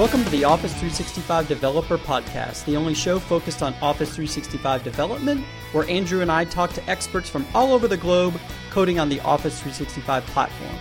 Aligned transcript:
Welcome 0.00 0.24
to 0.24 0.30
the 0.30 0.44
Office 0.44 0.72
365 0.72 1.46
Developer 1.46 1.98
Podcast, 1.98 2.64
the 2.64 2.74
only 2.74 2.94
show 2.94 3.18
focused 3.18 3.62
on 3.62 3.74
Office 3.82 4.08
365 4.08 4.82
development, 4.82 5.44
where 5.72 5.86
Andrew 5.90 6.22
and 6.22 6.32
I 6.32 6.46
talk 6.46 6.72
to 6.72 6.88
experts 6.88 7.28
from 7.28 7.46
all 7.52 7.74
over 7.74 7.86
the 7.86 7.98
globe 7.98 8.40
coding 8.70 8.98
on 8.98 9.10
the 9.10 9.20
Office 9.20 9.60
365 9.60 10.24
platform. 10.24 10.74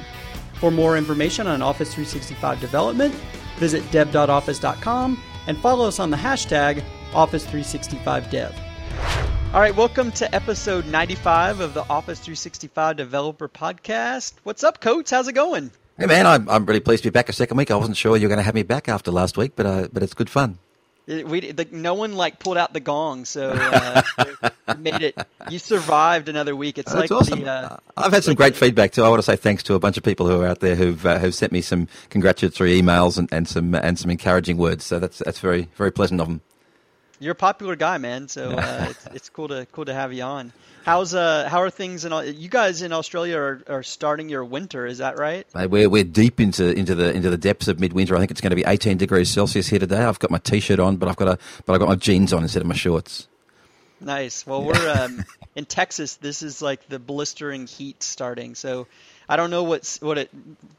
For 0.54 0.72
more 0.72 0.96
information 0.98 1.48
on 1.48 1.62
Office 1.62 1.94
365 1.94 2.62
development, 2.62 3.14
visit 3.58 3.84
dev.office.com 3.92 5.22
and 5.48 5.58
follow 5.58 5.86
us 5.86 6.00
on 6.00 6.12
the 6.12 6.18
hashtag 6.18 6.82
Office365Dev. 7.12 8.54
All 9.54 9.60
right, 9.60 9.76
welcome 9.76 10.14
to 10.14 10.34
episode 10.34 10.88
95 10.88 11.60
of 11.60 11.74
the 11.74 11.82
Office 11.90 12.20
365 12.20 12.96
Developer 12.96 13.50
Podcast. 13.50 14.36
What's 14.44 14.64
up, 14.64 14.80
Coates? 14.80 15.12
How's 15.12 15.28
it 15.28 15.34
going? 15.34 15.72
Hey 16.00 16.06
man, 16.06 16.26
I'm, 16.26 16.48
I'm 16.50 16.66
really 16.66 16.80
pleased 16.80 17.04
to 17.04 17.10
be 17.10 17.14
back 17.14 17.28
a 17.28 17.34
second 17.34 17.58
week. 17.58 17.72
I 17.72 17.76
wasn't 17.76 17.98
sure 17.98 18.16
you 18.16 18.24
were 18.26 18.30
going 18.30 18.38
to 18.40 18.44
have 18.44 18.56
me 18.56 18.64
back 18.64 18.88
after 18.88 19.12
last 19.12 19.38
week, 19.38 19.52
but 19.58 19.66
uh, 19.66 19.88
but 19.92 20.02
it's 20.02 20.14
good 20.14 20.30
fun. 20.30 20.58
It, 21.08 21.28
we 21.28 21.52
the, 21.52 21.68
no 21.72 21.94
one 21.94 22.14
like 22.14 22.40
pulled 22.40 22.58
out 22.58 22.72
the 22.72 22.80
gong, 22.80 23.26
so 23.26 23.50
uh, 23.50 24.02
made 24.78 25.02
it. 25.02 25.18
You 25.50 25.60
survived 25.60 26.30
another 26.30 26.56
week. 26.56 26.78
It's 26.78 26.94
That's 26.94 27.12
like 27.12 27.20
awesome. 27.20 27.42
the, 27.42 27.52
uh, 27.52 27.78
I've 27.98 28.14
had 28.14 28.24
some 28.24 28.32
like 28.32 28.38
great 28.38 28.54
the- 28.54 28.60
feedback 28.60 28.92
too. 28.94 29.04
I 29.04 29.10
want 29.10 29.20
to 29.20 29.24
say 29.24 29.36
thanks 29.36 29.64
to 29.64 29.74
a 29.74 29.80
bunch 29.80 29.98
of 29.98 30.04
people 30.04 30.26
who 30.28 30.42
are 30.42 30.48
out 30.48 30.62
there 30.62 30.76
who've 30.76 31.06
uh, 31.06 31.20
who've 31.20 31.36
sent 31.36 31.52
me 31.52 31.60
some 31.62 31.90
congratulatory 32.10 32.80
emails 32.82 33.18
and, 33.18 33.28
and 33.34 33.46
some 33.48 33.76
and 33.76 34.00
some 34.00 34.10
encouraging 34.10 34.58
words. 34.58 34.86
So 34.86 35.00
that's 35.00 35.18
that's 35.20 35.40
very 35.40 35.68
very 35.76 35.92
pleasant 35.92 36.22
of 36.22 36.28
them. 36.28 36.42
You're 37.20 37.34
a 37.34 37.36
popular 37.36 37.76
guy, 37.76 37.98
man. 37.98 38.28
So 38.28 38.52
uh, 38.52 38.88
it's, 38.90 39.06
it's 39.14 39.30
cool 39.30 39.50
to 39.50 39.68
cool 39.72 39.86
to 39.86 39.94
have 39.94 40.14
you 40.14 40.24
on. 40.24 40.54
How's 40.84 41.14
uh 41.14 41.48
how 41.50 41.62
are 41.62 41.70
things 41.70 42.06
in 42.06 42.14
Au- 42.14 42.22
you 42.22 42.48
guys 42.50 42.82
in 42.82 42.94
Australia 42.94 43.38
are, 43.38 43.62
are 43.68 43.84
starting 43.84 44.30
your 44.30 44.46
winter? 44.46 44.86
Is 44.86 45.00
that 45.00 45.20
right? 45.20 45.46
We're 45.54 45.90
we're 45.90 46.06
deep 46.06 46.40
into 46.40 46.72
into 46.72 46.96
the 46.96 47.14
into 47.14 47.30
the 47.30 47.38
depths 47.38 47.68
of 47.68 47.80
midwinter. 47.80 48.16
I 48.16 48.20
think 48.20 48.32
it's 48.32 48.42
going 48.42 48.52
to 48.52 48.56
be 48.56 48.64
18 48.66 48.98
degrees 48.98 49.30
Celsius 49.30 49.68
here 49.68 49.80
today. 49.80 50.02
I've 50.04 50.20
got 50.20 50.32
my 50.32 50.38
t-shirt 50.38 50.80
on, 50.80 50.96
but 50.96 51.10
I've 51.10 51.18
got 51.18 51.28
a 51.28 51.38
but 51.66 51.74
I've 51.74 51.80
got 51.80 51.90
my 51.90 51.96
jeans 51.96 52.32
on 52.32 52.44
instead 52.44 52.62
of 52.62 52.68
my 52.68 52.76
shorts. 52.76 53.28
Nice. 54.02 54.48
Well, 54.48 54.64
we're 54.64 54.90
um, 54.90 55.26
in 55.56 55.66
Texas. 55.66 56.16
This 56.16 56.42
is 56.42 56.62
like 56.62 56.88
the 56.88 57.00
blistering 57.00 57.68
heat 57.68 58.02
starting. 58.02 58.56
So 58.56 58.88
I 59.28 59.36
don't 59.36 59.50
know 59.50 59.64
what's 59.64 60.02
what 60.02 60.18
it 60.18 60.30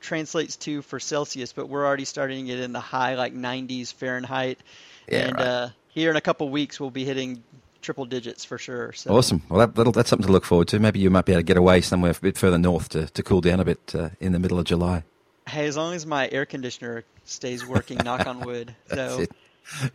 translates 0.00 0.56
to 0.56 0.80
for 0.82 0.98
Celsius, 0.98 1.52
but 1.52 1.68
we're 1.68 1.84
already 1.84 2.06
starting 2.06 2.48
it 2.48 2.58
in 2.60 2.72
the 2.72 2.80
high 2.80 3.14
like 3.16 3.34
90s 3.34 3.92
Fahrenheit. 3.92 4.58
Yeah, 5.06 5.18
and 5.26 5.36
right. 5.36 5.46
uh, 5.46 5.68
here 5.90 6.10
in 6.10 6.16
a 6.16 6.20
couple 6.20 6.48
weeks, 6.48 6.80
we'll 6.80 6.90
be 6.90 7.04
hitting 7.04 7.42
triple 7.82 8.04
digits 8.04 8.44
for 8.44 8.58
sure. 8.58 8.92
So 8.92 9.16
Awesome. 9.16 9.42
Well, 9.48 9.66
that, 9.66 9.92
that's 9.94 10.10
something 10.10 10.26
to 10.26 10.32
look 10.32 10.44
forward 10.44 10.68
to. 10.68 10.78
Maybe 10.78 11.00
you 11.00 11.10
might 11.10 11.24
be 11.24 11.32
able 11.32 11.40
to 11.40 11.44
get 11.44 11.56
away 11.56 11.80
somewhere 11.80 12.12
a 12.12 12.20
bit 12.20 12.36
further 12.36 12.58
north 12.58 12.90
to, 12.90 13.06
to 13.06 13.22
cool 13.22 13.40
down 13.40 13.60
a 13.60 13.64
bit 13.64 13.94
uh, 13.94 14.10
in 14.20 14.32
the 14.32 14.38
middle 14.38 14.58
of 14.58 14.66
July. 14.66 15.04
Hey, 15.48 15.66
as 15.66 15.76
long 15.76 15.94
as 15.94 16.06
my 16.06 16.28
air 16.30 16.46
conditioner 16.46 17.04
stays 17.24 17.66
working, 17.66 17.98
knock 18.04 18.26
on 18.26 18.40
wood. 18.40 18.74
That's 18.88 19.14
So 19.14 19.20
it. 19.22 19.32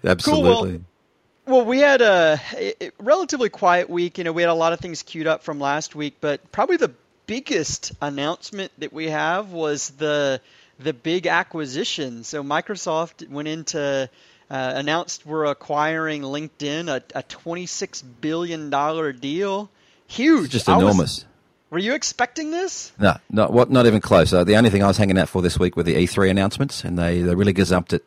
Absolutely. 0.03 0.81
Well, 1.45 1.65
we 1.65 1.79
had 1.79 2.01
a, 2.01 2.39
a 2.57 2.91
relatively 2.99 3.49
quiet 3.49 3.89
week. 3.89 4.17
You 4.17 4.23
know, 4.23 4.31
we 4.31 4.41
had 4.41 4.49
a 4.49 4.55
lot 4.55 4.73
of 4.73 4.79
things 4.79 5.03
queued 5.03 5.27
up 5.27 5.43
from 5.43 5.59
last 5.59 5.93
week, 5.93 6.15
but 6.19 6.51
probably 6.51 6.77
the 6.77 6.93
biggest 7.27 7.91
announcement 8.01 8.71
that 8.79 8.91
we 8.93 9.09
have 9.09 9.51
was 9.51 9.89
the 9.91 10.41
the 10.79 10.93
big 10.93 11.27
acquisition. 11.27 12.23
So 12.23 12.43
Microsoft 12.43 13.29
went 13.29 13.47
into 13.47 14.09
uh, 14.49 14.73
announced 14.75 15.25
we're 15.25 15.45
acquiring 15.45 16.21
LinkedIn, 16.21 16.87
a, 16.89 17.03
a 17.17 17.23
26 17.23 18.01
billion 18.01 18.69
dollar 18.69 19.11
deal. 19.11 19.69
Huge, 20.07 20.51
Just 20.51 20.69
I 20.69 20.75
was- 20.77 20.83
enormous. 20.83 21.25
were 21.71 21.79
you 21.79 21.93
expecting 21.95 22.51
this? 22.51 22.91
No, 22.99 23.17
not 23.31 23.51
what, 23.51 23.71
not 23.71 23.85
even 23.87 24.01
close. 24.01 24.31
Uh, 24.33 24.43
the 24.43 24.55
only 24.55 24.69
thing 24.69 24.83
I 24.83 24.87
was 24.87 24.97
hanging 24.97 25.17
out 25.17 25.29
for 25.29 25.41
this 25.41 25.57
week 25.57 25.75
were 25.75 25.83
the 25.83 25.95
E3 25.95 26.29
announcements, 26.29 26.83
and 26.83 26.97
they, 26.99 27.21
they 27.21 27.33
really 27.33 27.53
gazumped 27.53 27.91
it. 27.93 28.05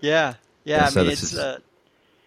Yeah, 0.00 0.34
yeah. 0.64 0.76
Yeah, 0.78 0.86
I 0.86 0.88
so 0.90 1.00
mean, 1.00 1.08
this 1.10 1.22
it's 1.22 1.32
is- 1.32 1.38
uh, 1.38 1.58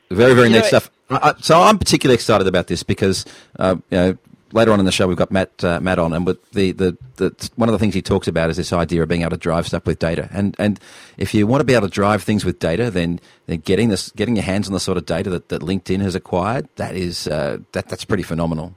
Very, 0.09 0.33
very 0.33 0.49
neat 0.49 0.59
know, 0.59 0.63
stuff. 0.63 0.89
I, 1.09 1.29
I, 1.29 1.33
so 1.41 1.61
I'm 1.61 1.77
particularly 1.77 2.15
excited 2.15 2.47
about 2.47 2.67
this 2.67 2.83
because 2.83 3.25
uh, 3.59 3.75
you 3.91 3.97
know 3.97 4.17
later 4.55 4.71
on 4.71 4.79
in 4.79 4.85
the 4.85 4.91
show 4.91 5.07
we've 5.07 5.17
got 5.17 5.31
Matt 5.31 5.63
uh, 5.63 5.79
Matt 5.79 5.99
on, 5.99 6.13
and 6.13 6.25
with 6.25 6.49
the, 6.51 6.71
the 6.71 6.97
the 7.17 7.49
one 7.55 7.69
of 7.69 7.73
the 7.73 7.79
things 7.79 7.93
he 7.93 8.01
talks 8.01 8.27
about 8.27 8.49
is 8.49 8.57
this 8.57 8.73
idea 8.73 9.03
of 9.03 9.09
being 9.09 9.21
able 9.21 9.31
to 9.31 9.37
drive 9.37 9.67
stuff 9.67 9.85
with 9.85 9.99
data. 9.99 10.29
And 10.31 10.55
and 10.57 10.79
if 11.17 11.33
you 11.33 11.45
want 11.45 11.59
to 11.59 11.65
be 11.65 11.73
able 11.73 11.87
to 11.87 11.93
drive 11.93 12.23
things 12.23 12.43
with 12.43 12.57
data, 12.57 12.89
then 12.89 13.19
then 13.45 13.59
getting 13.59 13.89
this 13.89 14.09
getting 14.11 14.35
your 14.35 14.45
hands 14.45 14.67
on 14.67 14.73
the 14.73 14.79
sort 14.79 14.97
of 14.97 15.05
data 15.05 15.29
that, 15.29 15.49
that 15.49 15.61
LinkedIn 15.61 16.01
has 16.01 16.15
acquired, 16.15 16.67
that 16.77 16.95
is 16.95 17.27
uh, 17.27 17.59
that 17.73 17.89
that's 17.89 18.05
pretty 18.05 18.23
phenomenal. 18.23 18.73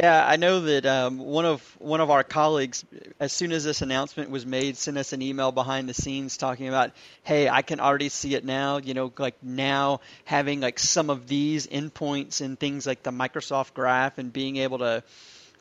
Yeah, 0.00 0.24
I 0.24 0.36
know 0.36 0.60
that 0.60 0.86
um, 0.86 1.18
one 1.18 1.44
of 1.44 1.60
one 1.80 2.00
of 2.00 2.08
our 2.10 2.22
colleagues, 2.22 2.84
as 3.18 3.32
soon 3.32 3.50
as 3.52 3.64
this 3.64 3.82
announcement 3.82 4.30
was 4.30 4.46
made, 4.46 4.76
sent 4.76 4.96
us 4.96 5.12
an 5.12 5.22
email 5.22 5.50
behind 5.50 5.88
the 5.88 5.94
scenes 5.94 6.36
talking 6.36 6.68
about, 6.68 6.92
"Hey, 7.24 7.48
I 7.48 7.62
can 7.62 7.80
already 7.80 8.08
see 8.08 8.34
it 8.34 8.44
now. 8.44 8.76
You 8.76 8.94
know, 8.94 9.12
like 9.18 9.42
now 9.42 10.00
having 10.24 10.60
like 10.60 10.78
some 10.78 11.10
of 11.10 11.26
these 11.26 11.66
endpoints 11.66 12.40
and 12.40 12.58
things 12.58 12.86
like 12.86 13.02
the 13.02 13.10
Microsoft 13.10 13.74
Graph 13.74 14.18
and 14.18 14.32
being 14.32 14.58
able 14.58 14.78
to 14.78 15.02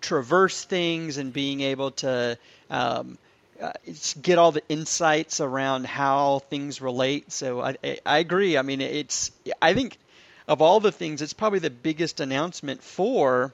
traverse 0.02 0.64
things 0.66 1.18
and 1.18 1.34
being 1.34 1.62
able 1.62 1.92
to 1.92 2.38
um, 2.70 3.18
uh, 3.62 3.74
get 4.22 4.38
all 4.38 4.52
the 4.52 4.64
insights 4.70 5.42
around 5.42 5.88
how 5.88 6.40
things 6.50 6.82
relate." 6.82 7.32
So 7.32 7.62
I, 7.62 7.78
I, 7.84 8.00
I 8.06 8.18
agree. 8.20 8.58
I 8.58 8.62
mean, 8.62 8.82
it's 8.82 9.32
I 9.62 9.74
think 9.74 9.98
of 10.48 10.62
all 10.62 10.80
the 10.80 10.92
things, 10.92 11.22
it's 11.22 11.34
probably 11.34 11.60
the 11.60 11.70
biggest 11.72 12.20
announcement 12.20 12.84
for 12.84 13.54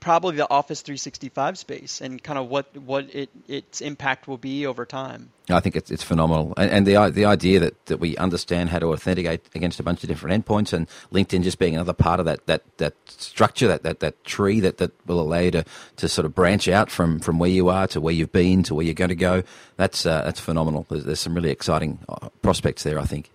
probably 0.00 0.36
the 0.36 0.50
Office 0.50 0.82
365 0.82 1.58
space 1.58 2.00
and 2.00 2.22
kind 2.22 2.38
of 2.38 2.48
what 2.48 2.76
what 2.76 3.14
it 3.14 3.30
its 3.46 3.80
impact 3.80 4.28
will 4.28 4.38
be 4.38 4.66
over 4.66 4.84
time. 4.84 5.30
I 5.50 5.60
think 5.60 5.76
it's 5.76 5.90
it's 5.90 6.02
phenomenal, 6.02 6.52
and, 6.56 6.70
and 6.70 6.86
the 6.86 7.10
the 7.10 7.24
idea 7.24 7.60
that, 7.60 7.86
that 7.86 7.98
we 7.98 8.16
understand 8.16 8.68
how 8.68 8.78
to 8.78 8.92
authenticate 8.92 9.48
against 9.54 9.80
a 9.80 9.82
bunch 9.82 10.02
of 10.04 10.08
different 10.08 10.44
endpoints, 10.44 10.72
and 10.72 10.86
LinkedIn 11.12 11.42
just 11.42 11.58
being 11.58 11.74
another 11.74 11.92
part 11.94 12.20
of 12.20 12.26
that 12.26 12.46
that, 12.46 12.62
that 12.78 12.94
structure, 13.06 13.68
that, 13.68 13.82
that, 13.82 14.00
that 14.00 14.24
tree 14.24 14.60
that, 14.60 14.78
that 14.78 14.92
will 15.06 15.20
allow 15.20 15.38
you 15.38 15.50
to, 15.52 15.64
to 15.96 16.08
sort 16.08 16.26
of 16.26 16.34
branch 16.34 16.68
out 16.68 16.90
from, 16.90 17.18
from 17.20 17.38
where 17.38 17.50
you 17.50 17.68
are 17.68 17.86
to 17.88 18.00
where 18.00 18.14
you've 18.14 18.32
been 18.32 18.62
to 18.64 18.74
where 18.74 18.84
you're 18.84 18.94
going 18.94 19.08
to 19.08 19.16
go. 19.16 19.42
That's 19.76 20.04
uh, 20.04 20.22
that's 20.22 20.40
phenomenal. 20.40 20.86
There's, 20.88 21.04
there's 21.04 21.20
some 21.20 21.34
really 21.34 21.50
exciting 21.50 21.98
uh, 22.08 22.28
prospects 22.42 22.82
there, 22.82 22.98
I 22.98 23.04
think. 23.04 23.30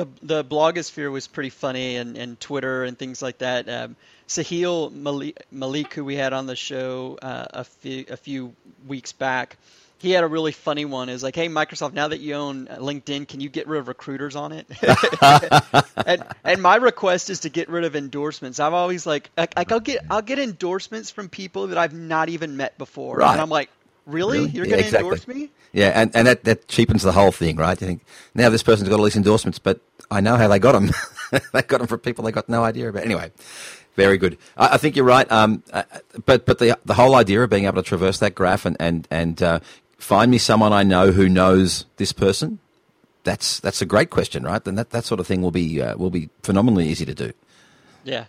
The 0.00 0.08
the 0.22 0.44
blogosphere 0.44 1.10
was 1.10 1.26
pretty 1.26 1.50
funny 1.50 1.96
and, 1.96 2.16
and 2.16 2.40
Twitter 2.40 2.84
and 2.84 2.98
things 2.98 3.20
like 3.22 3.38
that. 3.38 3.68
Um, 3.68 3.96
Sahil 4.28 4.90
Malik, 4.92 5.44
Malik, 5.50 5.92
who 5.94 6.04
we 6.04 6.16
had 6.16 6.32
on 6.32 6.46
the 6.46 6.56
show 6.56 7.18
uh, 7.20 7.46
a 7.50 7.64
few 7.64 8.04
a 8.08 8.16
few 8.16 8.54
weeks 8.86 9.12
back, 9.12 9.56
he 9.98 10.10
had 10.12 10.24
a 10.24 10.26
really 10.26 10.52
funny 10.52 10.84
one. 10.86 11.08
Is 11.10 11.22
like, 11.22 11.34
hey 11.36 11.48
Microsoft, 11.48 11.92
now 11.92 12.08
that 12.08 12.20
you 12.20 12.34
own 12.34 12.66
LinkedIn, 12.66 13.28
can 13.28 13.40
you 13.40 13.48
get 13.50 13.66
rid 13.68 13.80
of 13.80 13.88
recruiters 13.88 14.36
on 14.36 14.52
it? 14.52 14.66
and 16.06 16.24
and 16.44 16.62
my 16.62 16.76
request 16.76 17.30
is 17.30 17.40
to 17.40 17.50
get 17.50 17.68
rid 17.68 17.84
of 17.84 17.96
endorsements. 17.96 18.60
I'm 18.60 18.74
always 18.74 19.06
like 19.06 19.30
like 19.36 19.56
like, 19.56 19.72
I'll 19.72 19.80
get 19.80 20.04
I'll 20.08 20.22
get 20.22 20.38
endorsements 20.38 21.10
from 21.10 21.28
people 21.28 21.68
that 21.68 21.78
I've 21.78 21.92
not 21.94 22.28
even 22.30 22.56
met 22.56 22.78
before, 22.78 23.22
Right. 23.22 23.32
and 23.32 23.40
I'm 23.40 23.50
like, 23.50 23.70
really? 24.12 24.38
Really? 24.38 24.50
You're 24.50 24.64
Yeah, 24.64 24.70
going 24.70 24.80
to 24.80 24.86
exactly. 24.86 25.20
endorse 25.20 25.28
me? 25.28 25.50
Yeah, 25.72 25.92
and, 25.94 26.14
and 26.16 26.26
that, 26.26 26.44
that 26.44 26.68
cheapens 26.68 27.02
the 27.02 27.12
whole 27.12 27.32
thing, 27.32 27.56
right? 27.56 27.80
You 27.80 27.86
think 27.86 28.04
now 28.34 28.48
this 28.50 28.62
person's 28.62 28.88
got 28.88 28.98
all 28.98 29.04
these 29.04 29.16
endorsements, 29.16 29.58
but 29.58 29.80
I 30.10 30.20
know 30.20 30.36
how 30.36 30.48
they 30.48 30.58
got 30.58 30.72
them. 30.72 30.90
they 31.52 31.62
got 31.62 31.78
them 31.78 31.86
from 31.86 32.00
people 32.00 32.24
they 32.24 32.32
got 32.32 32.48
no 32.48 32.64
idea 32.64 32.88
about. 32.88 33.04
Anyway, 33.04 33.30
very 33.96 34.18
good. 34.18 34.36
I, 34.56 34.74
I 34.74 34.76
think 34.78 34.96
you're 34.96 35.04
right. 35.04 35.30
Um, 35.30 35.62
uh, 35.72 35.84
but 36.26 36.46
but 36.46 36.58
the 36.58 36.78
the 36.84 36.94
whole 36.94 37.14
idea 37.14 37.42
of 37.42 37.50
being 37.50 37.66
able 37.66 37.82
to 37.82 37.88
traverse 37.88 38.18
that 38.18 38.34
graph 38.34 38.66
and 38.66 38.76
and 38.80 39.06
and 39.10 39.42
uh, 39.42 39.60
find 39.98 40.30
me 40.30 40.38
someone 40.38 40.72
I 40.72 40.82
know 40.82 41.12
who 41.12 41.28
knows 41.28 41.86
this 41.96 42.12
person. 42.12 42.58
That's 43.24 43.60
that's 43.60 43.82
a 43.82 43.86
great 43.86 44.10
question, 44.10 44.44
right? 44.44 44.62
Then 44.64 44.74
that, 44.76 44.90
that 44.90 45.04
sort 45.04 45.20
of 45.20 45.26
thing 45.26 45.42
will 45.42 45.50
be 45.52 45.80
uh, 45.82 45.96
will 45.96 46.10
be 46.10 46.30
phenomenally 46.42 46.88
easy 46.88 47.04
to 47.06 47.14
do. 47.14 47.32
Yeah, 48.04 48.26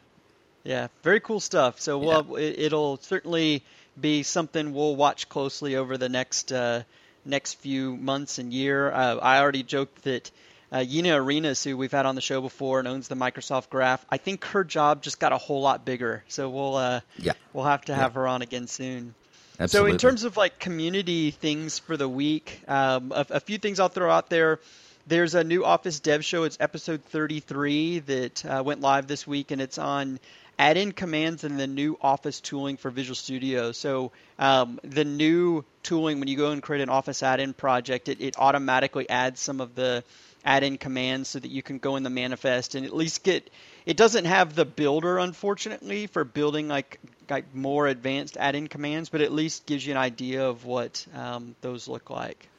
yeah, 0.63 0.87
very 1.03 1.19
cool 1.19 1.39
stuff. 1.39 1.79
So 1.81 1.97
well, 1.97 2.35
it, 2.35 2.55
it'll 2.59 2.97
certainly 2.97 3.63
be 4.01 4.23
something 4.23 4.73
we'll 4.73 4.95
watch 4.95 5.29
closely 5.29 5.75
over 5.75 5.97
the 5.97 6.09
next 6.09 6.51
uh, 6.51 6.83
next 7.25 7.55
few 7.55 7.95
months 7.97 8.39
and 8.39 8.51
year. 8.51 8.91
Uh, 8.91 9.15
I 9.17 9.39
already 9.39 9.63
joked 9.63 10.03
that 10.03 10.31
uh, 10.71 10.77
Yina 10.77 11.17
Arenas, 11.17 11.63
who 11.63 11.77
we've 11.77 11.91
had 11.91 12.05
on 12.05 12.15
the 12.15 12.21
show 12.21 12.41
before 12.41 12.79
and 12.79 12.87
owns 12.87 13.07
the 13.07 13.15
Microsoft 13.15 13.69
Graph, 13.69 14.03
I 14.09 14.17
think 14.17 14.45
her 14.45 14.63
job 14.63 15.03
just 15.03 15.19
got 15.19 15.31
a 15.33 15.37
whole 15.37 15.61
lot 15.61 15.85
bigger. 15.85 16.23
So 16.29 16.49
we'll 16.49 16.75
uh, 16.75 17.01
Yeah. 17.19 17.33
we'll 17.53 17.65
have 17.65 17.85
to 17.85 17.95
have 17.95 18.13
her 18.15 18.27
on 18.27 18.41
again 18.41 18.67
soon. 18.67 19.13
Absolutely. 19.59 19.91
So 19.91 19.93
in 19.93 19.99
terms 19.99 20.23
of 20.23 20.37
like 20.37 20.57
community 20.59 21.29
things 21.31 21.77
for 21.77 21.95
the 21.95 22.09
week, 22.09 22.61
um, 22.67 23.11
a, 23.11 23.25
a 23.31 23.39
few 23.39 23.57
things 23.59 23.79
I'll 23.79 23.89
throw 23.89 24.09
out 24.09 24.29
there. 24.29 24.59
There's 25.07 25.35
a 25.35 25.43
new 25.43 25.65
Office 25.65 25.99
Dev 25.99 26.23
Show. 26.23 26.43
It's 26.43 26.57
episode 26.59 27.03
33 27.05 27.99
that 27.99 28.45
uh, 28.45 28.63
went 28.65 28.81
live 28.81 29.07
this 29.07 29.25
week, 29.27 29.51
and 29.51 29.59
it's 29.61 29.77
on 29.77 30.19
add-in 30.61 30.91
commands 30.91 31.43
in 31.43 31.57
the 31.57 31.65
new 31.65 31.97
Office 32.01 32.39
tooling 32.39 32.77
for 32.77 32.91
Visual 32.91 33.15
Studio. 33.15 33.71
So 33.71 34.11
um, 34.37 34.79
the 34.83 35.03
new 35.03 35.65
tooling, 35.81 36.19
when 36.19 36.27
you 36.27 36.37
go 36.37 36.51
and 36.51 36.61
create 36.61 36.83
an 36.83 36.89
Office 36.89 37.23
add-in 37.23 37.55
project, 37.55 38.09
it, 38.09 38.21
it 38.21 38.35
automatically 38.37 39.09
adds 39.09 39.39
some 39.39 39.59
of 39.59 39.73
the 39.73 40.03
add-in 40.45 40.77
commands 40.77 41.29
so 41.29 41.39
that 41.39 41.49
you 41.49 41.63
can 41.63 41.79
go 41.79 41.95
in 41.95 42.03
the 42.03 42.11
manifest 42.11 42.75
and 42.75 42.85
at 42.85 42.95
least 42.95 43.23
get. 43.23 43.49
It 43.87 43.97
doesn't 43.97 44.25
have 44.25 44.53
the 44.53 44.65
builder, 44.65 45.17
unfortunately, 45.17 46.05
for 46.05 46.23
building 46.23 46.67
like 46.67 46.99
like 47.27 47.55
more 47.55 47.87
advanced 47.87 48.37
add-in 48.37 48.67
commands, 48.67 49.09
but 49.09 49.21
at 49.21 49.31
least 49.31 49.65
gives 49.65 49.83
you 49.83 49.93
an 49.93 49.97
idea 49.97 50.47
of 50.47 50.65
what 50.65 51.07
um, 51.15 51.55
those 51.61 51.87
look 51.87 52.11
like. 52.11 52.49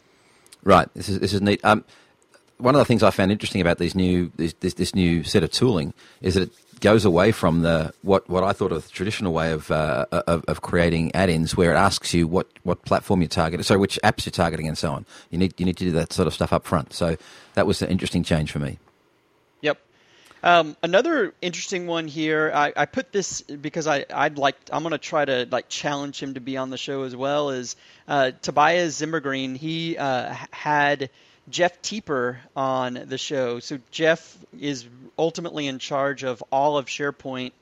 Right. 0.65 0.89
This 0.95 1.09
is 1.09 1.21
this 1.21 1.33
is 1.33 1.41
neat. 1.41 1.65
Um, 1.65 1.85
one 2.59 2.75
of 2.75 2.81
the 2.81 2.85
things 2.85 3.05
I 3.05 3.11
found 3.11 3.31
interesting 3.31 3.61
about 3.61 3.79
these 3.79 3.95
new 3.95 4.33
this, 4.35 4.55
this, 4.55 4.75
this 4.75 4.93
new 4.93 5.23
set 5.23 5.45
of 5.45 5.53
tooling 5.53 5.95
is 6.21 6.35
that 6.35 6.43
it 6.49 6.72
goes 6.83 7.05
away 7.05 7.33
from 7.33 7.63
the 7.63 7.95
what, 8.03 8.29
what 8.29 8.45
I 8.45 8.53
thought 8.53 8.73
of 8.73 8.85
the 8.85 8.91
traditional 8.91 9.33
way 9.33 9.53
of, 9.53 9.71
uh, 9.71 10.05
of, 10.11 10.45
of 10.47 10.61
creating 10.61 11.15
add-ins, 11.15 11.57
where 11.57 11.73
it 11.73 11.77
asks 11.77 12.13
you 12.13 12.27
what, 12.27 12.49
what 12.65 12.85
platform 12.85 13.23
you're 13.23 13.29
targeting, 13.29 13.63
so 13.63 13.79
which 13.79 13.99
apps 14.05 14.27
you're 14.27 14.33
targeting, 14.33 14.69
and 14.69 14.77
so 14.77 14.93
on. 14.93 15.07
You 15.31 15.39
need 15.39 15.55
you 15.59 15.65
need 15.65 15.79
to 15.79 15.85
do 15.85 15.93
that 15.93 16.13
sort 16.13 16.27
of 16.27 16.35
stuff 16.35 16.53
up 16.53 16.67
front. 16.67 16.93
So 16.93 17.17
that 17.55 17.67
was 17.67 17.81
an 17.81 17.89
interesting 17.89 18.25
change 18.25 18.53
for 18.53 18.59
me. 18.59 18.79
Yep. 19.63 19.79
Um, 20.43 20.77
another 20.83 21.33
interesting 21.41 21.87
one 21.87 22.09
here. 22.09 22.51
I, 22.53 22.73
I 22.77 22.87
put 22.87 23.13
this 23.13 23.41
because 23.41 23.87
I 23.87 24.05
I'd 24.13 24.37
like 24.37 24.57
I'm 24.71 24.83
gonna 24.83 24.99
try 24.99 25.25
to 25.25 25.47
like 25.51 25.69
challenge 25.69 26.21
him 26.21 26.35
to 26.35 26.41
be 26.41 26.57
on 26.57 26.71
the 26.71 26.79
show 26.79 27.05
as 27.05 27.15
well. 27.15 27.51
Is 27.51 27.77
uh, 28.09 28.33
Tobias 28.43 29.01
Zimmergren? 29.01 29.57
He 29.57 29.97
uh, 29.97 30.35
had 30.51 31.11
Jeff 31.49 31.81
Teper 31.81 32.39
on 32.57 33.05
the 33.07 33.19
show. 33.19 33.61
So 33.61 33.79
Jeff 33.91 34.37
is 34.59 34.87
ultimately 35.19 35.67
in 35.67 35.79
charge 35.79 36.25
of 36.25 36.43
all 36.51 36.79
of 36.79 36.87
SharePoint 36.87 37.53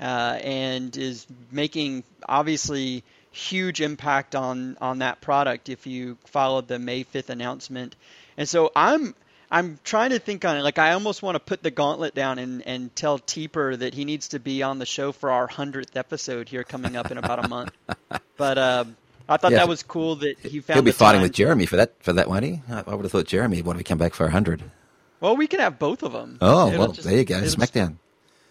uh, 0.00 0.38
and 0.42 0.96
is 0.96 1.26
making 1.50 2.04
obviously 2.28 3.02
huge 3.32 3.80
impact 3.80 4.34
on 4.34 4.76
on 4.80 5.00
that 5.00 5.20
product. 5.20 5.68
If 5.68 5.86
you 5.86 6.16
followed 6.26 6.68
the 6.68 6.78
May 6.78 7.04
5th 7.04 7.28
announcement, 7.28 7.96
and 8.36 8.48
so 8.48 8.70
I'm 8.74 9.14
I'm 9.50 9.78
trying 9.84 10.10
to 10.10 10.18
think 10.18 10.44
on 10.44 10.56
it. 10.56 10.62
Like 10.62 10.78
I 10.78 10.92
almost 10.92 11.22
want 11.22 11.36
to 11.36 11.40
put 11.40 11.62
the 11.62 11.70
gauntlet 11.70 12.14
down 12.14 12.38
and, 12.38 12.66
and 12.66 12.94
tell 12.96 13.18
Teper 13.18 13.78
that 13.78 13.94
he 13.94 14.04
needs 14.04 14.28
to 14.28 14.40
be 14.40 14.62
on 14.62 14.78
the 14.78 14.86
show 14.86 15.12
for 15.12 15.30
our 15.30 15.46
hundredth 15.46 15.96
episode 15.96 16.48
here 16.48 16.64
coming 16.64 16.96
up 16.96 17.10
in 17.10 17.18
about 17.18 17.44
a 17.44 17.48
month. 17.48 17.72
But 18.38 18.58
uh, 18.58 18.84
I 19.28 19.38
thought 19.38 19.52
yeah, 19.52 19.58
that 19.58 19.68
was 19.68 19.82
cool 19.82 20.16
that 20.16 20.38
he 20.38 20.60
found. 20.60 20.76
He'll 20.76 20.84
be 20.84 20.92
fighting 20.92 21.22
with 21.22 21.32
Jeremy 21.32 21.64
for 21.64 21.76
that 21.76 21.94
for 22.02 22.12
that, 22.12 22.28
won't 22.28 22.44
he? 22.44 22.60
I, 22.68 22.82
would 22.94 23.04
have 23.04 23.12
thought 23.12 23.26
Jeremy 23.26 23.62
would 23.62 23.76
have 23.76 23.84
come 23.86 23.96
back 23.96 24.12
for 24.12 24.26
a 24.26 24.30
hundred. 24.30 24.62
Well, 25.20 25.36
we 25.36 25.46
can 25.46 25.60
have 25.60 25.78
both 25.78 26.02
of 26.02 26.12
them. 26.12 26.38
Oh 26.40 26.68
it'll 26.68 26.78
well, 26.78 26.92
just, 26.92 27.08
there 27.08 27.16
you 27.16 27.24
go, 27.24 27.40
SmackDown. 27.42 27.96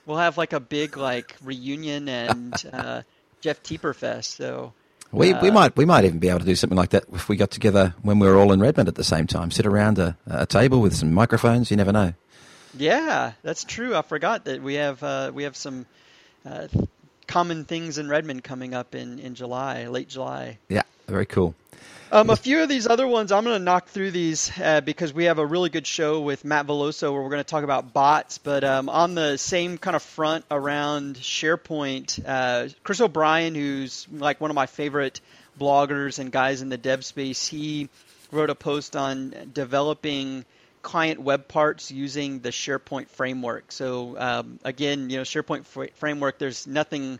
We'll 0.05 0.17
have 0.17 0.37
like 0.37 0.53
a 0.53 0.59
big 0.59 0.97
like 0.97 1.35
reunion 1.43 2.09
and 2.09 2.53
uh, 2.73 3.01
Jeff 3.41 3.63
Teper 3.63 3.95
fest. 3.95 4.35
So 4.35 4.73
we, 5.11 5.33
uh, 5.33 5.41
we 5.41 5.51
might 5.51 5.75
we 5.75 5.85
might 5.85 6.05
even 6.05 6.19
be 6.19 6.29
able 6.29 6.39
to 6.39 6.45
do 6.45 6.55
something 6.55 6.77
like 6.77 6.89
that 6.89 7.05
if 7.13 7.29
we 7.29 7.37
got 7.37 7.51
together 7.51 7.93
when 8.01 8.19
we 8.19 8.27
were 8.27 8.37
all 8.37 8.51
in 8.51 8.59
Redmond 8.59 8.87
at 8.87 8.95
the 8.95 9.03
same 9.03 9.27
time. 9.27 9.51
Sit 9.51 9.65
around 9.65 9.99
a, 9.99 10.17
a 10.27 10.45
table 10.45 10.81
with 10.81 10.95
some 10.95 11.13
microphones. 11.13 11.71
You 11.71 11.77
never 11.77 11.91
know. 11.91 12.13
Yeah, 12.77 13.33
that's 13.41 13.63
true. 13.63 13.95
I 13.95 14.01
forgot 14.01 14.45
that 14.45 14.61
we 14.61 14.75
have 14.75 15.01
uh, 15.01 15.31
we 15.33 15.43
have 15.43 15.55
some 15.55 15.85
uh, 16.45 16.67
common 17.27 17.65
things 17.65 17.97
in 17.97 18.09
Redmond 18.09 18.43
coming 18.43 18.73
up 18.73 18.95
in, 18.95 19.19
in 19.19 19.35
July, 19.35 19.87
late 19.87 20.09
July. 20.09 20.57
Yeah, 20.69 20.83
very 21.07 21.25
cool. 21.25 21.55
Um, 22.11 22.29
a 22.29 22.35
few 22.35 22.61
of 22.61 22.69
these 22.69 22.87
other 22.87 23.07
ones, 23.07 23.31
I'm 23.31 23.43
going 23.43 23.57
to 23.57 23.63
knock 23.63 23.87
through 23.87 24.11
these 24.11 24.51
uh, 24.61 24.79
because 24.81 25.11
we 25.11 25.25
have 25.25 25.39
a 25.39 25.45
really 25.45 25.69
good 25.69 25.87
show 25.87 26.21
with 26.21 26.45
Matt 26.45 26.67
Velloso 26.67 27.11
where 27.11 27.21
we're 27.21 27.29
going 27.29 27.43
to 27.43 27.49
talk 27.49 27.63
about 27.63 27.93
bots. 27.93 28.37
But 28.37 28.63
um, 28.63 28.89
on 28.89 29.15
the 29.15 29.37
same 29.37 29.77
kind 29.77 29.95
of 29.95 30.03
front 30.03 30.45
around 30.51 31.15
SharePoint, 31.15 32.23
uh, 32.25 32.69
Chris 32.83 33.01
O'Brien, 33.01 33.55
who's 33.55 34.07
like 34.11 34.39
one 34.39 34.51
of 34.51 34.55
my 34.55 34.67
favorite 34.67 35.19
bloggers 35.59 36.19
and 36.19 36.31
guys 36.31 36.61
in 36.61 36.69
the 36.69 36.77
dev 36.77 37.03
space, 37.03 37.47
he 37.47 37.89
wrote 38.31 38.49
a 38.49 38.55
post 38.55 38.95
on 38.95 39.33
developing 39.53 40.45
client 40.83 41.19
web 41.19 41.47
parts 41.47 41.91
using 41.91 42.39
the 42.39 42.49
SharePoint 42.49 43.09
framework. 43.09 43.71
So 43.71 44.15
um, 44.17 44.59
again, 44.63 45.09
you 45.09 45.17
know, 45.17 45.23
SharePoint 45.23 45.65
fr- 45.65 45.85
framework. 45.95 46.37
There's 46.37 46.67
nothing 46.67 47.19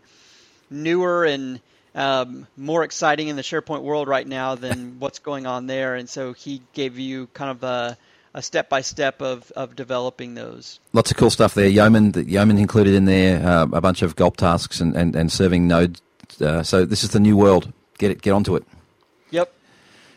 newer 0.70 1.24
and 1.24 1.60
um, 1.96 2.46
more 2.56 2.84
exciting 2.84 3.28
in 3.28 3.36
the 3.36 3.42
SharePoint 3.42 3.82
world 3.82 4.06
right 4.06 4.26
now 4.26 4.54
than 4.54 4.96
what's 5.00 5.18
going 5.18 5.46
on 5.46 5.66
there. 5.66 5.96
And 5.96 6.08
so 6.08 6.32
he 6.32 6.62
gave 6.74 6.98
you 6.98 7.26
kind 7.28 7.50
of 7.50 7.64
a, 7.64 7.98
a 8.34 8.42
step 8.42 8.68
by 8.68 8.82
step 8.82 9.22
of 9.22 9.50
of 9.52 9.74
developing 9.74 10.34
those. 10.34 10.78
Lots 10.92 11.10
of 11.10 11.16
cool 11.16 11.30
stuff 11.30 11.54
there. 11.54 11.66
Yeoman, 11.66 12.12
the 12.12 12.22
Yeoman 12.22 12.58
included 12.58 12.94
in 12.94 13.06
there, 13.06 13.44
uh, 13.44 13.62
a 13.72 13.80
bunch 13.80 14.02
of 14.02 14.14
gulp 14.14 14.36
tasks 14.36 14.80
and, 14.80 14.94
and, 14.94 15.16
and 15.16 15.32
serving 15.32 15.66
nodes. 15.66 16.02
Uh, 16.40 16.62
so 16.62 16.84
this 16.84 17.02
is 17.02 17.10
the 17.10 17.20
new 17.20 17.36
world. 17.36 17.72
Get 17.98 18.10
it, 18.10 18.20
get 18.20 18.32
onto 18.32 18.54
it. 18.56 18.64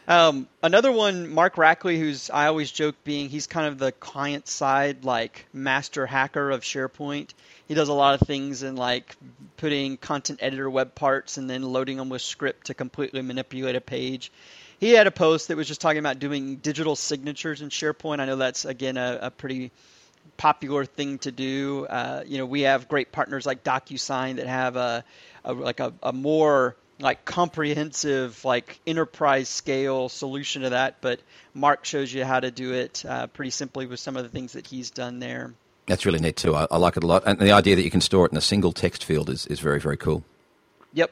Um, 0.10 0.48
another 0.62 0.92
one, 0.92 1.30
Mark 1.30 1.56
Rackley, 1.56 1.98
who's 1.98 2.30
I 2.30 2.48
always 2.48 2.72
joke 2.72 2.96
being 3.04 3.30
he's 3.30 3.48
kind 3.48 3.68
of 3.68 3.78
the 3.78 3.92
client 3.92 4.48
side 4.48 5.06
like 5.06 5.46
master 5.54 6.06
hacker 6.06 6.50
of 6.50 6.62
SharePoint 6.62 7.30
he 7.70 7.76
does 7.76 7.88
a 7.88 7.94
lot 7.94 8.20
of 8.20 8.28
things 8.28 8.64
in 8.64 8.76
like 8.76 9.16
putting 9.58 9.96
content 9.96 10.40
editor 10.42 10.68
web 10.68 10.96
parts 10.96 11.38
and 11.38 11.48
then 11.48 11.62
loading 11.62 11.98
them 11.98 12.10
with 12.10 12.24
script 12.24 12.66
to 12.66 12.74
completely 12.74 13.22
manipulate 13.22 13.76
a 13.76 13.82
page. 13.82 14.32
He 14.80 14.90
had 14.90 15.06
a 15.06 15.12
post 15.12 15.50
that 15.50 15.58
was 15.58 15.68
just 15.68 15.80
talking 15.80 16.00
about 16.00 16.18
doing 16.18 16.56
digital 16.56 16.96
signatures 16.96 17.62
in 17.62 17.70
SharePoint. 17.70 18.22
I 18.22 18.26
know 18.26 18.38
that's 18.38 18.66
again 18.66 18.98
a, 18.98 19.20
a 19.22 19.32
pretty 19.32 19.72
popular 20.36 20.84
thing 20.84 21.20
to 21.20 21.32
do. 21.32 21.86
Uh, 21.86 22.24
you 22.26 22.40
know, 22.40 22.48
we 22.48 22.62
have 22.62 22.88
great 22.88 23.12
partners 23.12 23.46
like 23.46 23.64
DocuSign 23.64 24.38
that 24.38 24.48
have 24.48 24.76
a, 24.76 25.04
a 25.46 25.54
like 25.54 25.80
a, 25.80 25.94
a 26.02 26.12
more 26.12 26.76
like 27.00 27.26
comprehensive 27.26 28.44
like 28.44 28.80
enterprise 28.86 29.48
scale 29.50 30.10
solution 30.10 30.64
to 30.64 30.72
that 30.72 31.02
but 31.02 31.20
mark 31.54 31.86
shows 31.86 32.14
you 32.14 32.26
how 32.26 32.40
to 32.40 32.52
do 32.52 32.74
it 32.74 33.04
uh, 33.08 33.28
pretty 33.28 33.52
simply 33.52 33.86
with 33.86 34.00
some 34.00 34.18
of 34.18 34.24
the 34.24 34.30
things 34.30 34.54
that 34.54 34.68
he's 34.68 34.92
done 34.92 35.20
there 35.20 35.54
that's 35.90 36.06
really 36.06 36.20
neat 36.20 36.36
too. 36.38 36.56
I, 36.56 36.68
I, 36.70 36.78
like 36.78 36.98
it 36.98 37.04
a 37.04 37.08
lot, 37.08 37.24
and 37.26 37.40
the 37.40 37.52
idea 37.52 37.76
that 37.76 37.82
you 37.82 37.90
can 37.90 38.00
store 38.00 38.28
it 38.28 38.32
in 38.32 38.38
a 38.38 38.42
single 38.42 38.72
text 38.72 39.04
field 39.04 39.28
is, 39.28 39.48
is 39.48 39.60
very 39.60 39.80
very 39.80 39.98
cool. 39.98 40.24
Yep. 40.94 41.12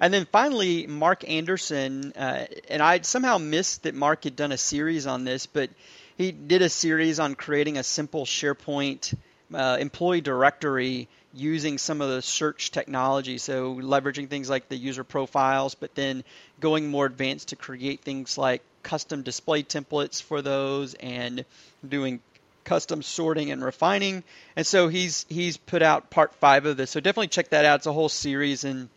And 0.00 0.14
then 0.14 0.24
finally, 0.30 0.86
Mark 0.86 1.28
Anderson, 1.28 2.12
uh, 2.16 2.46
and 2.68 2.80
I 2.80 3.00
somehow 3.00 3.38
missed 3.38 3.82
that 3.82 3.96
Mark 3.96 4.22
had 4.22 4.36
done 4.36 4.52
a 4.52 4.56
series 4.56 5.08
on 5.08 5.24
this, 5.24 5.46
but 5.46 5.70
he 6.16 6.30
did 6.30 6.62
a 6.62 6.68
series 6.68 7.18
on 7.18 7.34
creating 7.34 7.76
a 7.76 7.82
simple 7.82 8.24
SharePoint 8.24 9.16
uh, 9.54 9.76
employee 9.80 10.20
directory 10.20 11.08
using 11.34 11.78
some 11.78 12.00
of 12.00 12.08
the 12.08 12.22
search 12.22 12.70
technology. 12.70 13.38
So 13.38 13.74
leveraging 13.74 14.28
things 14.28 14.48
like 14.50 14.68
the 14.68 14.76
user 14.76 15.04
profiles, 15.04 15.74
but 15.74 15.94
then 15.94 16.24
going 16.60 16.88
more 16.88 17.06
advanced 17.06 17.48
to 17.48 17.56
create 17.56 18.00
things 18.00 18.38
like 18.38 18.62
custom 18.82 19.22
display 19.22 19.62
templates 19.62 20.22
for 20.22 20.42
those 20.42 20.94
and 20.94 21.44
doing 21.86 22.20
custom 22.64 23.02
sorting 23.02 23.50
and 23.50 23.64
refining. 23.64 24.22
And 24.56 24.66
so 24.66 24.88
he's 24.88 25.24
he's 25.28 25.56
put 25.56 25.82
out 25.82 26.10
part 26.10 26.34
five 26.34 26.66
of 26.66 26.76
this. 26.76 26.90
So 26.90 27.00
definitely 27.00 27.28
check 27.28 27.50
that 27.50 27.64
out. 27.64 27.76
It's 27.76 27.86
a 27.86 27.92
whole 27.92 28.08
series, 28.08 28.64
and 28.64 28.88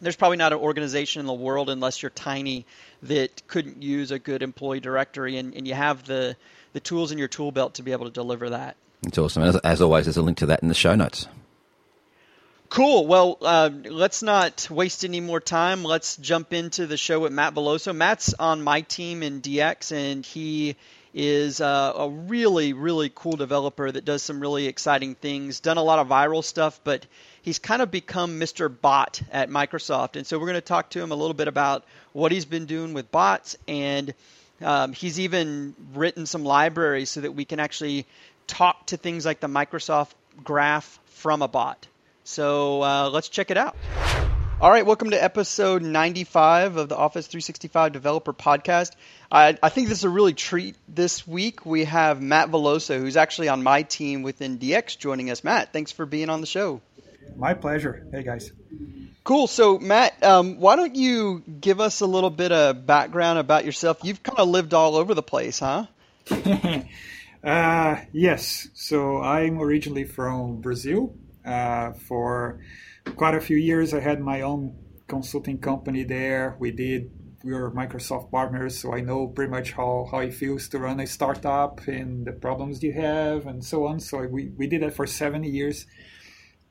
there's 0.00 0.16
probably 0.16 0.36
not 0.36 0.52
an 0.52 0.58
organization 0.58 1.20
in 1.20 1.26
the 1.26 1.32
world 1.32 1.70
unless 1.70 2.02
you're 2.02 2.10
tiny 2.10 2.66
that 3.04 3.46
couldn't 3.46 3.82
use 3.82 4.10
a 4.10 4.18
good 4.18 4.42
employee 4.42 4.80
directory, 4.80 5.36
and, 5.36 5.54
and 5.54 5.66
you 5.68 5.74
have 5.74 6.04
the 6.04 6.36
the 6.72 6.80
tools 6.80 7.12
in 7.12 7.18
your 7.18 7.28
tool 7.28 7.52
belt 7.52 7.74
to 7.74 7.82
be 7.82 7.92
able 7.92 8.06
to 8.06 8.12
deliver 8.12 8.50
that. 8.50 8.76
It's 9.04 9.18
awesome. 9.18 9.42
As, 9.42 9.56
as 9.56 9.82
always, 9.82 10.06
there's 10.06 10.16
a 10.16 10.22
link 10.22 10.38
to 10.38 10.46
that 10.46 10.62
in 10.62 10.68
the 10.68 10.74
show 10.74 10.94
notes. 10.94 11.28
Cool. 12.70 13.06
Well, 13.06 13.38
uh, 13.40 13.70
let's 13.84 14.22
not 14.22 14.68
waste 14.68 15.04
any 15.04 15.20
more 15.20 15.40
time. 15.40 15.84
Let's 15.84 16.16
jump 16.16 16.52
into 16.52 16.86
the 16.86 16.96
show 16.96 17.20
with 17.20 17.32
Matt 17.32 17.54
Velloso. 17.54 17.94
Matt's 17.94 18.34
on 18.34 18.62
my 18.62 18.80
team 18.80 19.22
in 19.22 19.40
DX, 19.40 19.92
and 19.92 20.26
he 20.26 20.74
is 21.14 21.60
uh, 21.60 21.92
a 21.96 22.08
really, 22.08 22.72
really 22.72 23.12
cool 23.14 23.36
developer 23.36 23.90
that 23.90 24.04
does 24.04 24.24
some 24.24 24.40
really 24.40 24.66
exciting 24.66 25.14
things. 25.14 25.60
Done 25.60 25.76
a 25.76 25.82
lot 25.82 26.00
of 26.00 26.08
viral 26.08 26.42
stuff, 26.42 26.80
but 26.82 27.06
he's 27.42 27.60
kind 27.60 27.80
of 27.80 27.92
become 27.92 28.40
Mr. 28.40 28.68
Bot 28.68 29.22
at 29.30 29.48
Microsoft. 29.48 30.16
And 30.16 30.26
so 30.26 30.38
we're 30.38 30.46
going 30.46 30.54
to 30.54 30.60
talk 30.60 30.90
to 30.90 31.00
him 31.00 31.12
a 31.12 31.14
little 31.14 31.34
bit 31.34 31.46
about 31.46 31.84
what 32.12 32.32
he's 32.32 32.44
been 32.44 32.66
doing 32.66 32.94
with 32.94 33.12
bots. 33.12 33.56
And 33.68 34.12
um, 34.60 34.92
he's 34.92 35.20
even 35.20 35.76
written 35.94 36.26
some 36.26 36.44
libraries 36.44 37.10
so 37.10 37.20
that 37.20 37.32
we 37.32 37.44
can 37.44 37.60
actually 37.60 38.06
talk 38.46 38.86
to 38.86 38.96
things 38.96 39.24
like 39.24 39.40
the 39.40 39.46
Microsoft 39.46 40.12
Graph 40.42 41.00
from 41.06 41.42
a 41.42 41.48
bot. 41.48 41.86
So 42.24 42.82
uh, 42.82 43.10
let's 43.10 43.28
check 43.28 43.50
it 43.50 43.56
out. 43.56 43.76
All 44.60 44.70
right, 44.70 44.86
welcome 44.86 45.10
to 45.10 45.22
episode 45.22 45.82
95 45.82 46.76
of 46.76 46.88
the 46.88 46.96
Office 46.96 47.26
365 47.26 47.92
Developer 47.92 48.32
Podcast. 48.32 48.92
I, 49.30 49.58
I, 49.62 49.68
think 49.68 49.88
this 49.88 49.98
is 49.98 50.04
a 50.04 50.08
really 50.08 50.32
treat 50.32 50.76
this 50.88 51.26
week. 51.26 51.66
We 51.66 51.84
have 51.84 52.22
Matt 52.22 52.50
Velloso, 52.50 52.98
who's 52.98 53.16
actually 53.16 53.48
on 53.48 53.62
my 53.62 53.82
team 53.82 54.22
within 54.22 54.58
DX, 54.58 54.96
joining 54.96 55.30
us. 55.30 55.42
Matt, 55.42 55.72
thanks 55.72 55.90
for 55.90 56.06
being 56.06 56.30
on 56.30 56.40
the 56.40 56.46
show. 56.46 56.80
My 57.36 57.54
pleasure. 57.54 58.06
Hey, 58.12 58.22
guys. 58.22 58.52
Cool. 59.24 59.48
So, 59.48 59.78
Matt, 59.78 60.22
um, 60.22 60.60
why 60.60 60.76
don't 60.76 60.94
you 60.94 61.42
give 61.60 61.80
us 61.80 62.00
a 62.00 62.06
little 62.06 62.30
bit 62.30 62.52
of 62.52 62.86
background 62.86 63.40
about 63.40 63.64
yourself? 63.64 63.98
You've 64.02 64.22
kind 64.22 64.38
of 64.38 64.48
lived 64.48 64.72
all 64.72 64.96
over 64.96 65.14
the 65.14 65.22
place, 65.22 65.58
huh? 65.58 65.86
uh, 67.44 67.96
yes. 68.12 68.68
So, 68.74 69.20
I'm 69.22 69.60
originally 69.60 70.04
from 70.04 70.60
Brazil. 70.60 71.14
Uh, 71.44 71.92
for 71.92 72.58
quite 73.16 73.34
a 73.34 73.40
few 73.40 73.56
years. 73.58 73.92
I 73.94 74.00
had 74.00 74.20
my 74.20 74.40
own 74.42 74.76
consulting 75.08 75.58
company 75.58 76.04
there. 76.04 76.56
We 76.58 76.70
did 76.70 77.10
we 77.44 77.52
were 77.52 77.70
Microsoft 77.70 78.30
partners, 78.30 78.78
so 78.80 78.94
I 78.94 79.02
know 79.02 79.26
pretty 79.28 79.50
much 79.50 79.72
how, 79.72 80.08
how 80.10 80.20
it 80.20 80.32
feels 80.34 80.68
to 80.68 80.78
run 80.78 81.00
a 81.00 81.06
startup 81.06 81.86
and 81.86 82.26
the 82.26 82.32
problems 82.32 82.82
you 82.82 82.92
have 82.94 83.46
and 83.46 83.62
so 83.62 83.86
on. 83.86 84.00
So 84.00 84.26
we, 84.26 84.50
we 84.56 84.66
did 84.66 84.82
that 84.82 84.94
for 84.94 85.06
seven 85.06 85.44
years. 85.44 85.86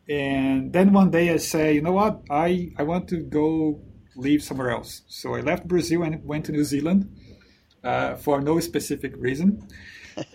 And 0.09 0.73
then 0.73 0.91
one 0.93 1.11
day 1.11 1.31
I 1.31 1.37
say, 1.37 1.73
you 1.75 1.81
know 1.81 1.91
what, 1.93 2.23
I, 2.29 2.71
I 2.77 2.83
want 2.83 3.07
to 3.09 3.17
go 3.17 3.81
live 4.15 4.43
somewhere 4.43 4.71
else. 4.71 5.03
So 5.07 5.35
I 5.35 5.41
left 5.41 5.67
Brazil 5.67 6.03
and 6.03 6.23
went 6.25 6.45
to 6.45 6.51
New 6.51 6.63
Zealand. 6.63 7.09
uh, 7.83 8.15
for 8.15 8.41
no 8.41 8.59
specific 8.59 9.13
reason. 9.17 9.67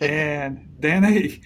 And 0.00 0.74
then 0.78 1.04
I 1.04 1.40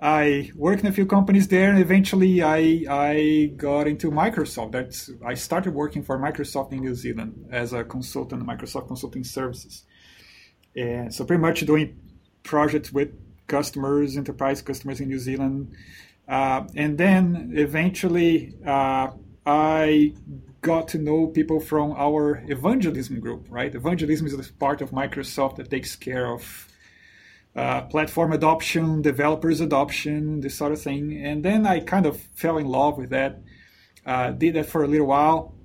I 0.00 0.50
worked 0.54 0.82
in 0.82 0.88
a 0.88 0.92
few 0.92 1.06
companies 1.06 1.48
there, 1.48 1.70
and 1.70 1.78
eventually 1.78 2.42
I 2.42 2.84
I 2.88 3.52
got 3.56 3.86
into 3.88 4.10
Microsoft. 4.10 4.72
That's 4.72 5.10
I 5.24 5.34
started 5.34 5.72
working 5.74 6.02
for 6.02 6.18
Microsoft 6.18 6.72
in 6.72 6.80
New 6.80 6.94
Zealand 6.94 7.48
as 7.50 7.72
a 7.72 7.82
consultant, 7.82 8.46
Microsoft 8.46 8.88
Consulting 8.88 9.24
Services, 9.24 9.84
and 10.74 11.14
so 11.14 11.24
pretty 11.24 11.40
much 11.40 11.60
doing 11.64 11.96
projects 12.42 12.92
with 12.92 13.08
customers, 13.46 14.16
enterprise 14.16 14.60
customers 14.60 15.00
in 15.00 15.08
New 15.08 15.18
Zealand, 15.18 15.74
uh, 16.28 16.64
and 16.74 16.98
then 16.98 17.52
eventually 17.56 18.54
uh, 18.66 19.08
I 19.46 20.12
got 20.60 20.88
to 20.88 20.98
know 20.98 21.28
people 21.28 21.60
from 21.60 21.92
our 21.92 22.44
evangelism 22.48 23.20
group. 23.20 23.46
Right, 23.48 23.74
evangelism 23.74 24.26
is 24.26 24.36
the 24.36 24.52
part 24.58 24.82
of 24.82 24.90
Microsoft 24.90 25.56
that 25.56 25.70
takes 25.70 25.96
care 25.96 26.30
of 26.30 26.68
uh, 27.56 27.82
platform 27.82 28.32
adoption, 28.32 29.00
developers 29.00 29.60
adoption, 29.60 30.40
this 30.40 30.54
sort 30.54 30.72
of 30.72 30.80
thing. 30.80 31.24
And 31.24 31.42
then 31.42 31.66
I 31.66 31.80
kind 31.80 32.04
of 32.04 32.20
fell 32.34 32.58
in 32.58 32.66
love 32.66 32.98
with 32.98 33.10
that. 33.10 33.40
Uh, 34.04 34.30
did 34.30 34.54
that 34.54 34.66
for 34.66 34.84
a 34.84 34.86
little 34.86 35.08
while, 35.08 35.56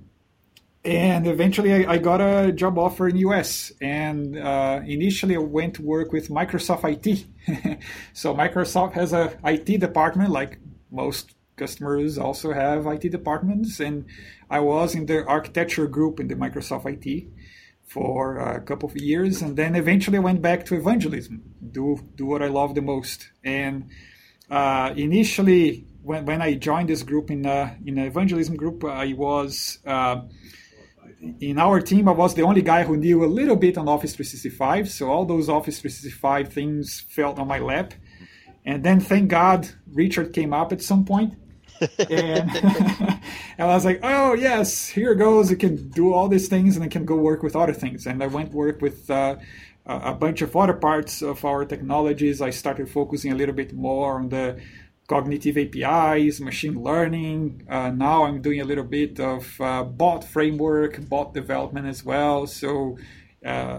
and 0.84 1.28
eventually 1.28 1.86
I, 1.86 1.92
I 1.92 1.98
got 1.98 2.20
a 2.20 2.50
job 2.50 2.76
offer 2.76 3.08
in 3.08 3.16
US. 3.18 3.70
And 3.80 4.36
uh, 4.36 4.80
initially 4.84 5.36
I 5.36 5.38
went 5.38 5.74
to 5.74 5.82
work 5.82 6.12
with 6.12 6.28
Microsoft 6.28 6.82
IT. 6.84 7.26
so 8.12 8.34
Microsoft 8.34 8.94
has 8.94 9.12
a 9.12 9.38
IT 9.44 9.78
department, 9.78 10.30
like 10.30 10.58
most 10.90 11.34
customers 11.56 12.18
also 12.18 12.52
have 12.52 12.86
IT 12.86 13.12
departments, 13.12 13.78
and 13.78 14.06
I 14.50 14.60
was 14.60 14.94
in 14.94 15.06
the 15.06 15.24
architecture 15.26 15.86
group 15.86 16.18
in 16.18 16.26
the 16.28 16.34
Microsoft 16.34 16.86
IT 16.86 17.28
for 17.92 18.38
a 18.38 18.60
couple 18.60 18.88
of 18.88 18.96
years, 18.96 19.42
and 19.42 19.56
then 19.56 19.74
eventually 19.74 20.16
I 20.16 20.20
went 20.20 20.40
back 20.40 20.64
to 20.66 20.74
evangelism, 20.74 21.42
do 21.70 21.98
do 22.16 22.24
what 22.24 22.42
I 22.42 22.48
love 22.48 22.74
the 22.74 22.80
most. 22.80 23.30
And 23.44 23.90
uh, 24.50 24.94
initially, 24.96 25.84
when, 26.02 26.24
when 26.24 26.40
I 26.40 26.54
joined 26.54 26.88
this 26.88 27.02
group 27.02 27.30
in 27.30 27.44
uh, 27.44 27.74
in 27.84 27.98
an 27.98 28.06
evangelism 28.06 28.56
group, 28.56 28.82
I 28.84 29.12
was 29.12 29.78
uh, 29.86 30.22
in 31.40 31.58
our 31.58 31.80
team. 31.80 32.08
I 32.08 32.12
was 32.12 32.34
the 32.34 32.42
only 32.42 32.62
guy 32.62 32.82
who 32.84 32.96
knew 32.96 33.24
a 33.24 33.30
little 33.40 33.56
bit 33.56 33.76
on 33.76 33.88
Office 33.88 34.14
365, 34.14 34.90
so 34.90 35.10
all 35.10 35.26
those 35.26 35.48
Office 35.48 35.78
365 35.80 36.52
things 36.52 37.04
fell 37.10 37.34
on 37.38 37.46
my 37.46 37.58
lap. 37.58 37.92
And 38.64 38.84
then, 38.84 39.00
thank 39.00 39.28
God, 39.28 39.68
Richard 39.92 40.32
came 40.32 40.52
up 40.52 40.72
at 40.72 40.80
some 40.80 41.04
point, 41.04 41.34
and, 41.98 42.50
and 42.56 43.20
I 43.58 43.66
was 43.66 43.84
like, 43.84 44.00
oh 44.02 44.34
yes, 44.34 44.88
here 44.88 45.14
goes. 45.14 45.50
It 45.50 45.56
can 45.56 45.88
do 45.90 46.12
all 46.12 46.28
these 46.28 46.48
things, 46.48 46.76
and 46.76 46.84
it 46.84 46.90
can 46.90 47.04
go 47.04 47.16
work 47.16 47.42
with 47.42 47.56
other 47.56 47.74
things. 47.74 48.06
And 48.06 48.22
I 48.22 48.26
went 48.26 48.52
work 48.52 48.80
with 48.80 49.10
uh, 49.10 49.36
a 49.86 50.14
bunch 50.14 50.42
of 50.42 50.56
other 50.56 50.74
parts 50.74 51.22
of 51.22 51.44
our 51.44 51.64
technologies. 51.64 52.40
I 52.40 52.50
started 52.50 52.88
focusing 52.88 53.32
a 53.32 53.34
little 53.34 53.54
bit 53.54 53.72
more 53.72 54.18
on 54.18 54.28
the 54.28 54.60
cognitive 55.08 55.58
APIs, 55.58 56.40
machine 56.40 56.82
learning. 56.82 57.66
Uh, 57.68 57.90
now 57.90 58.24
I'm 58.24 58.40
doing 58.40 58.60
a 58.60 58.64
little 58.64 58.84
bit 58.84 59.20
of 59.20 59.60
uh, 59.60 59.82
bot 59.82 60.24
framework, 60.24 61.08
bot 61.08 61.34
development 61.34 61.86
as 61.86 62.04
well. 62.04 62.46
So 62.46 62.96
uh, 63.44 63.78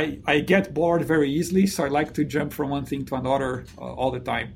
I, 0.00 0.20
I, 0.26 0.40
get 0.40 0.72
bored 0.72 1.04
very 1.04 1.30
easily, 1.30 1.66
so 1.66 1.84
I 1.84 1.88
like 1.88 2.14
to 2.14 2.24
jump 2.24 2.54
from 2.54 2.70
one 2.70 2.86
thing 2.86 3.04
to 3.06 3.14
another 3.16 3.66
uh, 3.76 3.82
all 3.82 4.10
the 4.10 4.20
time. 4.20 4.54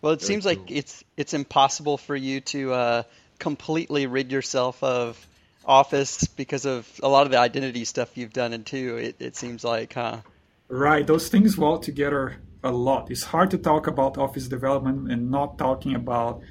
Well, 0.00 0.12
it 0.12 0.20
Very 0.20 0.26
seems 0.26 0.44
cool. 0.44 0.52
like 0.54 0.70
it's 0.70 1.04
it's 1.16 1.34
impossible 1.34 1.98
for 1.98 2.14
you 2.14 2.40
to 2.40 2.72
uh, 2.72 3.02
completely 3.38 4.06
rid 4.06 4.30
yourself 4.30 4.82
of 4.82 5.24
Office 5.64 6.24
because 6.24 6.64
of 6.64 6.88
a 7.02 7.08
lot 7.08 7.26
of 7.26 7.32
the 7.32 7.38
identity 7.38 7.84
stuff 7.84 8.16
you've 8.16 8.32
done, 8.32 8.52
and 8.52 8.64
too. 8.64 8.96
It, 8.96 9.16
it 9.18 9.36
seems 9.36 9.64
like, 9.64 9.92
huh? 9.94 10.18
Right. 10.68 11.06
Those 11.06 11.28
things 11.28 11.58
work 11.58 11.82
together 11.82 12.36
a 12.62 12.70
lot. 12.70 13.10
It's 13.10 13.22
hard 13.22 13.50
to 13.50 13.58
talk 13.58 13.86
about 13.86 14.18
Office 14.18 14.48
development 14.48 15.10
and 15.10 15.30
not 15.30 15.58
talking 15.58 15.94
about 15.94 16.42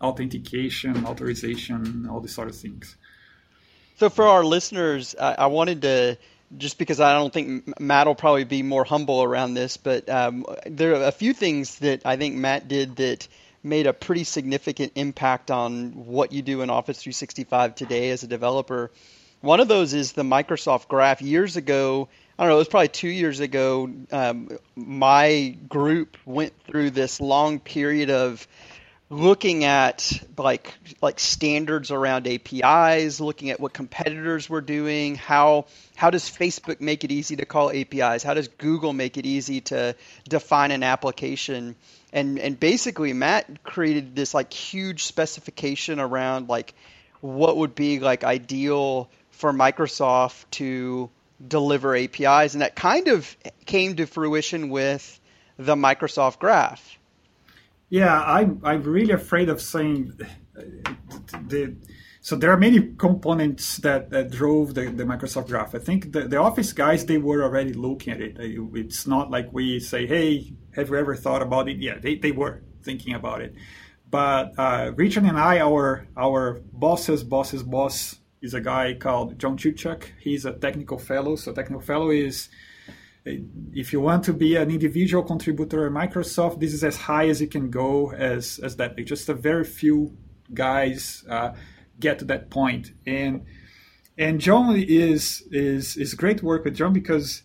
authentication, 0.00 1.06
authorization, 1.06 2.08
all 2.10 2.20
these 2.20 2.34
sort 2.34 2.48
of 2.48 2.56
things. 2.56 2.96
So, 3.98 4.10
for 4.10 4.26
our 4.26 4.44
listeners, 4.44 5.14
I, 5.18 5.34
I 5.34 5.46
wanted 5.46 5.82
to 5.82 6.18
just 6.56 6.78
because 6.78 7.00
I 7.00 7.14
don't 7.14 7.32
think 7.32 7.80
Matt 7.80 8.06
will 8.06 8.14
probably 8.14 8.44
be 8.44 8.62
more 8.62 8.84
humble 8.84 9.22
around 9.22 9.54
this, 9.54 9.76
but 9.76 10.08
um, 10.08 10.46
there 10.66 10.94
are 10.94 11.04
a 11.04 11.12
few 11.12 11.32
things 11.32 11.78
that 11.80 12.02
I 12.04 12.16
think 12.16 12.36
Matt 12.36 12.68
did 12.68 12.96
that 12.96 13.26
made 13.62 13.86
a 13.86 13.92
pretty 13.92 14.24
significant 14.24 14.92
impact 14.94 15.50
on 15.50 16.06
what 16.06 16.32
you 16.32 16.42
do 16.42 16.62
in 16.62 16.70
Office 16.70 17.02
365 17.02 17.74
today 17.74 18.10
as 18.10 18.22
a 18.22 18.26
developer. 18.28 18.90
One 19.40 19.60
of 19.60 19.68
those 19.68 19.92
is 19.92 20.12
the 20.12 20.22
Microsoft 20.22 20.88
Graph. 20.88 21.20
Years 21.20 21.56
ago, 21.56 22.08
I 22.38 22.44
don't 22.44 22.50
know, 22.50 22.56
it 22.56 22.58
was 22.58 22.68
probably 22.68 22.88
two 22.88 23.08
years 23.08 23.40
ago, 23.40 23.90
um, 24.12 24.50
my 24.76 25.56
group 25.68 26.16
went 26.24 26.52
through 26.64 26.90
this 26.90 27.20
long 27.20 27.60
period 27.60 28.10
of 28.10 28.46
looking 29.08 29.64
at 29.64 30.12
like 30.36 30.74
like 31.00 31.20
standards 31.20 31.90
around 31.90 32.26
APIs, 32.26 33.20
looking 33.20 33.50
at 33.50 33.60
what 33.60 33.72
competitors 33.72 34.48
were 34.48 34.60
doing, 34.60 35.14
how 35.14 35.66
how 35.96 36.10
does 36.10 36.24
Facebook 36.24 36.80
make 36.80 37.02
it 37.04 37.10
easy 37.10 37.36
to 37.36 37.46
call 37.46 37.70
APIs? 37.70 38.22
How 38.22 38.34
does 38.34 38.48
Google 38.48 38.92
make 38.92 39.16
it 39.16 39.26
easy 39.26 39.60
to 39.62 39.96
define 40.28 40.70
an 40.70 40.82
application? 40.82 41.74
And 42.12 42.38
and 42.38 42.58
basically 42.58 43.12
Matt 43.12 43.64
created 43.64 44.14
this 44.14 44.32
like 44.34 44.52
huge 44.52 45.04
specification 45.04 45.98
around 45.98 46.48
like 46.48 46.74
what 47.20 47.56
would 47.56 47.74
be 47.74 47.98
like 47.98 48.22
ideal 48.22 49.10
for 49.30 49.52
Microsoft 49.52 50.44
to 50.52 51.10
deliver 51.46 51.96
APIs 51.96 52.54
and 52.54 52.62
that 52.62 52.76
kind 52.76 53.08
of 53.08 53.36
came 53.66 53.96
to 53.96 54.06
fruition 54.06 54.70
with 54.70 55.20
the 55.58 55.74
Microsoft 55.74 56.38
Graph 56.38 56.96
yeah, 57.88 58.20
I'm 58.20 58.60
I'm 58.64 58.82
really 58.82 59.12
afraid 59.12 59.48
of 59.48 59.60
saying 59.60 60.12
uh, 60.56 60.62
the. 61.46 61.76
So 62.26 62.34
there 62.34 62.50
are 62.50 62.56
many 62.56 62.80
components 62.98 63.76
that, 63.76 64.10
that 64.10 64.32
drove 64.32 64.74
the, 64.74 64.86
the 64.86 65.04
Microsoft 65.04 65.46
Graph. 65.46 65.76
I 65.76 65.78
think 65.78 66.10
the, 66.10 66.22
the 66.22 66.38
Office 66.38 66.72
guys 66.72 67.06
they 67.06 67.18
were 67.18 67.44
already 67.44 67.72
looking 67.72 68.14
at 68.14 68.20
it. 68.20 68.36
It's 68.40 69.06
not 69.06 69.30
like 69.30 69.52
we 69.52 69.78
say, 69.78 70.08
"Hey, 70.08 70.52
have 70.74 70.88
you 70.88 70.96
ever 70.96 71.14
thought 71.14 71.40
about 71.40 71.68
it?" 71.68 71.76
Yeah, 71.76 71.98
they, 72.00 72.16
they 72.16 72.32
were 72.32 72.64
thinking 72.82 73.14
about 73.14 73.42
it. 73.42 73.54
But 74.10 74.58
uh, 74.58 74.90
Richard 74.96 75.22
and 75.22 75.38
I, 75.38 75.60
our 75.60 76.08
our 76.16 76.60
boss's 76.72 77.22
boss's 77.22 77.62
boss 77.62 78.16
is 78.42 78.54
a 78.54 78.60
guy 78.60 78.94
called 78.94 79.38
John 79.38 79.56
Shewchuk. 79.56 80.02
He's 80.18 80.44
a 80.44 80.52
technical 80.52 80.98
fellow. 80.98 81.36
So 81.36 81.52
technical 81.52 81.80
fellow 81.80 82.10
is 82.10 82.48
if 83.24 83.92
you 83.92 84.00
want 84.00 84.24
to 84.24 84.32
be 84.32 84.56
an 84.56 84.68
individual 84.72 85.22
contributor 85.22 85.86
at 85.86 85.92
Microsoft, 85.92 86.58
this 86.58 86.74
is 86.74 86.82
as 86.82 86.96
high 86.96 87.28
as 87.28 87.40
you 87.40 87.46
can 87.46 87.70
go 87.70 88.10
as, 88.10 88.58
as 88.64 88.74
that. 88.78 88.96
Just 89.04 89.28
a 89.28 89.34
very 89.34 89.62
few 89.62 90.16
guys 90.52 91.24
uh, 91.30 91.52
get 91.98 92.18
to 92.20 92.24
that 92.26 92.50
point. 92.50 92.92
And 93.06 93.44
and 94.18 94.40
John 94.40 94.76
is 94.76 95.42
is 95.50 95.96
is 95.96 96.14
great 96.14 96.42
work 96.42 96.64
with 96.64 96.76
John 96.76 96.92
because 96.92 97.42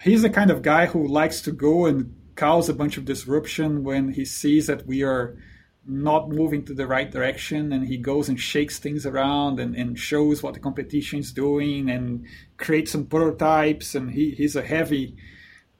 he's 0.00 0.22
the 0.22 0.30
kind 0.30 0.50
of 0.50 0.62
guy 0.62 0.86
who 0.86 1.06
likes 1.06 1.42
to 1.42 1.52
go 1.52 1.86
and 1.86 2.14
cause 2.36 2.68
a 2.68 2.74
bunch 2.74 2.96
of 2.96 3.04
disruption 3.04 3.82
when 3.82 4.12
he 4.12 4.24
sees 4.24 4.68
that 4.68 4.86
we 4.86 5.02
are 5.02 5.36
not 5.84 6.28
moving 6.28 6.64
to 6.64 6.74
the 6.74 6.86
right 6.86 7.10
direction 7.10 7.72
and 7.72 7.88
he 7.88 7.96
goes 7.96 8.28
and 8.28 8.38
shakes 8.38 8.78
things 8.78 9.06
around 9.06 9.58
and, 9.58 9.74
and 9.74 9.98
shows 9.98 10.42
what 10.42 10.54
the 10.54 10.60
competition 10.60 11.18
is 11.18 11.32
doing 11.32 11.90
and 11.90 12.26
creates 12.58 12.92
some 12.92 13.06
prototypes 13.06 13.94
and 13.94 14.10
he, 14.10 14.32
he's 14.32 14.54
a 14.54 14.62
heavy 14.62 15.16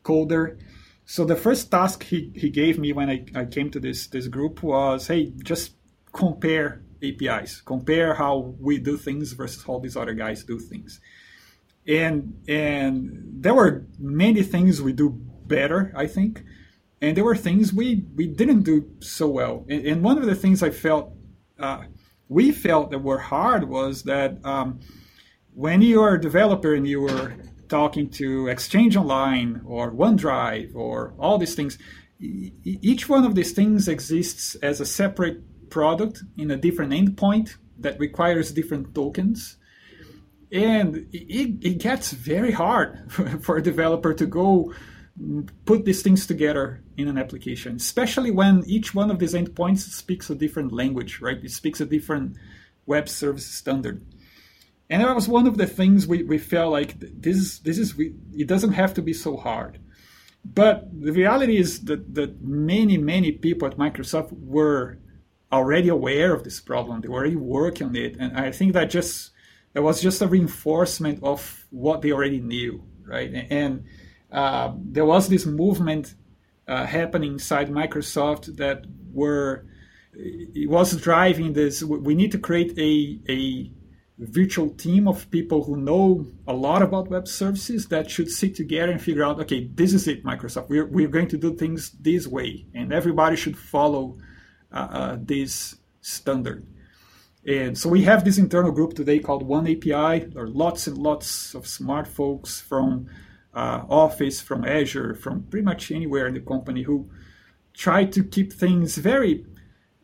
coder 0.02 0.58
so 1.04 1.24
the 1.24 1.36
first 1.36 1.70
task 1.70 2.02
he, 2.04 2.32
he 2.34 2.48
gave 2.48 2.78
me 2.78 2.92
when 2.92 3.10
I, 3.10 3.24
I 3.34 3.44
came 3.44 3.70
to 3.70 3.78
this 3.78 4.06
this 4.06 4.28
group 4.28 4.62
was 4.62 5.08
hey 5.08 5.32
just 5.44 5.74
compare 6.12 6.82
apis 7.02 7.60
compare 7.60 8.14
how 8.14 8.54
we 8.58 8.78
do 8.78 8.96
things 8.96 9.32
versus 9.32 9.62
how 9.64 9.78
these 9.78 9.96
other 9.96 10.14
guys 10.14 10.44
do 10.44 10.58
things. 10.58 11.00
And 11.86 12.42
and 12.48 13.42
there 13.42 13.54
were 13.54 13.86
many 13.98 14.42
things 14.42 14.82
we 14.82 14.92
do 14.92 15.10
better 15.46 15.92
i 15.96 16.06
think. 16.06 16.44
And 17.00 17.16
there 17.16 17.24
were 17.24 17.36
things 17.36 17.72
we 17.72 18.04
we 18.14 18.26
didn't 18.26 18.62
do 18.62 18.90
so 19.00 19.28
well. 19.28 19.64
And, 19.68 19.86
and 19.86 20.02
one 20.02 20.18
of 20.18 20.26
the 20.26 20.34
things 20.34 20.62
I 20.62 20.70
felt 20.70 21.12
uh, 21.58 21.84
we 22.28 22.52
felt 22.52 22.90
that 22.90 22.98
were 22.98 23.18
hard 23.18 23.68
was 23.68 24.02
that 24.02 24.44
um, 24.44 24.80
when 25.54 25.82
you 25.82 26.02
are 26.02 26.14
a 26.14 26.20
developer 26.20 26.74
and 26.74 26.86
you 26.86 27.00
were 27.00 27.34
talking 27.68 28.08
to 28.10 28.48
Exchange 28.48 28.96
Online 28.96 29.62
or 29.64 29.90
OneDrive 29.92 30.74
or 30.74 31.14
all 31.18 31.38
these 31.38 31.54
things, 31.54 31.78
each 32.20 33.08
one 33.08 33.24
of 33.24 33.34
these 33.34 33.52
things 33.52 33.88
exists 33.88 34.54
as 34.56 34.80
a 34.80 34.86
separate 34.86 35.40
product 35.70 36.22
in 36.36 36.50
a 36.50 36.56
different 36.56 36.92
endpoint 36.92 37.56
that 37.78 37.98
requires 37.98 38.52
different 38.52 38.94
tokens. 38.94 39.56
And 40.50 41.08
it, 41.12 41.58
it 41.60 41.78
gets 41.78 42.12
very 42.12 42.52
hard 42.52 43.12
for 43.42 43.56
a 43.56 43.62
developer 43.62 44.14
to 44.14 44.26
go 44.26 44.72
put 45.64 45.84
these 45.84 46.02
things 46.02 46.26
together 46.26 46.82
in 46.96 47.08
an 47.08 47.18
application, 47.18 47.76
especially 47.76 48.30
when 48.30 48.62
each 48.66 48.94
one 48.94 49.10
of 49.10 49.18
these 49.18 49.34
endpoints 49.34 49.80
speaks 49.80 50.30
a 50.30 50.34
different 50.34 50.72
language, 50.72 51.20
right? 51.20 51.42
It 51.42 51.50
speaks 51.50 51.80
a 51.80 51.86
different 51.86 52.36
web 52.86 53.08
service 53.08 53.46
standard. 53.46 54.04
And 54.90 55.02
that 55.02 55.14
was 55.14 55.28
one 55.28 55.46
of 55.46 55.58
the 55.58 55.66
things 55.66 56.06
we, 56.06 56.22
we 56.22 56.38
felt 56.38 56.72
like 56.72 56.98
this 56.98 57.58
this 57.58 57.78
is 57.78 57.96
we, 57.96 58.14
it 58.32 58.46
doesn't 58.46 58.72
have 58.72 58.94
to 58.94 59.02
be 59.02 59.12
so 59.12 59.36
hard. 59.36 59.78
But 60.44 60.88
the 60.98 61.12
reality 61.12 61.58
is 61.58 61.84
that, 61.84 62.14
that 62.14 62.40
many, 62.40 62.96
many 62.96 63.32
people 63.32 63.68
at 63.68 63.76
Microsoft 63.76 64.32
were 64.32 64.98
already 65.52 65.88
aware 65.88 66.32
of 66.34 66.44
this 66.44 66.60
problem. 66.60 67.00
They 67.00 67.08
were 67.08 67.20
already 67.20 67.36
working 67.36 67.88
on 67.88 67.96
it. 67.96 68.16
And 68.18 68.36
I 68.36 68.52
think 68.52 68.72
that 68.74 68.90
just 68.90 69.30
it 69.74 69.80
was 69.80 70.02
just 70.02 70.22
a 70.22 70.26
reinforcement 70.26 71.22
of 71.22 71.66
what 71.70 72.02
they 72.02 72.12
already 72.12 72.40
knew, 72.40 72.82
right? 73.06 73.46
And 73.50 73.84
uh, 74.32 74.72
there 74.76 75.04
was 75.04 75.28
this 75.28 75.46
movement 75.46 76.14
uh, 76.66 76.84
happening 76.84 77.32
inside 77.34 77.70
Microsoft 77.70 78.56
that 78.56 78.84
were 79.12 79.64
it 80.12 80.68
was 80.68 80.96
driving 80.96 81.52
this. 81.52 81.82
We 81.82 82.14
need 82.14 82.32
to 82.32 82.38
create 82.38 82.78
a 82.78 83.20
a 83.30 83.70
virtual 84.18 84.70
team 84.70 85.06
of 85.06 85.30
people 85.30 85.62
who 85.62 85.76
know 85.76 86.26
a 86.46 86.52
lot 86.52 86.82
about 86.82 87.08
web 87.08 87.28
services 87.28 87.86
that 87.86 88.10
should 88.10 88.28
sit 88.28 88.56
together 88.56 88.90
and 88.90 89.00
figure 89.00 89.22
out 89.22 89.38
okay 89.38 89.68
this 89.74 89.92
is 89.92 90.08
it 90.08 90.24
microsoft 90.24 90.68
we're, 90.68 90.86
we're 90.86 91.06
going 91.06 91.28
to 91.28 91.38
do 91.38 91.54
things 91.54 91.92
this 92.00 92.26
way 92.26 92.66
and 92.74 92.92
everybody 92.92 93.36
should 93.36 93.56
follow 93.56 94.18
this 95.20 95.76
standard. 96.00 96.66
And 97.46 97.78
so 97.78 97.88
we 97.88 98.02
have 98.02 98.24
this 98.24 98.38
internal 98.38 98.72
group 98.72 98.94
today 98.94 99.20
called 99.20 99.42
one 99.42 99.66
api 99.66 100.26
there 100.26 100.42
are 100.42 100.48
lots 100.48 100.86
and 100.86 100.98
lots 100.98 101.54
of 101.54 101.66
smart 101.66 102.06
folks 102.06 102.60
from 102.60 103.06
uh, 103.54 103.84
office 103.88 104.40
from 104.40 104.64
azure 104.64 105.14
from 105.14 105.44
pretty 105.44 105.64
much 105.64 105.90
anywhere 105.90 106.26
in 106.26 106.34
the 106.34 106.40
company 106.40 106.82
who 106.82 107.08
try 107.72 108.04
to 108.04 108.22
keep 108.22 108.52
things 108.52 108.96
very 108.98 109.46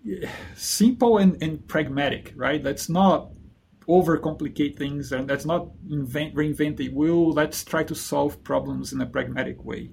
eh, 0.09 0.27
simple 0.55 1.19
and, 1.19 1.43
and 1.43 1.67
pragmatic 1.69 2.33
right? 2.37 2.63
Let's 2.63 2.89
not 2.89 3.31
overcomplicate 3.89 4.79
things 4.79 5.13
and 5.13 5.29
let's 5.29 5.45
not 5.45 5.69
invent 5.91 6.35
reinvent 6.35 6.79
the 6.79 6.89
wheel. 6.91 7.31
Let's 7.31 7.65
try 7.65 7.85
to 7.85 7.95
solve 7.95 8.43
problems 8.43 8.93
in 8.93 9.01
a 9.01 9.07
pragmatic 9.07 9.63
way 9.65 9.91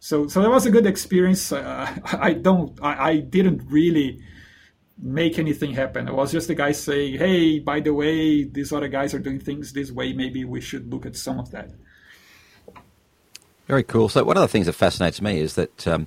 so 0.00 0.28
so 0.28 0.42
that 0.42 0.50
was 0.50 0.66
a 0.66 0.70
good 0.70 0.86
experience. 0.86 1.52
Uh, 1.52 1.94
i 2.20 2.32
don't 2.32 2.78
I, 2.82 3.10
I, 3.10 3.16
didn't 3.18 3.62
really 3.70 4.20
make 5.00 5.38
anything 5.38 5.72
happen. 5.72 6.08
It 6.08 6.14
was 6.14 6.32
just 6.32 6.48
the 6.48 6.54
guy 6.54 6.72
saying 6.72 7.18
hey 7.18 7.58
by 7.58 7.80
the 7.80 7.94
way 7.94 8.44
these 8.44 8.72
other 8.72 8.88
guys 8.88 9.14
are 9.14 9.18
doing 9.18 9.40
things 9.40 9.72
this 9.72 9.90
way. 9.90 10.12
Maybe 10.12 10.44
we 10.44 10.60
should 10.60 10.92
look 10.92 11.06
at 11.06 11.16
some 11.16 11.38
of 11.38 11.50
that. 11.50 11.70
Very 13.66 13.82
cool. 13.82 14.08
So 14.08 14.24
one 14.24 14.36
of 14.36 14.42
the 14.42 14.48
things 14.48 14.66
that 14.66 14.72
fascinates 14.72 15.20
me 15.20 15.40
is 15.40 15.54
that 15.54 15.86
um, 15.86 16.06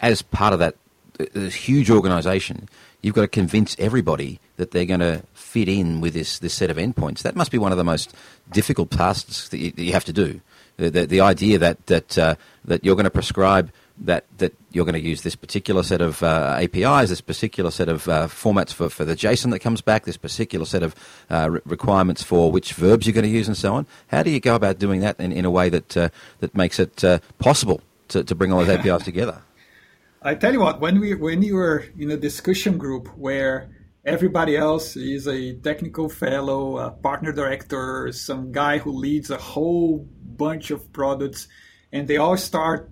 as 0.00 0.22
part 0.22 0.52
of 0.52 0.58
that 0.58 0.76
this 1.18 1.54
huge 1.54 1.90
organization 1.90 2.68
you've 3.02 3.16
got 3.16 3.22
to 3.22 3.28
convince 3.28 3.76
everybody 3.78 4.40
that 4.56 4.70
they're 4.70 4.86
going 4.86 5.00
to 5.00 5.22
fit 5.34 5.68
in 5.68 6.00
with 6.00 6.14
this, 6.14 6.38
this 6.38 6.54
set 6.54 6.70
of 6.70 6.76
endpoints. 6.76 7.22
That 7.22 7.36
must 7.36 7.50
be 7.50 7.58
one 7.58 7.72
of 7.72 7.78
the 7.78 7.84
most 7.84 8.14
difficult 8.52 8.90
tasks 8.90 9.48
that 9.48 9.58
you, 9.58 9.72
that 9.72 9.82
you 9.82 9.92
have 9.92 10.04
to 10.06 10.12
do. 10.12 10.40
The, 10.76 11.06
the, 11.06 11.20
idea 11.20 11.58
that, 11.58 11.86
that, 11.86 12.18
uh, 12.18 12.34
that 12.64 12.84
you're 12.84 12.96
going 12.96 13.04
to 13.04 13.10
prescribe 13.10 13.70
that, 13.98 14.24
that 14.38 14.54
you're 14.72 14.84
going 14.84 15.00
to 15.00 15.08
use 15.08 15.22
this 15.22 15.36
particular 15.36 15.82
set 15.82 16.00
of 16.00 16.22
uh, 16.22 16.58
APIs, 16.60 17.10
this 17.10 17.20
particular 17.20 17.70
set 17.70 17.88
of 17.88 18.08
uh, 18.08 18.26
formats 18.26 18.72
for, 18.72 18.88
for 18.88 19.04
the 19.04 19.14
JSON 19.14 19.50
that 19.50 19.60
comes 19.60 19.80
back, 19.80 20.04
this 20.04 20.16
particular 20.16 20.66
set 20.66 20.82
of 20.82 20.94
uh, 21.30 21.50
re- 21.50 21.60
requirements 21.64 22.22
for 22.22 22.50
which 22.50 22.72
verbs 22.72 23.06
you're 23.06 23.14
going 23.14 23.24
to 23.24 23.30
use, 23.30 23.48
and 23.48 23.56
so 23.56 23.74
on. 23.74 23.86
How 24.08 24.22
do 24.22 24.30
you 24.30 24.40
go 24.40 24.54
about 24.54 24.78
doing 24.78 25.00
that 25.00 25.20
in, 25.20 25.30
in 25.30 25.44
a 25.44 25.50
way 25.50 25.68
that, 25.68 25.96
uh, 25.96 26.08
that 26.40 26.56
makes 26.56 26.78
it 26.78 27.04
uh, 27.04 27.18
possible 27.38 27.80
to, 28.08 28.24
to 28.24 28.34
bring 28.34 28.52
all 28.52 28.64
those 28.64 28.70
APIs 28.70 29.04
together? 29.04 29.42
I 30.24 30.36
tell 30.36 30.52
you 30.52 30.60
what, 30.60 30.80
when 30.80 31.00
we 31.00 31.14
when 31.14 31.42
you 31.42 31.56
were 31.56 31.84
in 31.98 32.12
a 32.12 32.16
discussion 32.16 32.78
group 32.78 33.08
where 33.18 33.68
everybody 34.04 34.56
else 34.56 34.96
is 34.96 35.28
a 35.28 35.54
technical 35.54 36.08
fellow, 36.08 36.78
a 36.78 36.90
partner 36.90 37.32
director, 37.32 38.10
some 38.12 38.52
guy 38.52 38.78
who 38.78 38.92
leads 38.92 39.30
a 39.30 39.36
whole 39.36 40.08
bunch 40.22 40.70
of 40.70 40.92
products, 40.92 41.48
and 41.92 42.08
they 42.08 42.16
all 42.16 42.36
start 42.36 42.90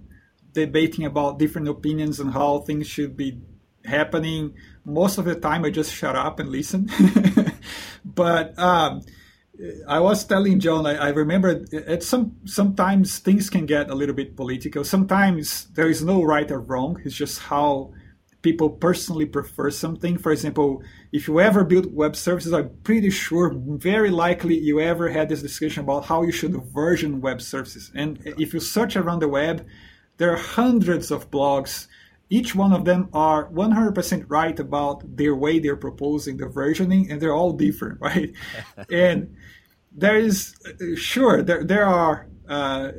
debating 0.53 1.05
about 1.05 1.39
different 1.39 1.69
opinions 1.69 2.21
on 2.21 2.31
how 2.31 2.61
things 2.61 2.87
should 2.87 3.17
be 3.17 3.41
happening. 3.85 4.55
Most 4.85 5.19
of 5.19 5.25
the 5.25 5.35
time, 5.35 5.65
I 5.65 5.71
just 5.71 5.93
shut 5.93 6.17
up 6.17 6.39
and 6.39 6.51
listen. 6.51 6.91
but 8.05 8.59
um, 8.59 9.03
I 9.87 10.01
was 10.01 10.25
telling 10.25 10.61
John, 10.61 10.87
I, 10.87 10.97
I 10.97 11.09
remember 11.09 11.65
at 11.87 12.03
some 12.03 12.37
sometimes 12.45 13.19
things 13.19 13.51
can 13.51 13.67
get 13.67 13.91
a 13.91 13.95
little 13.95 14.15
bit 14.15 14.37
political. 14.37 14.85
Sometimes 14.85 15.67
there 15.75 15.89
is 15.89 16.03
no 16.03 16.23
right 16.23 16.51
or 16.51 16.61
wrong. 16.61 17.01
It's 17.05 17.17
just 17.17 17.41
how 17.41 17.93
people 18.43 18.71
personally 18.71 19.27
prefer 19.27 19.71
something. 19.71 20.17
For 20.17 20.33
example, 20.33 20.83
if 21.13 21.29
you 21.29 21.41
ever 21.41 21.65
build 21.65 21.95
web 21.95 22.17
services, 22.17 22.53
I'm 22.53 22.71
pretty 22.83 23.11
sure, 23.11 23.53
very 23.55 24.11
likely, 24.11 24.59
you 24.59 24.81
ever 24.81 25.11
had 25.11 25.29
this 25.29 25.43
discussion 25.43 25.85
about 25.85 26.07
how 26.07 26.23
you 26.23 26.33
should 26.33 26.55
version 26.73 27.21
web 27.21 27.43
services. 27.43 27.91
And 27.95 28.19
if 28.39 28.55
you 28.55 28.61
search 28.61 28.97
around 28.97 29.21
the 29.21 29.29
web, 29.29 29.67
there 30.17 30.33
are 30.33 30.37
hundreds 30.37 31.11
of 31.11 31.31
blogs. 31.31 31.87
Each 32.31 32.55
one 32.55 32.73
of 32.73 32.85
them 32.85 33.09
are 33.13 33.51
100% 33.51 34.25
right 34.29 34.59
about 34.59 35.17
their 35.17 35.35
way 35.35 35.59
they're 35.59 35.77
proposing 35.77 36.37
the 36.37 36.47
versioning, 36.47 37.11
and 37.11 37.21
they're 37.21 37.35
all 37.35 37.53
different, 37.53 38.01
right? 38.03 38.33
and 38.91 39.35
there 39.93 40.17
is 40.17 40.55
sure 40.95 41.43
there 41.43 41.65
there 41.65 41.85
are 41.85 42.29
uh, 42.49 42.93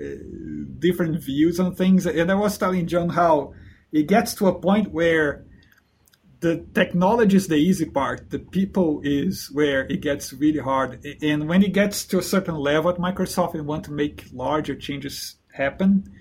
different 0.77 1.21
views 1.23 1.59
on 1.59 1.73
things, 1.73 2.05
and 2.05 2.29
I 2.29 2.35
was 2.35 2.57
telling 2.57 2.85
John 2.87 3.09
how 3.09 3.53
it 3.91 4.07
gets 4.07 4.33
to 4.35 4.47
a 4.47 4.59
point 4.59 4.91
where 4.91 5.45
the 6.39 6.65
technology 6.73 7.37
is 7.37 7.47
the 7.47 7.55
easy 7.55 7.85
part. 7.85 8.29
The 8.31 8.39
people 8.39 9.01
is 9.03 9.49
where 9.51 9.85
it 9.85 10.01
gets 10.01 10.33
really 10.33 10.59
hard. 10.59 11.05
And 11.21 11.47
when 11.47 11.63
it 11.63 11.71
gets 11.73 12.03
to 12.05 12.19
a 12.19 12.23
certain 12.23 12.55
level 12.55 12.89
at 12.89 12.97
Microsoft 12.97 13.53
and 13.53 13.67
want 13.67 13.85
to 13.85 13.91
make 13.91 14.25
larger 14.33 14.75
changes 14.75 15.35
happen, 15.53 16.11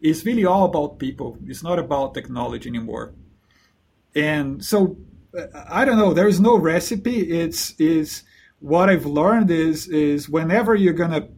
it's 0.00 0.24
really 0.24 0.44
all 0.44 0.66
about 0.66 0.98
people. 0.98 1.38
It's 1.46 1.62
not 1.62 1.78
about 1.78 2.14
technology 2.14 2.68
anymore. 2.68 3.14
And 4.14 4.64
so 4.64 4.96
I 5.68 5.84
don't 5.84 5.98
know. 5.98 6.14
There 6.14 6.28
is 6.28 6.40
no 6.40 6.56
recipe. 6.56 7.40
It's 7.40 7.74
is 7.80 8.22
what 8.60 8.88
I've 8.88 9.06
learned 9.06 9.50
is 9.50 9.88
is 9.88 10.28
whenever 10.28 10.74
you're 10.74 10.92
gonna 10.92 11.28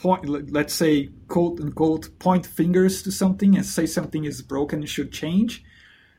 point, 0.00 0.28
let's 0.50 0.74
say 0.74 1.10
quote 1.28 1.60
unquote, 1.60 2.18
point 2.18 2.46
fingers 2.46 3.02
to 3.02 3.12
something 3.12 3.56
and 3.56 3.64
say 3.64 3.86
something 3.86 4.24
is 4.24 4.42
broken 4.42 4.80
and 4.80 4.88
should 4.88 5.12
change, 5.12 5.62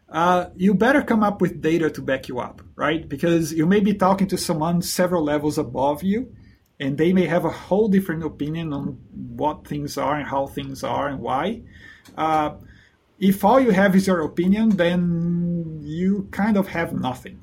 uh, 0.09 0.49
you 0.55 0.73
better 0.73 1.01
come 1.01 1.23
up 1.23 1.41
with 1.41 1.61
data 1.61 1.89
to 1.89 2.01
back 2.01 2.27
you 2.27 2.39
up, 2.39 2.61
right? 2.75 3.07
Because 3.07 3.53
you 3.53 3.65
may 3.65 3.79
be 3.79 3.93
talking 3.93 4.27
to 4.27 4.37
someone 4.37 4.81
several 4.81 5.23
levels 5.23 5.57
above 5.57 6.03
you, 6.03 6.35
and 6.79 6.97
they 6.97 7.13
may 7.13 7.25
have 7.27 7.45
a 7.45 7.49
whole 7.49 7.87
different 7.87 8.23
opinion 8.23 8.73
on 8.73 8.99
what 9.13 9.67
things 9.67 9.97
are 9.97 10.15
and 10.15 10.27
how 10.27 10.47
things 10.47 10.83
are 10.83 11.07
and 11.07 11.19
why. 11.19 11.61
Uh, 12.17 12.55
if 13.19 13.45
all 13.45 13.59
you 13.59 13.71
have 13.71 13.95
is 13.95 14.07
your 14.07 14.21
opinion, 14.21 14.69
then 14.77 15.79
you 15.83 16.27
kind 16.31 16.57
of 16.57 16.67
have 16.67 16.91
nothing. 16.91 17.39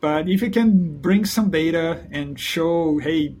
But 0.00 0.28
if 0.28 0.40
you 0.40 0.50
can 0.50 0.98
bring 0.98 1.26
some 1.26 1.50
data 1.50 2.06
and 2.10 2.40
show, 2.40 2.98
hey, 2.98 3.36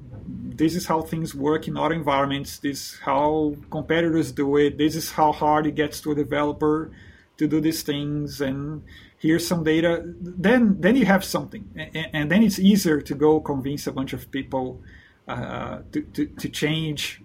this 0.56 0.74
is 0.74 0.86
how 0.86 1.02
things 1.02 1.34
work 1.34 1.68
in 1.68 1.76
other 1.76 1.94
environments, 1.94 2.58
this 2.58 2.94
is 2.94 2.98
how 3.00 3.56
competitors 3.70 4.32
do 4.32 4.56
it, 4.56 4.78
this 4.78 4.96
is 4.96 5.10
how 5.12 5.32
hard 5.32 5.66
it 5.66 5.74
gets 5.74 6.00
to 6.02 6.12
a 6.12 6.14
developer 6.14 6.90
to 7.38 7.46
do 7.46 7.60
these 7.60 7.82
things, 7.82 8.40
and 8.40 8.82
here's 9.18 9.46
some 9.46 9.64
data, 9.64 10.02
then 10.04 10.80
then 10.80 10.96
you 10.96 11.06
have 11.06 11.24
something. 11.24 11.68
And, 11.76 12.08
and 12.12 12.30
then 12.30 12.42
it's 12.42 12.58
easier 12.58 13.00
to 13.00 13.14
go 13.14 13.40
convince 13.40 13.86
a 13.86 13.92
bunch 13.92 14.12
of 14.12 14.30
people 14.30 14.80
uh, 15.28 15.78
to, 15.92 16.02
to, 16.02 16.26
to, 16.26 16.48
change 16.48 17.22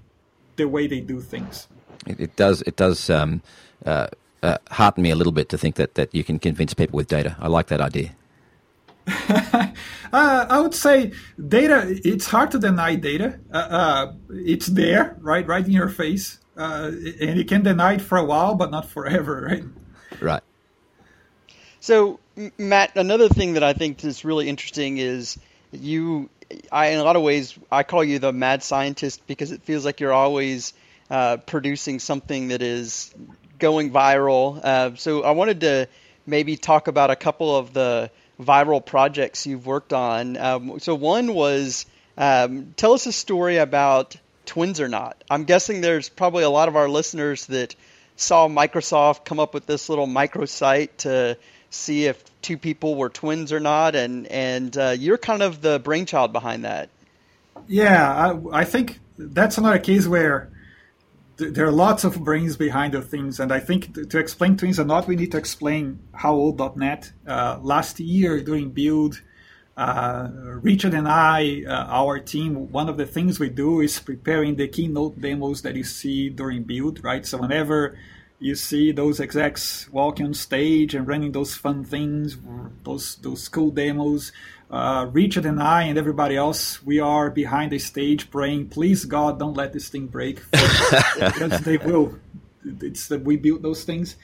the 0.58 0.68
way 0.68 0.88
they 0.88 1.00
do 1.00 1.20
things. 1.20 1.68
It, 2.06 2.20
it 2.20 2.36
does. 2.36 2.62
It 2.62 2.76
does. 2.76 3.10
Um, 3.10 3.42
uh, 3.86 4.08
uh, 4.44 4.58
hearten 4.70 5.02
me 5.02 5.10
a 5.10 5.16
little 5.16 5.34
bit 5.34 5.50
to 5.50 5.58
think 5.58 5.74
that, 5.76 5.96
that 5.96 6.14
you 6.14 6.24
can 6.24 6.38
convince 6.38 6.74
people 6.74 6.98
with 6.98 7.08
data. 7.08 7.36
I 7.40 7.48
like 7.48 7.68
that 7.68 7.82
idea. 7.82 8.12
uh, 9.30 9.72
I 10.12 10.60
would 10.60 10.74
say 10.74 11.12
data. 11.48 11.84
It's 12.04 12.26
hard 12.26 12.52
to 12.52 12.60
deny 12.60 12.96
data. 12.96 13.40
Uh, 13.54 13.58
uh, 13.58 14.14
it's 14.30 14.68
there, 14.68 15.18
right, 15.20 15.46
right 15.46 15.64
in 15.64 15.72
your 15.72 15.90
face, 15.90 16.40
uh, 16.58 16.92
and 17.22 17.38
you 17.38 17.46
can 17.46 17.62
deny 17.62 17.94
it 17.94 18.02
for 18.02 18.18
a 18.18 18.24
while, 18.24 18.56
but 18.56 18.72
not 18.72 18.90
forever, 18.90 19.42
right? 19.50 19.64
Right. 20.22 20.44
So, 21.80 22.20
Matt, 22.58 22.96
another 22.96 23.30
thing 23.30 23.54
that 23.54 23.64
I 23.64 23.74
think 23.74 24.04
is 24.04 24.26
really 24.26 24.50
interesting 24.50 24.98
is 24.98 25.38
you. 25.72 26.30
I, 26.72 26.88
in 26.88 27.00
a 27.00 27.04
lot 27.04 27.16
of 27.16 27.24
ways, 27.24 27.58
I 27.72 27.84
call 27.84 28.04
you 28.04 28.20
the 28.20 28.32
mad 28.32 28.64
scientist 28.64 29.26
because 29.26 29.52
it 29.52 29.64
feels 29.64 29.84
like 29.84 30.00
you're 30.00 30.14
always 30.14 30.74
uh, 31.10 31.38
producing 31.38 32.00
something 32.00 32.50
that 32.50 32.62
is 32.62 33.14
going 33.58 33.92
viral. 33.92 34.64
Uh, 34.64 34.96
so, 34.96 35.22
I 35.24 35.32
wanted 35.32 35.62
to 35.62 35.88
maybe 36.26 36.58
talk 36.58 36.88
about 36.88 37.12
a 37.12 37.16
couple 37.16 37.56
of 37.56 37.74
the 37.74 38.10
viral 38.40 38.86
projects 38.86 39.46
you've 39.46 39.66
worked 39.66 39.94
on. 39.94 40.38
Um, 40.38 40.80
so 40.80 40.96
one 40.96 41.34
was 41.34 41.86
um, 42.18 42.74
tell 42.76 42.94
us 42.94 43.06
a 43.06 43.12
story 43.12 43.58
about 43.58 44.16
Twins 44.46 44.80
or 44.80 44.88
Not. 44.88 45.24
I'm 45.30 45.44
guessing 45.44 45.82
there's 45.82 46.10
probably 46.10 46.44
a 46.44 46.50
lot 46.50 46.68
of 46.68 46.76
our 46.76 46.88
listeners 46.88 47.46
that 47.48 47.76
saw 48.16 48.48
Microsoft 48.48 49.26
come 49.26 49.40
up 49.40 49.54
with 49.54 49.66
this 49.66 49.90
little 49.90 50.08
microsite 50.08 50.90
to 50.98 51.38
see 51.70 52.06
if 52.06 52.24
two 52.42 52.58
people 52.58 52.96
were 52.96 53.10
twins 53.10 53.52
or 53.52 53.60
not, 53.60 53.96
and 53.96 54.28
and 54.28 54.78
uh, 54.78 54.96
you're 54.98 55.18
kind 55.18 55.42
of 55.42 55.62
the 55.62 55.80
brainchild 55.80 56.32
behind 56.32 56.64
that. 56.64 56.90
Yeah, 57.68 58.14
I, 58.54 58.60
I 58.62 58.64
think 58.64 59.00
that's 59.18 59.58
another 59.58 59.80
case 59.80 60.08
where 60.08 60.50
there 61.38 61.66
are 61.66 61.72
lots 61.72 62.04
of 62.04 62.24
brains 62.24 62.56
behind 62.56 62.94
the 62.94 63.02
things, 63.02 63.40
and 63.40 63.52
I 63.52 63.60
think 63.60 64.10
to, 64.10 64.18
explain 64.18 64.58
Twins 64.58 64.80
or 64.80 64.86
not, 64.86 65.08
we 65.08 65.16
need 65.16 65.32
to 65.32 65.38
explain 65.38 66.00
how 66.14 66.34
old 66.34 66.78
.NET. 66.78 67.12
Uh, 67.28 67.60
last 67.62 68.00
year 68.00 68.42
during 68.42 68.72
build, 68.72 69.22
uh, 69.76 70.30
Richard 70.62 70.94
and 70.94 71.08
I, 71.08 71.64
uh, 71.68 71.86
our 71.90 72.20
team, 72.20 72.72
one 72.72 72.88
of 72.88 72.98
the 72.98 73.06
things 73.06 73.40
we 73.40 73.50
do 73.50 73.82
is 73.82 74.00
preparing 74.00 74.56
the 74.56 74.68
keynote 74.68 75.20
demos 75.20 75.62
that 75.64 75.76
you 75.76 75.84
see 75.84 76.30
during 76.30 76.64
build, 76.64 77.04
right? 77.04 77.26
So 77.26 77.38
whenever 77.38 77.98
you 78.46 78.54
see 78.54 78.92
those 78.92 79.20
execs 79.20 79.90
walking 79.90 80.28
on 80.28 80.34
stage 80.36 80.94
and 80.94 81.08
running 81.08 81.32
those 81.32 81.56
fun 81.56 81.84
things, 81.84 82.38
those 82.84 83.16
those 83.16 83.48
cool 83.50 83.72
demos, 83.72 84.32
uh, 84.70 85.08
Richard 85.12 85.46
and 85.46 85.62
I 85.62 85.84
and 85.84 85.98
everybody 85.98 86.36
else, 86.36 86.84
we 86.84 87.00
are 87.00 87.32
behind 87.32 87.72
the 87.72 87.80
stage 87.80 88.30
praying, 88.30 88.70
please 88.70 89.04
God, 89.06 89.40
don't 89.40 89.58
let 89.58 89.74
this 89.74 89.90
thing 89.90 90.06
break, 90.06 90.42
because 90.52 91.62
they 91.62 91.78
will. 91.78 92.20
It's 92.82 93.08
that 93.08 93.24
we 93.24 93.36
built 93.38 93.64
those 93.64 93.84
things. 93.84 94.16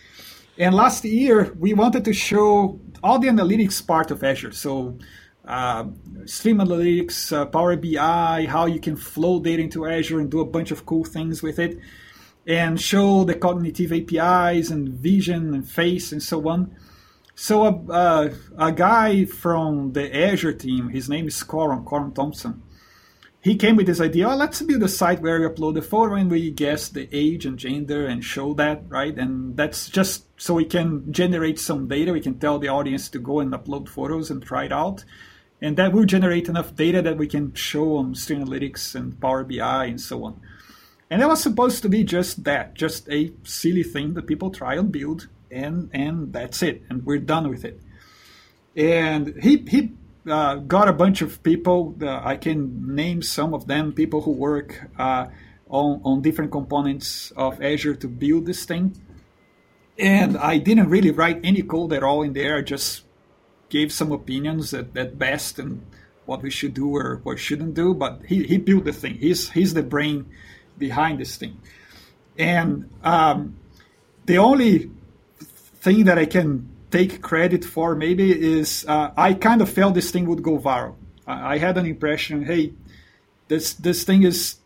And 0.57 0.75
last 0.75 1.03
year, 1.03 1.51
we 1.57 1.73
wanted 1.73 2.05
to 2.05 2.13
show 2.13 2.79
all 3.01 3.17
the 3.17 3.27
analytics 3.27 3.85
part 3.85 4.11
of 4.11 4.23
Azure. 4.23 4.51
So 4.51 4.99
uh, 5.45 5.85
Stream 6.25 6.57
Analytics, 6.57 7.33
uh, 7.33 7.45
Power 7.45 7.75
BI, 7.75 8.45
how 8.47 8.67
you 8.67 8.79
can 8.79 8.95
flow 8.95 9.39
data 9.39 9.63
into 9.63 9.87
Azure 9.87 10.19
and 10.19 10.29
do 10.29 10.41
a 10.41 10.45
bunch 10.45 10.69
of 10.69 10.85
cool 10.85 11.03
things 11.03 11.41
with 11.41 11.57
it, 11.57 11.79
and 12.45 12.79
show 12.79 13.23
the 13.23 13.35
cognitive 13.35 13.93
APIs 13.93 14.69
and 14.69 14.89
vision 14.89 15.53
and 15.53 15.69
face 15.69 16.11
and 16.11 16.21
so 16.21 16.47
on. 16.47 16.75
So 17.35 17.65
a, 17.65 17.91
uh, 17.91 18.33
a 18.57 18.71
guy 18.71 19.25
from 19.25 19.93
the 19.93 20.15
Azure 20.15 20.53
team, 20.53 20.89
his 20.89 21.09
name 21.09 21.27
is 21.27 21.43
Corom, 21.43 21.83
Corom 21.85 22.13
Thompson, 22.13 22.61
he 23.43 23.55
came 23.55 23.75
with 23.75 23.87
this 23.87 23.99
idea, 23.99 24.29
oh, 24.29 24.35
let's 24.35 24.61
build 24.61 24.83
a 24.83 24.87
site 24.87 25.21
where 25.21 25.39
we 25.39 25.47
upload 25.47 25.73
the 25.73 25.81
photo 25.81 26.13
and 26.13 26.29
we 26.29 26.51
guess 26.51 26.89
the 26.89 27.09
age 27.11 27.45
and 27.45 27.57
gender 27.57 28.05
and 28.05 28.23
show 28.23 28.53
that, 28.53 28.83
right? 28.87 29.17
And 29.17 29.57
that's 29.57 29.89
just 29.89 30.25
so 30.39 30.53
we 30.53 30.65
can 30.65 31.11
generate 31.11 31.59
some 31.59 31.87
data. 31.87 32.13
We 32.13 32.21
can 32.21 32.37
tell 32.37 32.59
the 32.59 32.67
audience 32.67 33.09
to 33.09 33.19
go 33.19 33.39
and 33.39 33.51
upload 33.51 33.89
photos 33.89 34.29
and 34.29 34.43
try 34.43 34.65
it 34.65 34.71
out 34.71 35.03
and 35.61 35.77
that 35.77 35.93
will 35.93 36.05
generate 36.05 36.49
enough 36.49 36.75
data 36.75 37.01
that 37.03 37.17
we 37.17 37.27
can 37.27 37.53
show 37.53 37.97
on 37.97 38.15
Stream 38.15 38.45
Analytics 38.45 38.95
and 38.95 39.19
Power 39.21 39.43
BI 39.43 39.85
and 39.85 40.01
so 40.01 40.25
on. 40.25 40.41
And 41.11 41.21
that 41.21 41.27
was 41.27 41.43
supposed 41.43 41.81
to 41.81 41.89
be 41.89 42.05
just 42.05 42.45
that, 42.45 42.73
just 42.73 43.09
a 43.09 43.33
silly 43.43 43.83
thing 43.83 44.13
that 44.13 44.27
people 44.27 44.49
try 44.49 44.75
and 44.75 44.89
build, 44.89 45.27
and 45.51 45.89
and 45.93 46.31
that's 46.31 46.63
it, 46.63 46.83
and 46.89 47.05
we're 47.05 47.19
done 47.19 47.49
with 47.49 47.65
it. 47.65 47.81
And 48.77 49.35
he 49.43 49.57
he 49.67 49.91
uh, 50.25 50.55
got 50.55 50.87
a 50.87 50.93
bunch 50.93 51.21
of 51.21 51.43
people. 51.43 51.95
Uh, 52.01 52.21
I 52.23 52.37
can 52.37 52.95
name 52.95 53.21
some 53.21 53.53
of 53.53 53.67
them, 53.67 53.91
people 53.91 54.21
who 54.21 54.31
work 54.31 54.87
uh, 54.97 55.27
on 55.67 55.99
on 56.05 56.21
different 56.21 56.49
components 56.49 57.31
of 57.35 57.61
Azure 57.61 57.95
to 57.95 58.07
build 58.07 58.45
this 58.45 58.63
thing. 58.63 58.95
And 59.99 60.37
I 60.37 60.59
didn't 60.59 60.87
really 60.87 61.11
write 61.11 61.41
any 61.43 61.61
code 61.61 61.91
at 61.91 62.03
all 62.03 62.23
in 62.23 62.31
there. 62.31 62.55
I 62.55 62.61
just 62.61 63.03
gave 63.67 63.91
some 63.91 64.13
opinions 64.13 64.73
at, 64.73 64.95
at 64.95 65.19
best 65.19 65.59
and 65.59 65.85
what 66.25 66.41
we 66.41 66.49
should 66.49 66.73
do 66.73 66.95
or 66.95 67.19
what 67.23 67.37
shouldn't 67.37 67.73
do. 67.73 67.93
But 67.93 68.21
he, 68.27 68.43
he 68.43 68.57
built 68.57 68.85
the 68.85 68.93
thing. 68.93 69.15
He's 69.15 69.49
he's 69.49 69.73
the 69.73 69.83
brain 69.83 70.31
behind 70.77 71.19
this 71.19 71.37
thing. 71.37 71.59
And 72.37 72.89
um, 73.03 73.57
the 74.25 74.37
only 74.37 74.91
thing 75.81 76.05
that 76.05 76.17
I 76.17 76.25
can 76.25 76.69
take 76.91 77.21
credit 77.21 77.63
for 77.63 77.95
maybe 77.95 78.31
is 78.31 78.85
uh, 78.87 79.11
I 79.15 79.33
kind 79.33 79.61
of 79.61 79.69
felt 79.69 79.93
this 79.95 80.11
thing 80.11 80.25
would 80.27 80.43
go 80.43 80.57
viral. 80.57 80.95
I, 81.25 81.55
I 81.55 81.57
had 81.57 81.77
an 81.77 81.85
impression, 81.85 82.43
hey, 82.45 82.73
this 83.47 83.73
this 83.73 84.03
thing 84.03 84.23
is 84.23 84.57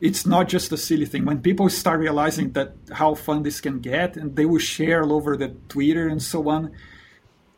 it's 0.00 0.26
not 0.26 0.48
just 0.48 0.72
a 0.72 0.76
silly 0.76 1.06
thing. 1.06 1.24
When 1.24 1.40
people 1.40 1.68
start 1.68 2.00
realizing 2.00 2.52
that 2.52 2.74
how 2.92 3.14
fun 3.14 3.42
this 3.42 3.60
can 3.60 3.78
get, 3.80 4.16
and 4.16 4.36
they 4.36 4.44
will 4.44 4.58
share 4.58 5.02
all 5.02 5.12
over 5.12 5.36
the 5.36 5.54
Twitter 5.68 6.08
and 6.08 6.22
so 6.22 6.48
on, 6.48 6.72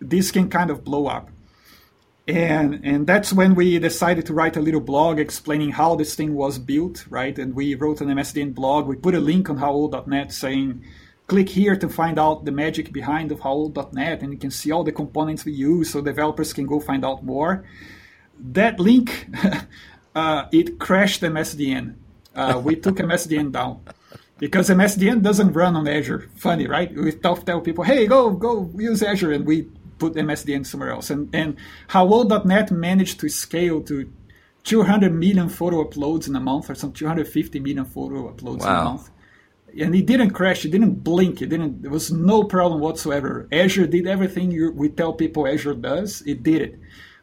this 0.00 0.30
can 0.30 0.48
kind 0.48 0.70
of 0.70 0.84
blow 0.84 1.06
up. 1.06 1.30
And 2.28 2.80
and 2.82 3.06
that's 3.06 3.32
when 3.32 3.54
we 3.54 3.78
decided 3.78 4.26
to 4.26 4.34
write 4.34 4.56
a 4.56 4.60
little 4.60 4.80
blog 4.80 5.20
explaining 5.20 5.70
how 5.70 5.94
this 5.94 6.16
thing 6.16 6.34
was 6.34 6.58
built, 6.58 7.06
right? 7.08 7.38
And 7.38 7.54
we 7.54 7.76
wrote 7.76 8.00
an 8.00 8.08
MSDN 8.08 8.52
blog. 8.52 8.86
We 8.88 8.96
put 8.96 9.14
a 9.14 9.20
link 9.20 9.48
on 9.48 9.58
howold.net 9.58 10.32
saying, 10.32 10.82
click 11.28 11.48
here 11.48 11.76
to 11.76 11.88
find 11.88 12.18
out 12.18 12.44
the 12.44 12.50
magic 12.50 12.92
behind 12.92 13.30
of 13.30 13.40
howold.net, 13.40 14.22
and 14.22 14.32
you 14.32 14.38
can 14.38 14.50
see 14.50 14.72
all 14.72 14.82
the 14.82 14.92
components 14.92 15.44
we 15.44 15.52
use, 15.52 15.90
so 15.90 16.00
developers 16.00 16.52
can 16.52 16.66
go 16.66 16.80
find 16.80 17.04
out 17.04 17.24
more. 17.24 17.64
That 18.38 18.80
link, 18.80 19.28
uh, 20.14 20.46
it 20.50 20.80
crashed 20.80 21.22
MSDN. 21.22 21.94
Uh, 22.34 22.60
we 22.62 22.74
took 22.74 22.96
MSDN 22.96 23.52
down 23.52 23.80
because 24.38 24.68
MSDN 24.68 25.22
doesn't 25.22 25.52
run 25.52 25.76
on 25.76 25.88
Azure. 25.88 26.28
Funny, 26.36 26.66
right? 26.66 26.92
We 26.94 27.12
tell 27.12 27.60
people, 27.60 27.84
hey, 27.84 28.06
go 28.08 28.30
go 28.30 28.70
use 28.76 29.02
Azure, 29.02 29.32
and 29.32 29.46
we 29.46 29.68
put 29.98 30.14
MSDN 30.14 30.66
somewhere 30.66 30.90
else. 30.90 31.10
And, 31.10 31.34
and 31.34 31.56
HowOld.net 31.88 32.70
managed 32.70 33.20
to 33.20 33.28
scale 33.28 33.80
to 33.82 34.10
200 34.66 35.14
million 35.14 35.48
photo 35.48 35.84
uploads 35.84 36.28
in 36.28 36.34
a 36.34 36.40
month 36.40 36.68
or 36.68 36.74
some 36.74 36.92
250 36.92 37.60
million 37.60 37.84
photo 37.84 38.30
uploads 38.32 38.60
wow. 38.60 38.72
in 38.72 38.80
a 38.80 38.84
month. 38.84 39.10
And 39.78 39.94
it 39.94 40.06
didn't 40.06 40.30
crash. 40.30 40.64
It 40.64 40.70
didn't 40.70 41.04
blink. 41.04 41.40
It 41.40 41.50
didn't. 41.50 41.82
There 41.82 41.90
was 41.90 42.10
no 42.10 42.44
problem 42.44 42.80
whatsoever. 42.80 43.46
Azure 43.52 43.86
did 43.86 44.06
everything 44.06 44.50
you, 44.50 44.72
we 44.72 44.88
tell 44.88 45.12
people 45.12 45.46
Azure 45.46 45.74
does. 45.74 46.22
It 46.22 46.42
did 46.42 46.62
it, 46.62 46.80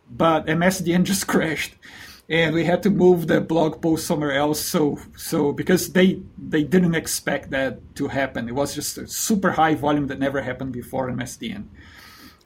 but 0.09 0.45
MSDN 0.45 1.03
just 1.11 1.25
crashed, 1.25 1.73
and 2.29 2.53
we 2.53 2.63
had 2.63 2.83
to 2.83 2.91
move 2.91 3.25
the 3.25 3.41
blog 3.41 3.81
post 3.81 4.05
somewhere 4.05 4.33
else. 4.33 4.59
So 4.59 4.99
so 5.17 5.51
because 5.51 5.93
they 5.93 6.21
they 6.37 6.63
didn't 6.63 6.93
expect 6.93 7.49
that 7.49 7.95
to 7.95 8.07
happen. 8.07 8.47
It 8.47 8.53
was 8.53 8.75
just 8.75 8.99
a 8.99 9.07
super 9.07 9.51
high 9.51 9.73
volume 9.73 10.05
that 10.07 10.19
never 10.19 10.43
happened 10.43 10.73
before 10.73 11.09
in 11.09 11.17
MSDN. 11.17 11.65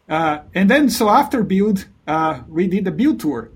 Uh, 0.09 0.39
and 0.53 0.69
then, 0.69 0.89
so 0.89 1.09
after 1.09 1.43
build, 1.43 1.85
uh, 2.07 2.41
we 2.47 2.67
did 2.67 2.85
the 2.85 2.91
build 2.91 3.19
tour. 3.19 3.51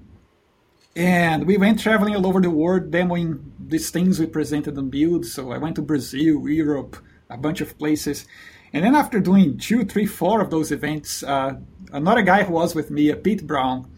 And 0.96 1.48
we 1.48 1.56
went 1.56 1.80
traveling 1.80 2.16
all 2.16 2.28
over 2.28 2.42
the 2.42 2.50
world, 2.50 2.92
demoing 2.92 3.40
these 3.60 3.90
things 3.92 4.20
we 4.20 4.26
presented 4.26 4.78
on 4.78 4.90
build. 4.90 5.26
So 5.26 5.52
I 5.52 5.58
went 5.58 5.76
to 5.78 5.82
Brazil, 5.82 6.50
Europe, 6.50 6.98
a 7.30 7.38
bunch 7.38 7.62
of 7.62 7.78
places. 7.78 8.26
And 8.74 8.84
then 8.84 8.96
after 8.96 9.20
doing 9.20 9.58
two, 9.58 9.86
three, 9.86 10.06
four 10.06 10.42
of 10.42 10.50
those 10.50 10.72
events, 10.72 11.24
uh, 11.24 11.56
another 11.94 12.22
guy 12.22 12.44
who 12.44 12.54
was 12.54 12.76
with 12.76 12.92
me, 12.92 13.12
uh, 13.12 13.16
Pete 13.16 13.48
Brown, 13.48 13.90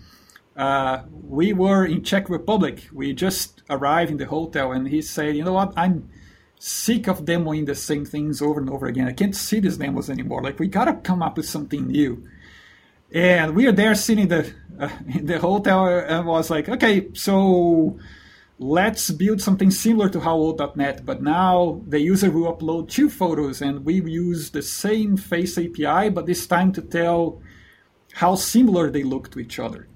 uh, 0.55 1.03
we 1.11 1.51
were 1.51 1.85
in 1.85 2.03
Czech 2.03 2.29
Republic. 2.29 2.87
We 2.93 3.13
just 3.13 3.63
arrived 3.69 4.11
in 4.11 4.17
the 4.17 4.25
hotel, 4.25 4.71
and 4.71 4.87
he 4.87 5.01
said, 5.01 5.35
"You 5.35 5.43
know 5.43 5.53
what? 5.53 5.73
I'm 5.75 6.09
sick 6.59 7.07
of 7.07 7.25
demoing 7.25 7.65
the 7.65 7.75
same 7.75 8.05
things 8.05 8.39
over 8.39 8.59
and 8.59 8.69
over 8.69 8.85
again. 8.85 9.07
I 9.07 9.13
can't 9.13 9.35
see 9.35 9.59
these 9.59 9.77
demos 9.77 10.11
anymore. 10.11 10.43
Like 10.43 10.59
we 10.59 10.67
gotta 10.67 10.93
come 10.93 11.23
up 11.23 11.37
with 11.37 11.47
something 11.47 11.87
new." 11.87 12.23
And 13.13 13.55
we 13.55 13.67
are 13.67 13.71
there 13.71 13.93
sitting 13.93 14.27
the 14.27 14.51
uh, 14.79 14.89
in 15.07 15.27
the 15.27 15.39
hotel 15.39 15.87
and 15.87 16.25
was 16.25 16.49
like, 16.49 16.67
okay, 16.67 17.09
so 17.13 17.99
let's 18.57 19.11
build 19.11 19.39
something 19.39 19.69
similar 19.69 20.09
to 20.09 20.19
HowOld.net, 20.19 21.05
but 21.05 21.21
now 21.21 21.81
the 21.87 21.99
user 21.99 22.31
will 22.31 22.51
upload 22.51 22.89
two 22.89 23.09
photos 23.09 23.61
and 23.61 23.85
we 23.85 24.01
use 24.01 24.49
the 24.49 24.61
same 24.61 25.15
face 25.15 25.57
API, 25.57 26.09
but 26.09 26.25
this 26.25 26.47
time 26.47 26.71
to 26.73 26.81
tell 26.81 27.41
how 28.13 28.35
similar 28.35 28.89
they 28.89 29.03
look 29.03 29.31
to 29.31 29.39
each 29.39 29.59
other. 29.59 29.87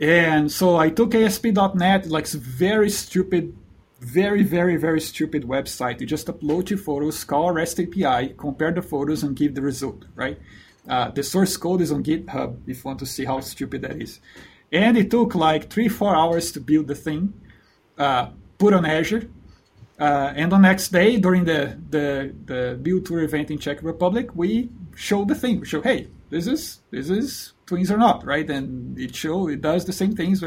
And 0.00 0.50
so 0.50 0.76
I 0.76 0.90
took 0.90 1.14
ASP.NET, 1.14 2.06
like 2.06 2.26
very 2.28 2.90
stupid, 2.90 3.56
very, 4.00 4.42
very, 4.42 4.76
very 4.76 5.00
stupid 5.00 5.44
website. 5.44 6.00
You 6.00 6.06
just 6.06 6.26
upload 6.26 6.66
two 6.66 6.76
photos, 6.76 7.22
call 7.24 7.52
REST 7.52 7.80
API, 7.80 8.34
compare 8.36 8.72
the 8.72 8.82
photos, 8.82 9.22
and 9.22 9.36
give 9.36 9.54
the 9.54 9.62
result, 9.62 10.06
right? 10.14 10.38
Uh, 10.88 11.10
the 11.10 11.22
source 11.22 11.56
code 11.56 11.80
is 11.80 11.92
on 11.92 12.02
GitHub 12.02 12.56
if 12.66 12.78
you 12.78 12.82
want 12.84 12.98
to 12.98 13.06
see 13.06 13.24
how 13.24 13.40
stupid 13.40 13.82
that 13.82 14.00
is. 14.00 14.20
And 14.72 14.96
it 14.96 15.10
took 15.10 15.34
like 15.34 15.70
three, 15.70 15.88
four 15.88 16.14
hours 16.16 16.50
to 16.52 16.60
build 16.60 16.88
the 16.88 16.94
thing, 16.94 17.34
uh, 17.98 18.30
put 18.58 18.74
on 18.74 18.84
Azure. 18.84 19.28
Uh, 19.98 20.32
and 20.34 20.50
the 20.50 20.58
next 20.58 20.88
day, 20.88 21.18
during 21.18 21.44
the, 21.44 21.78
the, 21.90 22.34
the 22.46 22.78
build 22.82 23.06
tour 23.06 23.20
event 23.20 23.50
in 23.50 23.58
Czech 23.58 23.82
Republic, 23.82 24.30
we 24.34 24.70
showed 24.96 25.28
the 25.28 25.34
thing. 25.34 25.60
We 25.60 25.66
show, 25.66 25.82
hey, 25.82 26.08
this 26.32 26.46
is 26.46 26.80
this 26.90 27.10
is 27.10 27.52
twins 27.66 27.90
or 27.90 27.98
not, 27.98 28.24
right? 28.24 28.48
And 28.48 28.98
it 28.98 29.14
show 29.14 29.48
it 29.48 29.60
does 29.60 29.84
the 29.84 29.92
same 29.92 30.16
things. 30.16 30.42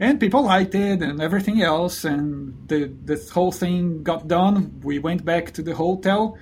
And 0.00 0.18
people 0.18 0.42
liked 0.42 0.74
it 0.74 1.02
and 1.02 1.20
everything 1.20 1.60
else. 1.60 2.04
And 2.04 2.66
the 2.66 2.90
the 3.04 3.16
whole 3.32 3.52
thing 3.52 4.02
got 4.02 4.26
done. 4.26 4.80
We 4.82 4.98
went 4.98 5.24
back 5.24 5.52
to 5.52 5.62
the 5.62 5.74
hotel 5.74 6.38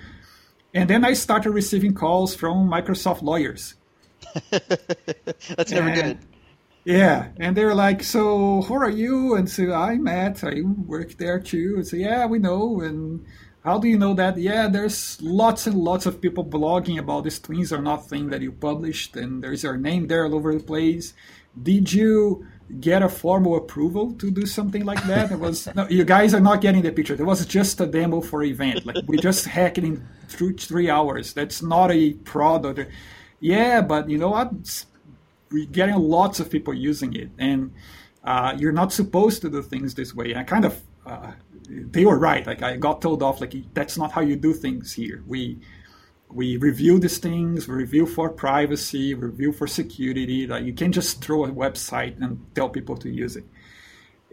and 0.74 0.88
then 0.88 1.04
I 1.04 1.14
started 1.14 1.50
receiving 1.50 1.94
calls 1.94 2.34
from 2.34 2.68
Microsoft 2.68 3.22
lawyers. 3.22 3.74
That's 4.50 5.72
never 5.72 5.88
and, 5.88 6.02
good. 6.02 6.18
Yeah, 6.84 7.28
and 7.38 7.56
they're 7.56 7.74
like, 7.74 8.02
"So, 8.02 8.62
who 8.62 8.74
are 8.74 8.90
you?" 8.90 9.34
And 9.34 9.48
so 9.50 9.72
I'm 9.72 10.04
Matt. 10.04 10.42
I 10.44 10.62
work 10.62 11.16
there 11.18 11.38
too. 11.40 11.74
And 11.76 11.86
so, 11.86 11.96
yeah, 11.96 12.26
we 12.26 12.38
know. 12.38 12.80
And 12.80 13.26
how 13.64 13.78
do 13.78 13.88
you 13.88 13.98
know 13.98 14.14
that? 14.14 14.38
Yeah, 14.38 14.68
there's 14.68 15.20
lots 15.20 15.66
and 15.66 15.76
lots 15.76 16.06
of 16.06 16.20
people 16.20 16.44
blogging 16.44 16.98
about 16.98 17.24
this 17.24 17.38
twins 17.38 17.72
or 17.72 17.82
not 17.82 18.08
thing 18.08 18.30
that 18.30 18.40
you 18.40 18.52
published, 18.52 19.16
and 19.16 19.42
there's 19.42 19.62
your 19.62 19.76
name 19.76 20.06
there 20.06 20.24
all 20.24 20.34
over 20.34 20.54
the 20.54 20.64
place. 20.64 21.12
Did 21.60 21.92
you 21.92 22.46
get 22.78 23.02
a 23.02 23.08
formal 23.08 23.56
approval 23.56 24.12
to 24.12 24.30
do 24.30 24.46
something 24.46 24.84
like 24.84 25.02
that. 25.04 25.32
It 25.32 25.38
was 25.38 25.68
no, 25.74 25.88
you 25.88 26.04
guys 26.04 26.34
are 26.34 26.40
not 26.40 26.60
getting 26.60 26.82
the 26.82 26.92
picture. 26.92 27.14
It 27.14 27.24
was 27.24 27.44
just 27.46 27.80
a 27.80 27.86
demo 27.86 28.20
for 28.20 28.42
event. 28.42 28.86
Like 28.86 28.96
we 29.06 29.18
just 29.18 29.46
hacked 29.46 29.78
in 29.78 30.06
through 30.28 30.56
three 30.56 30.88
hours. 30.88 31.32
That's 31.32 31.62
not 31.62 31.90
a 31.90 32.12
product. 32.12 32.90
Yeah, 33.40 33.80
but 33.80 34.08
you 34.08 34.18
know 34.18 34.30
what? 34.30 34.84
We're 35.50 35.66
getting 35.66 35.96
lots 35.96 36.38
of 36.38 36.50
people 36.50 36.74
using 36.74 37.14
it, 37.14 37.30
and 37.38 37.72
uh, 38.22 38.54
you're 38.56 38.72
not 38.72 38.92
supposed 38.92 39.42
to 39.42 39.50
do 39.50 39.62
things 39.62 39.94
this 39.94 40.14
way. 40.14 40.36
I 40.36 40.44
kind 40.44 40.64
of 40.64 40.80
uh, 41.04 41.32
they 41.68 42.04
were 42.04 42.18
right. 42.18 42.46
Like 42.46 42.62
I 42.62 42.76
got 42.76 43.02
told 43.02 43.22
off. 43.22 43.40
Like 43.40 43.54
that's 43.74 43.96
not 43.96 44.12
how 44.12 44.20
you 44.20 44.36
do 44.36 44.52
things 44.52 44.92
here. 44.92 45.22
We 45.26 45.58
we 46.32 46.56
review 46.56 46.98
these 46.98 47.18
things, 47.18 47.66
we 47.68 47.74
review 47.74 48.06
for 48.06 48.30
privacy, 48.30 49.14
review 49.14 49.52
for 49.52 49.66
security. 49.66 50.46
Like 50.46 50.64
you 50.64 50.72
can't 50.72 50.94
just 50.94 51.22
throw 51.22 51.44
a 51.44 51.50
website 51.50 52.20
and 52.20 52.44
tell 52.54 52.68
people 52.68 52.96
to 52.98 53.10
use 53.10 53.36
it. 53.36 53.44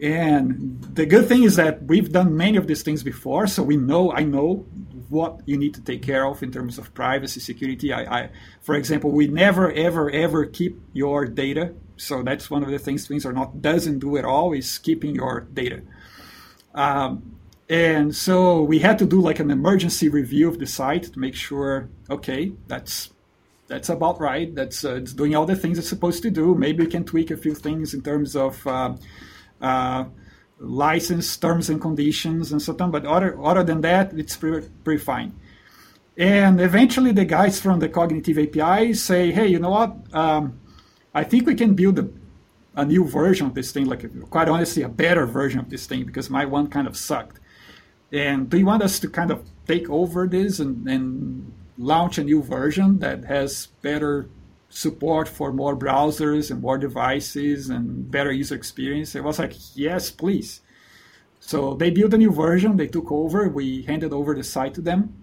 And 0.00 0.80
the 0.94 1.06
good 1.06 1.26
thing 1.26 1.42
is 1.42 1.56
that 1.56 1.82
we've 1.84 2.12
done 2.12 2.36
many 2.36 2.56
of 2.56 2.68
these 2.68 2.82
things 2.82 3.02
before, 3.02 3.48
so 3.48 3.64
we 3.64 3.76
know 3.76 4.12
I 4.12 4.22
know 4.22 4.66
what 5.08 5.40
you 5.46 5.56
need 5.56 5.74
to 5.74 5.80
take 5.80 6.02
care 6.02 6.24
of 6.26 6.42
in 6.42 6.52
terms 6.52 6.78
of 6.78 6.94
privacy, 6.94 7.40
security. 7.40 7.92
I, 7.92 8.02
I 8.02 8.30
for 8.60 8.76
example, 8.76 9.10
we 9.10 9.26
never 9.26 9.72
ever 9.72 10.08
ever 10.10 10.46
keep 10.46 10.80
your 10.92 11.26
data. 11.26 11.74
So 11.96 12.22
that's 12.22 12.48
one 12.48 12.62
of 12.62 12.70
the 12.70 12.78
things 12.78 13.06
Twins 13.06 13.26
or 13.26 13.32
not 13.32 13.60
doesn't 13.60 13.98
do 13.98 14.16
at 14.16 14.24
all 14.24 14.52
is 14.52 14.78
keeping 14.78 15.16
your 15.16 15.40
data. 15.40 15.82
Um, 16.74 17.37
and 17.68 18.14
so 18.14 18.62
we 18.62 18.78
had 18.78 18.98
to 19.00 19.06
do 19.06 19.20
like 19.20 19.40
an 19.40 19.50
emergency 19.50 20.08
review 20.08 20.48
of 20.48 20.58
the 20.58 20.66
site 20.66 21.04
to 21.12 21.18
make 21.18 21.34
sure, 21.34 21.88
okay, 22.08 22.52
that's 22.66 23.10
that's 23.66 23.90
about 23.90 24.20
right. 24.20 24.54
That's 24.54 24.84
uh, 24.84 24.94
it's 24.94 25.12
doing 25.12 25.36
all 25.36 25.44
the 25.44 25.54
things 25.54 25.78
it's 25.78 25.88
supposed 25.88 26.22
to 26.22 26.30
do. 26.30 26.54
Maybe 26.54 26.84
we 26.84 26.90
can 26.90 27.04
tweak 27.04 27.30
a 27.30 27.36
few 27.36 27.54
things 27.54 27.92
in 27.92 28.00
terms 28.00 28.34
of 28.34 28.66
uh, 28.66 28.96
uh, 29.60 30.04
license 30.58 31.36
terms 31.36 31.68
and 31.68 31.80
conditions 31.80 32.52
and 32.52 32.62
so 32.62 32.74
on. 32.80 32.90
But 32.90 33.04
other 33.04 33.38
other 33.40 33.62
than 33.62 33.82
that, 33.82 34.14
it's 34.14 34.36
pretty, 34.36 34.66
pretty 34.82 35.04
fine. 35.04 35.38
And 36.16 36.60
eventually, 36.60 37.12
the 37.12 37.26
guys 37.26 37.60
from 37.60 37.78
the 37.78 37.90
Cognitive 37.90 38.38
API 38.38 38.94
say, 38.94 39.30
"Hey, 39.30 39.48
you 39.48 39.58
know 39.58 39.70
what? 39.70 39.94
Um, 40.14 40.58
I 41.14 41.22
think 41.24 41.46
we 41.46 41.54
can 41.54 41.74
build 41.74 41.98
a, 41.98 42.08
a 42.74 42.86
new 42.86 43.04
version 43.04 43.46
of 43.46 43.54
this 43.54 43.72
thing. 43.72 43.84
Like, 43.84 44.30
quite 44.30 44.48
honestly, 44.48 44.82
a 44.82 44.88
better 44.88 45.26
version 45.26 45.60
of 45.60 45.68
this 45.68 45.86
thing 45.86 46.04
because 46.04 46.30
my 46.30 46.46
one 46.46 46.68
kind 46.68 46.88
of 46.88 46.96
sucked." 46.96 47.37
And 48.12 48.48
do 48.48 48.58
you 48.58 48.66
want 48.66 48.82
us 48.82 48.98
to 49.00 49.08
kind 49.08 49.30
of 49.30 49.46
take 49.66 49.88
over 49.90 50.26
this 50.26 50.60
and, 50.60 50.86
and 50.88 51.52
launch 51.76 52.18
a 52.18 52.24
new 52.24 52.42
version 52.42 52.98
that 53.00 53.24
has 53.24 53.66
better 53.82 54.28
support 54.70 55.28
for 55.28 55.52
more 55.52 55.76
browsers 55.76 56.50
and 56.50 56.60
more 56.60 56.78
devices 56.78 57.68
and 57.68 58.10
better 58.10 58.32
user 58.32 58.54
experience? 58.54 59.14
It 59.14 59.24
was 59.24 59.38
like, 59.38 59.54
yes, 59.74 60.10
please. 60.10 60.62
So 61.40 61.74
they 61.74 61.90
built 61.90 62.14
a 62.14 62.18
new 62.18 62.32
version. 62.32 62.76
They 62.76 62.88
took 62.88 63.10
over. 63.10 63.48
We 63.48 63.82
handed 63.82 64.12
over 64.12 64.34
the 64.34 64.44
site 64.44 64.74
to 64.74 64.80
them, 64.80 65.14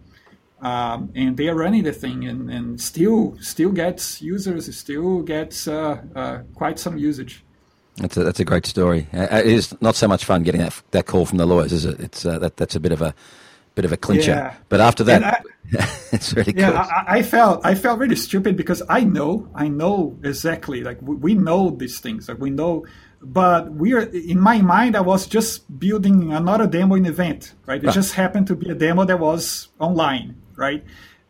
um, 0.61 1.11
and 1.15 1.37
they 1.37 1.49
are 1.49 1.55
running 1.55 1.83
the 1.83 1.91
thing, 1.91 2.25
and, 2.25 2.49
and 2.49 2.81
still 2.81 3.37
still 3.41 3.71
gets 3.71 4.21
users, 4.21 4.75
still 4.75 5.21
gets 5.21 5.67
uh, 5.67 6.01
uh, 6.15 6.39
quite 6.55 6.79
some 6.79 6.97
usage. 6.97 7.44
That's 7.97 8.17
a, 8.17 8.23
that's 8.23 8.39
a 8.39 8.45
great 8.45 8.65
story. 8.65 9.07
Uh, 9.13 9.27
it 9.31 9.47
is 9.47 9.75
not 9.81 9.95
so 9.95 10.07
much 10.07 10.25
fun 10.25 10.43
getting 10.43 10.61
that 10.61 10.81
that 10.91 11.05
call 11.05 11.25
from 11.25 11.37
the 11.37 11.45
lawyers, 11.45 11.71
is 11.71 11.85
it? 11.85 11.99
It's 11.99 12.25
uh, 12.25 12.39
that 12.39 12.57
that's 12.57 12.75
a 12.75 12.79
bit 12.79 12.91
of 12.91 13.01
a 13.01 13.15
bit 13.75 13.85
of 13.85 13.91
a 13.91 13.97
clincher. 13.97 14.31
Yeah. 14.31 14.55
But 14.67 14.81
after 14.81 15.03
that, 15.05 15.23
I, 15.23 15.41
it's 16.11 16.33
really 16.33 16.53
yeah. 16.55 16.71
I, 16.71 17.17
I, 17.19 17.23
felt 17.23 17.65
I 17.65 17.75
felt 17.75 17.99
really 17.99 18.15
stupid 18.15 18.57
because 18.57 18.81
I 18.89 19.01
know 19.01 19.49
I 19.55 19.69
know 19.69 20.17
exactly 20.23 20.83
like 20.83 21.01
we, 21.01 21.15
we 21.15 21.33
know 21.35 21.69
these 21.69 21.99
things 21.99 22.27
like 22.27 22.39
we 22.39 22.49
know, 22.49 22.85
but 23.21 23.71
we're 23.71 24.01
in 24.01 24.39
my 24.39 24.61
mind 24.61 24.95
I 24.97 25.01
was 25.01 25.25
just 25.25 25.79
building 25.79 26.33
another 26.33 26.67
demo 26.67 26.95
in 26.95 27.05
event, 27.05 27.53
right? 27.65 27.83
It 27.83 27.91
just 27.91 28.13
happened 28.13 28.47
to 28.47 28.55
be 28.55 28.69
a 28.69 28.75
demo 28.75 29.05
that 29.05 29.19
was 29.19 29.69
online, 29.79 30.35
right? 30.55 30.83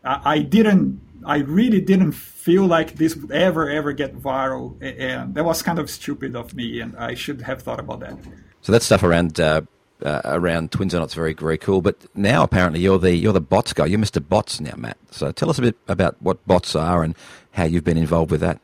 I, 0.04 0.20
I 0.24 0.38
didn't 0.40 1.00
I 1.26 1.38
really 1.38 1.80
didn't 1.80 2.12
feel 2.12 2.64
like 2.66 2.94
this 2.94 3.16
would 3.16 3.32
ever, 3.32 3.68
ever 3.68 3.92
get 3.92 4.16
viral. 4.16 4.80
And 4.80 5.34
that 5.34 5.44
was 5.44 5.60
kind 5.60 5.78
of 5.78 5.90
stupid 5.90 6.36
of 6.36 6.54
me, 6.54 6.80
and 6.80 6.96
I 6.96 7.14
should 7.14 7.42
have 7.42 7.62
thought 7.62 7.80
about 7.80 8.00
that. 8.00 8.16
So 8.62 8.72
that 8.72 8.82
stuff 8.82 9.02
around 9.02 9.40
uh, 9.40 9.62
uh, 10.02 10.20
around 10.24 10.72
Twins 10.72 10.94
or 10.94 11.00
Not 11.00 11.12
very, 11.12 11.34
very 11.34 11.58
cool. 11.58 11.82
But 11.82 12.06
now 12.14 12.42
apparently 12.42 12.80
you're 12.80 12.98
the 12.98 13.14
you're 13.14 13.32
the 13.32 13.40
bots 13.40 13.72
guy. 13.72 13.86
You're 13.86 13.98
Mr. 13.98 14.26
Bots 14.26 14.60
now, 14.60 14.74
Matt. 14.76 14.98
So 15.10 15.32
tell 15.32 15.50
us 15.50 15.58
a 15.58 15.62
bit 15.62 15.76
about 15.88 16.16
what 16.20 16.44
bots 16.46 16.76
are 16.76 17.02
and 17.02 17.16
how 17.52 17.64
you've 17.64 17.84
been 17.84 17.98
involved 17.98 18.30
with 18.30 18.40
that. 18.40 18.60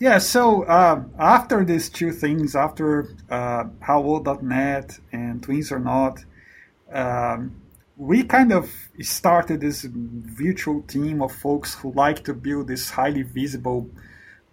Yeah, 0.00 0.18
so 0.18 0.62
uh, 0.62 1.02
after 1.18 1.64
these 1.64 1.90
two 1.90 2.12
things, 2.12 2.54
after 2.54 3.16
uh, 3.30 3.64
HowOld.net 3.82 4.98
and 5.10 5.42
Twins 5.42 5.72
or 5.72 5.80
Not, 5.80 6.24
um, 6.92 7.56
we 7.98 8.22
kind 8.22 8.52
of 8.52 8.70
started 9.00 9.60
this 9.60 9.82
virtual 9.82 10.82
team 10.82 11.20
of 11.20 11.32
folks 11.32 11.74
who 11.74 11.92
like 11.92 12.22
to 12.24 12.32
build 12.32 12.68
these 12.68 12.90
highly 12.90 13.22
visible 13.22 13.90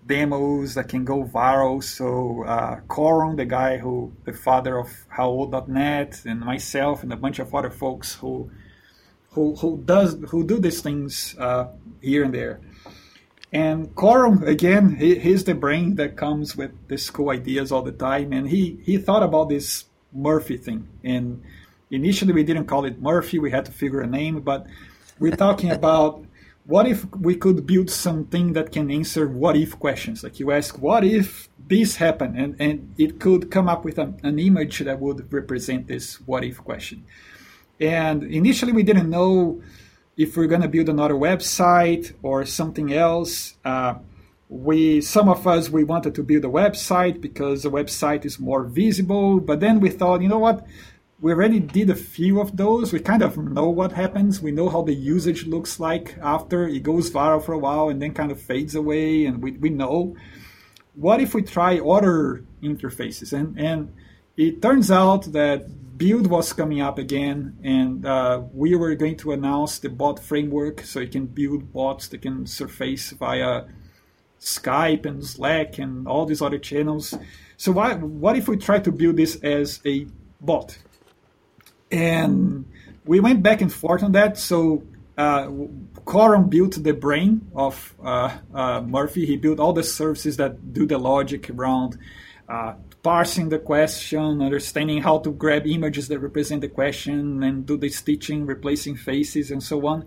demos 0.07 0.73
that 0.73 0.89
can 0.89 1.05
go 1.05 1.23
viral. 1.23 1.83
So 1.83 2.43
uh, 2.43 2.79
Corom, 2.87 3.37
the 3.37 3.45
guy 3.45 3.77
who, 3.77 4.13
the 4.25 4.33
father 4.33 4.79
of 4.79 4.89
HowOld.net, 5.15 6.23
and 6.25 6.39
myself 6.39 7.03
and 7.03 7.13
a 7.13 7.15
bunch 7.15 7.37
of 7.37 7.53
other 7.53 7.69
folks 7.69 8.15
who 8.15 8.49
who 9.31 9.55
who 9.55 9.81
does 9.85 10.17
who 10.29 10.43
do 10.43 10.59
these 10.59 10.81
things 10.81 11.35
uh, 11.37 11.67
here 12.01 12.23
and 12.23 12.33
there. 12.33 12.61
And 13.53 13.93
Corom, 13.95 14.45
again, 14.47 14.95
he, 14.95 15.19
he's 15.19 15.43
the 15.43 15.53
brain 15.53 15.95
that 15.95 16.17
comes 16.17 16.57
with 16.57 16.71
these 16.87 17.09
cool 17.11 17.29
ideas 17.29 17.71
all 17.71 17.83
the 17.83 17.91
time, 17.91 18.33
and 18.33 18.49
he 18.49 18.79
he 18.83 18.97
thought 18.97 19.21
about 19.21 19.49
this 19.49 19.85
Murphy 20.11 20.57
thing 20.57 20.87
and 21.03 21.43
Initially, 21.91 22.33
we 22.33 22.43
didn't 22.43 22.65
call 22.65 22.85
it 22.85 23.01
Murphy. 23.01 23.39
We 23.39 23.51
had 23.51 23.65
to 23.65 23.71
figure 23.71 24.01
a 24.01 24.07
name, 24.07 24.41
but 24.41 24.67
we're 25.19 25.35
talking 25.35 25.71
about 25.79 26.25
what 26.65 26.87
if 26.87 27.05
we 27.15 27.35
could 27.35 27.67
build 27.67 27.89
something 27.89 28.53
that 28.53 28.71
can 28.71 28.89
answer 28.89 29.27
what 29.27 29.55
if 29.55 29.77
questions? 29.79 30.23
Like 30.23 30.39
you 30.39 30.51
ask, 30.51 30.79
what 30.79 31.03
if 31.03 31.47
this 31.67 31.97
happened? 31.97 32.37
And, 32.37 32.55
and 32.59 32.95
it 32.97 33.19
could 33.19 33.51
come 33.51 33.69
up 33.69 33.85
with 33.85 33.99
an, 33.99 34.19
an 34.23 34.39
image 34.39 34.79
that 34.79 34.99
would 34.99 35.31
represent 35.31 35.87
this 35.87 36.15
what 36.21 36.43
if 36.43 36.57
question. 36.63 37.05
And 37.79 38.23
initially, 38.23 38.71
we 38.71 38.83
didn't 38.83 39.09
know 39.09 39.61
if 40.17 40.35
we're 40.37 40.47
going 40.47 40.61
to 40.61 40.67
build 40.67 40.89
another 40.89 41.13
website 41.13 42.13
or 42.23 42.45
something 42.45 42.93
else. 42.93 43.55
Uh, 43.63 43.95
we 44.47 45.01
some 45.01 45.27
of 45.27 45.47
us 45.47 45.69
we 45.69 45.83
wanted 45.83 46.13
to 46.13 46.21
build 46.21 46.45
a 46.45 46.47
website 46.47 47.19
because 47.19 47.63
the 47.63 47.71
website 47.71 48.25
is 48.25 48.39
more 48.39 48.63
visible 48.63 49.39
but 49.39 49.59
then 49.59 49.79
we 49.79 49.89
thought 49.89 50.21
you 50.21 50.27
know 50.27 50.37
what 50.37 50.65
we 51.21 51.31
already 51.31 51.59
did 51.59 51.89
a 51.89 51.95
few 51.95 52.41
of 52.41 52.57
those. 52.57 52.91
We 52.91 52.99
kind 52.99 53.21
of 53.21 53.37
know 53.37 53.69
what 53.69 53.93
happens. 53.93 54.41
We 54.41 54.51
know 54.51 54.69
how 54.69 54.81
the 54.81 54.93
usage 54.93 55.45
looks 55.45 55.79
like 55.79 56.17
after 56.21 56.67
it 56.67 56.83
goes 56.83 57.09
viral 57.09 57.43
for 57.43 57.53
a 57.53 57.57
while 57.57 57.89
and 57.89 58.01
then 58.01 58.13
kind 58.13 58.31
of 58.31 58.41
fades 58.41 58.75
away, 58.75 59.25
and 59.25 59.41
we, 59.41 59.51
we 59.51 59.69
know. 59.69 60.15
What 60.93 61.21
if 61.21 61.33
we 61.33 61.41
try 61.41 61.79
other 61.79 62.43
interfaces? 62.61 63.33
And, 63.33 63.59
and 63.59 63.93
it 64.37 64.61
turns 64.61 64.91
out 64.91 65.31
that 65.33 65.65
Build 65.97 66.27
was 66.27 66.51
coming 66.51 66.81
up 66.81 66.97
again, 66.97 67.57
and 67.63 68.05
uh, 68.05 68.41
we 68.53 68.75
were 68.75 68.95
going 68.95 69.15
to 69.17 69.31
announce 69.31 69.79
the 69.79 69.87
bot 69.87 70.19
framework 70.19 70.81
so 70.81 70.99
you 70.99 71.07
can 71.07 71.25
build 71.25 71.71
bots 71.71 72.09
that 72.09 72.21
can 72.21 72.45
surface 72.45 73.11
via 73.11 73.63
Skype 74.41 75.05
and 75.05 75.25
Slack 75.25 75.79
and 75.79 76.05
all 76.05 76.25
these 76.25 76.41
other 76.41 76.57
channels. 76.57 77.17
So, 77.55 77.71
what, 77.71 78.01
what 78.01 78.35
if 78.35 78.49
we 78.49 78.57
try 78.57 78.79
to 78.79 78.91
build 78.91 79.15
this 79.15 79.37
as 79.37 79.79
a 79.85 80.05
bot? 80.41 80.77
And 81.95 82.65
we 83.05 83.19
went 83.19 83.41
back 83.41 83.61
and 83.61 83.71
forth 83.71 84.03
on 84.03 84.11
that. 84.13 84.37
So 84.37 84.83
uh, 85.17 85.47
Corom 86.05 86.49
built 86.49 86.83
the 86.83 86.93
brain 86.93 87.49
of 87.55 87.93
uh, 88.03 88.37
uh, 88.53 88.81
Murphy. 88.81 89.25
He 89.25 89.37
built 89.37 89.59
all 89.59 89.73
the 89.73 89.83
services 89.83 90.37
that 90.37 90.73
do 90.73 90.85
the 90.85 90.97
logic 90.97 91.49
around 91.49 91.97
uh, 92.49 92.73
parsing 93.01 93.49
the 93.49 93.59
question, 93.59 94.41
understanding 94.41 95.01
how 95.01 95.19
to 95.19 95.31
grab 95.31 95.65
images 95.65 96.07
that 96.09 96.19
represent 96.19 96.61
the 96.61 96.67
question, 96.67 97.43
and 97.43 97.65
do 97.65 97.77
the 97.77 97.89
stitching, 97.89 98.45
replacing 98.45 98.95
faces, 98.95 99.51
and 99.51 99.63
so 99.63 99.87
on. 99.87 100.05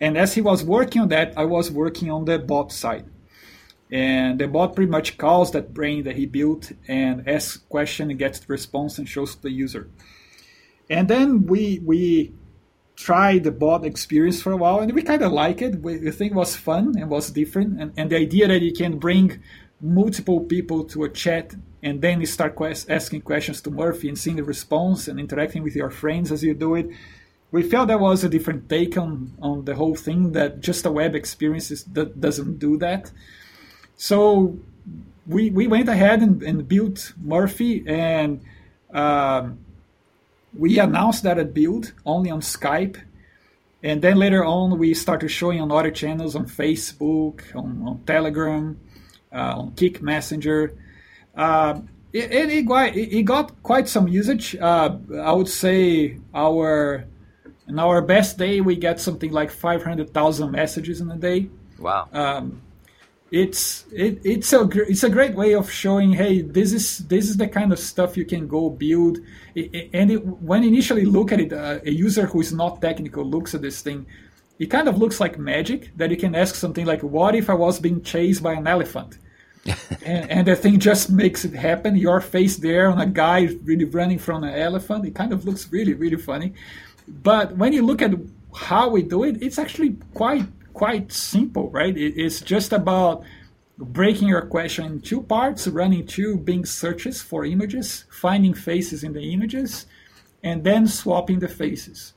And 0.00 0.16
as 0.16 0.34
he 0.34 0.42
was 0.42 0.62
working 0.62 1.02
on 1.02 1.08
that, 1.08 1.34
I 1.36 1.44
was 1.44 1.70
working 1.70 2.10
on 2.10 2.24
the 2.24 2.38
bot 2.38 2.70
side. 2.70 3.06
And 3.90 4.38
the 4.38 4.48
bot 4.48 4.74
pretty 4.76 4.90
much 4.90 5.16
calls 5.16 5.52
that 5.52 5.72
brain 5.72 6.04
that 6.04 6.16
he 6.16 6.26
built 6.26 6.72
and 6.86 7.28
asks 7.28 7.56
question 7.68 8.10
and 8.10 8.18
gets 8.18 8.40
the 8.40 8.46
response 8.48 8.98
and 8.98 9.08
shows 9.08 9.34
to 9.36 9.42
the 9.42 9.50
user. 9.50 9.88
And 10.88 11.08
then 11.08 11.46
we 11.46 11.80
we 11.84 12.32
tried 12.94 13.44
the 13.44 13.50
bot 13.50 13.84
experience 13.84 14.40
for 14.40 14.52
a 14.52 14.56
while, 14.56 14.80
and 14.80 14.92
we 14.94 15.02
kind 15.02 15.22
of 15.22 15.32
like 15.32 15.60
it. 15.60 15.80
We, 15.80 15.98
we 15.98 16.10
think 16.10 16.32
it 16.32 16.36
was 16.36 16.56
fun 16.56 16.94
and 16.98 17.10
was 17.10 17.30
different, 17.30 17.80
and, 17.80 17.92
and 17.96 18.10
the 18.10 18.16
idea 18.16 18.48
that 18.48 18.62
you 18.62 18.72
can 18.72 18.98
bring 18.98 19.42
multiple 19.80 20.40
people 20.40 20.84
to 20.84 21.04
a 21.04 21.08
chat 21.08 21.54
and 21.82 22.00
then 22.02 22.20
you 22.20 22.26
start 22.26 22.56
quest- 22.56 22.90
asking 22.90 23.20
questions 23.20 23.60
to 23.62 23.70
Murphy 23.70 24.08
and 24.08 24.18
seeing 24.18 24.36
the 24.36 24.44
response 24.44 25.06
and 25.06 25.20
interacting 25.20 25.62
with 25.62 25.76
your 25.76 25.90
friends 25.90 26.32
as 26.32 26.42
you 26.42 26.54
do 26.54 26.74
it. 26.74 26.88
We 27.52 27.62
felt 27.62 27.88
that 27.88 28.00
was 28.00 28.24
a 28.24 28.28
different 28.28 28.68
take 28.68 28.96
on, 28.98 29.34
on 29.40 29.64
the 29.64 29.76
whole 29.76 29.94
thing, 29.94 30.32
that 30.32 30.60
just 30.60 30.84
a 30.84 30.90
web 30.90 31.14
experience 31.14 31.70
is, 31.70 31.84
that 31.84 32.20
doesn't 32.20 32.58
do 32.58 32.76
that. 32.78 33.12
So 33.96 34.58
we, 35.26 35.50
we 35.50 35.66
went 35.66 35.88
ahead 35.88 36.22
and, 36.22 36.42
and 36.42 36.66
built 36.66 37.12
Murphy, 37.22 37.84
and 37.86 38.40
um, 38.92 39.58
we 40.58 40.78
announced 40.78 41.22
that 41.24 41.38
at 41.38 41.54
Build 41.54 41.92
only 42.04 42.30
on 42.30 42.40
Skype. 42.40 43.00
And 43.82 44.02
then 44.02 44.16
later 44.16 44.44
on, 44.44 44.78
we 44.78 44.94
started 44.94 45.28
showing 45.28 45.60
on 45.60 45.70
other 45.70 45.90
channels 45.90 46.34
on 46.34 46.46
Facebook, 46.46 47.54
on, 47.54 47.82
on 47.86 48.02
Telegram, 48.06 48.78
uh, 49.32 49.58
on 49.58 49.72
Kik 49.74 50.02
Messenger. 50.02 50.74
Uh, 51.36 51.80
it, 52.12 52.32
it, 52.32 52.66
got, 52.66 52.96
it, 52.96 53.22
got 53.24 53.62
quite 53.62 53.88
some 53.88 54.08
usage. 54.08 54.56
Uh, 54.56 54.96
I 55.22 55.32
would 55.32 55.48
say 55.48 56.18
our 56.34 57.06
in 57.68 57.78
our 57.78 58.00
best 58.00 58.38
day, 58.38 58.60
we 58.60 58.76
get 58.76 59.00
something 59.00 59.32
like 59.32 59.50
500,000 59.50 60.50
messages 60.50 61.00
in 61.00 61.10
a 61.10 61.16
day. 61.16 61.48
Wow. 61.78 62.08
Um, 62.12 62.62
it's 63.30 63.84
it, 63.92 64.20
it's 64.24 64.52
a 64.52 64.68
it's 64.88 65.02
a 65.02 65.10
great 65.10 65.34
way 65.34 65.54
of 65.54 65.70
showing 65.70 66.12
hey 66.12 66.42
this 66.42 66.72
is 66.72 66.98
this 67.08 67.28
is 67.28 67.36
the 67.36 67.48
kind 67.48 67.72
of 67.72 67.78
stuff 67.78 68.16
you 68.16 68.24
can 68.24 68.46
go 68.46 68.70
build. 68.70 69.18
And 69.56 70.10
it, 70.12 70.24
when 70.24 70.62
initially 70.62 71.04
look 71.04 71.32
at 71.32 71.40
it 71.40 71.52
uh, 71.52 71.80
a 71.84 71.90
user 71.90 72.26
who 72.26 72.40
is 72.40 72.52
not 72.52 72.80
technical 72.80 73.24
looks 73.24 73.54
at 73.54 73.62
this 73.62 73.82
thing 73.82 74.06
it 74.58 74.66
kind 74.66 74.88
of 74.88 74.96
looks 74.96 75.20
like 75.20 75.38
magic 75.38 75.90
that 75.96 76.10
you 76.10 76.16
can 76.16 76.34
ask 76.34 76.54
something 76.54 76.86
like 76.86 77.02
what 77.02 77.34
if 77.34 77.50
i 77.50 77.54
was 77.54 77.80
being 77.80 78.02
chased 78.02 78.42
by 78.42 78.52
an 78.52 78.66
elephant? 78.66 79.18
And, 80.04 80.30
and 80.30 80.46
the 80.46 80.54
thing 80.54 80.78
just 80.78 81.10
makes 81.10 81.44
it 81.44 81.52
happen. 81.52 81.96
Your 81.96 82.20
face 82.20 82.56
there 82.56 82.88
on 82.88 83.00
a 83.00 83.06
guy 83.06 83.48
really 83.64 83.84
running 83.84 84.20
from 84.20 84.44
an 84.44 84.54
elephant 84.54 85.04
it 85.04 85.16
kind 85.16 85.32
of 85.32 85.44
looks 85.44 85.72
really 85.72 85.94
really 85.94 86.16
funny. 86.16 86.54
But 87.08 87.56
when 87.56 87.72
you 87.72 87.82
look 87.82 88.02
at 88.02 88.12
how 88.54 88.88
we 88.88 89.02
do 89.02 89.24
it 89.24 89.42
it's 89.42 89.58
actually 89.58 89.96
quite 90.14 90.46
quite 90.76 91.10
simple, 91.10 91.70
right? 91.70 91.96
It's 91.96 92.42
just 92.42 92.70
about 92.72 93.24
breaking 93.78 94.28
your 94.28 94.42
question 94.42 94.84
in 94.84 95.00
two 95.00 95.22
parts, 95.22 95.66
running 95.66 96.06
two 96.06 96.36
Bing 96.36 96.66
searches 96.66 97.22
for 97.22 97.46
images, 97.46 98.04
finding 98.10 98.52
faces 98.52 99.02
in 99.02 99.14
the 99.14 99.32
images, 99.32 99.86
and 100.44 100.64
then 100.64 100.86
swapping 100.86 101.38
the 101.38 101.48
faces. 101.48 102.12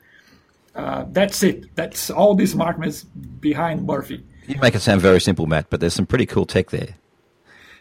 Uh, 0.75 1.05
that's 1.11 1.41
it. 1.41 1.73
That's 1.75 2.09
all 2.09 2.35
the 2.35 2.45
smartness 2.45 3.03
behind 3.03 3.87
Murphy. 3.87 4.25
You 4.45 4.59
make 4.61 4.75
it 4.75 4.81
sound 4.81 5.01
very 5.01 5.21
simple, 5.21 5.45
Matt, 5.47 5.69
but 5.69 5.79
there's 5.79 5.93
some 5.93 6.05
pretty 6.05 6.25
cool 6.25 6.45
tech 6.45 6.69
there. 6.69 6.95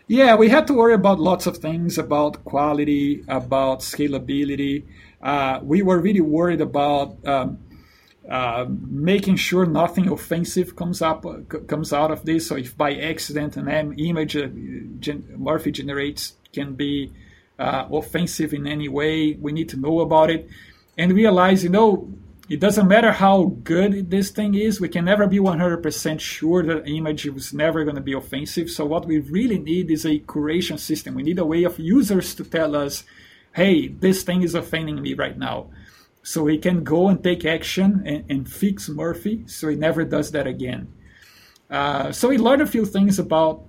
Yeah, 0.06 0.36
we 0.36 0.48
had 0.48 0.66
to 0.68 0.74
worry 0.74 0.94
about 0.94 1.18
lots 1.18 1.46
of 1.46 1.58
things 1.58 1.98
about 1.98 2.44
quality, 2.44 3.24
about 3.28 3.80
scalability. 3.80 4.84
Uh, 5.20 5.58
we 5.62 5.82
were 5.82 5.98
really 5.98 6.22
worried 6.22 6.60
about 6.60 7.16
um, 7.26 7.58
uh, 8.28 8.66
making 8.68 9.36
sure 9.36 9.64
nothing 9.64 10.08
offensive 10.08 10.76
comes 10.76 11.00
up 11.00 11.24
uh, 11.24 11.38
comes 11.66 11.92
out 11.92 12.10
of 12.10 12.24
this. 12.26 12.46
So 12.48 12.56
if 12.56 12.76
by 12.76 12.94
accident 12.94 13.56
an 13.56 13.94
image 13.98 14.36
uh, 14.36 14.48
gen- 15.00 15.34
Murphy 15.36 15.72
generates 15.72 16.34
can 16.52 16.74
be 16.74 17.10
uh, 17.58 17.86
offensive 17.90 18.52
in 18.52 18.66
any 18.66 18.88
way, 18.88 19.32
we 19.32 19.52
need 19.52 19.70
to 19.70 19.78
know 19.78 20.00
about 20.00 20.30
it 20.30 20.48
and 20.98 21.12
realize, 21.12 21.64
you 21.64 21.70
know, 21.70 22.08
it 22.50 22.60
doesn't 22.60 22.88
matter 22.88 23.12
how 23.12 23.52
good 23.62 24.10
this 24.10 24.30
thing 24.30 24.54
is, 24.54 24.80
we 24.80 24.88
can 24.88 25.04
never 25.04 25.26
be 25.26 25.38
100% 25.38 26.20
sure 26.20 26.62
that 26.62 26.88
image 26.88 27.26
is 27.26 27.52
never 27.54 27.84
going 27.84 27.96
to 27.96 28.02
be 28.02 28.14
offensive. 28.14 28.70
So 28.70 28.84
what 28.84 29.06
we 29.06 29.20
really 29.20 29.58
need 29.58 29.90
is 29.90 30.04
a 30.04 30.18
curation 30.20 30.78
system. 30.78 31.14
We 31.14 31.22
need 31.22 31.38
a 31.38 31.44
way 31.44 31.64
of 31.64 31.78
users 31.78 32.34
to 32.36 32.44
tell 32.44 32.74
us, 32.74 33.04
hey, 33.54 33.88
this 33.88 34.22
thing 34.22 34.42
is 34.42 34.54
offending 34.54 35.00
me 35.00 35.14
right 35.14 35.36
now 35.36 35.68
so 36.28 36.46
he 36.46 36.58
can 36.58 36.84
go 36.84 37.08
and 37.08 37.24
take 37.24 37.46
action 37.46 38.02
and, 38.04 38.22
and 38.28 38.52
fix 38.62 38.86
Murphy 38.86 39.44
so 39.46 39.66
he 39.66 39.76
never 39.76 40.04
does 40.04 40.30
that 40.32 40.46
again. 40.46 40.92
Uh, 41.70 42.12
so 42.12 42.28
he 42.28 42.36
learned 42.36 42.60
a 42.60 42.66
few 42.66 42.84
things 42.84 43.18
about 43.18 43.62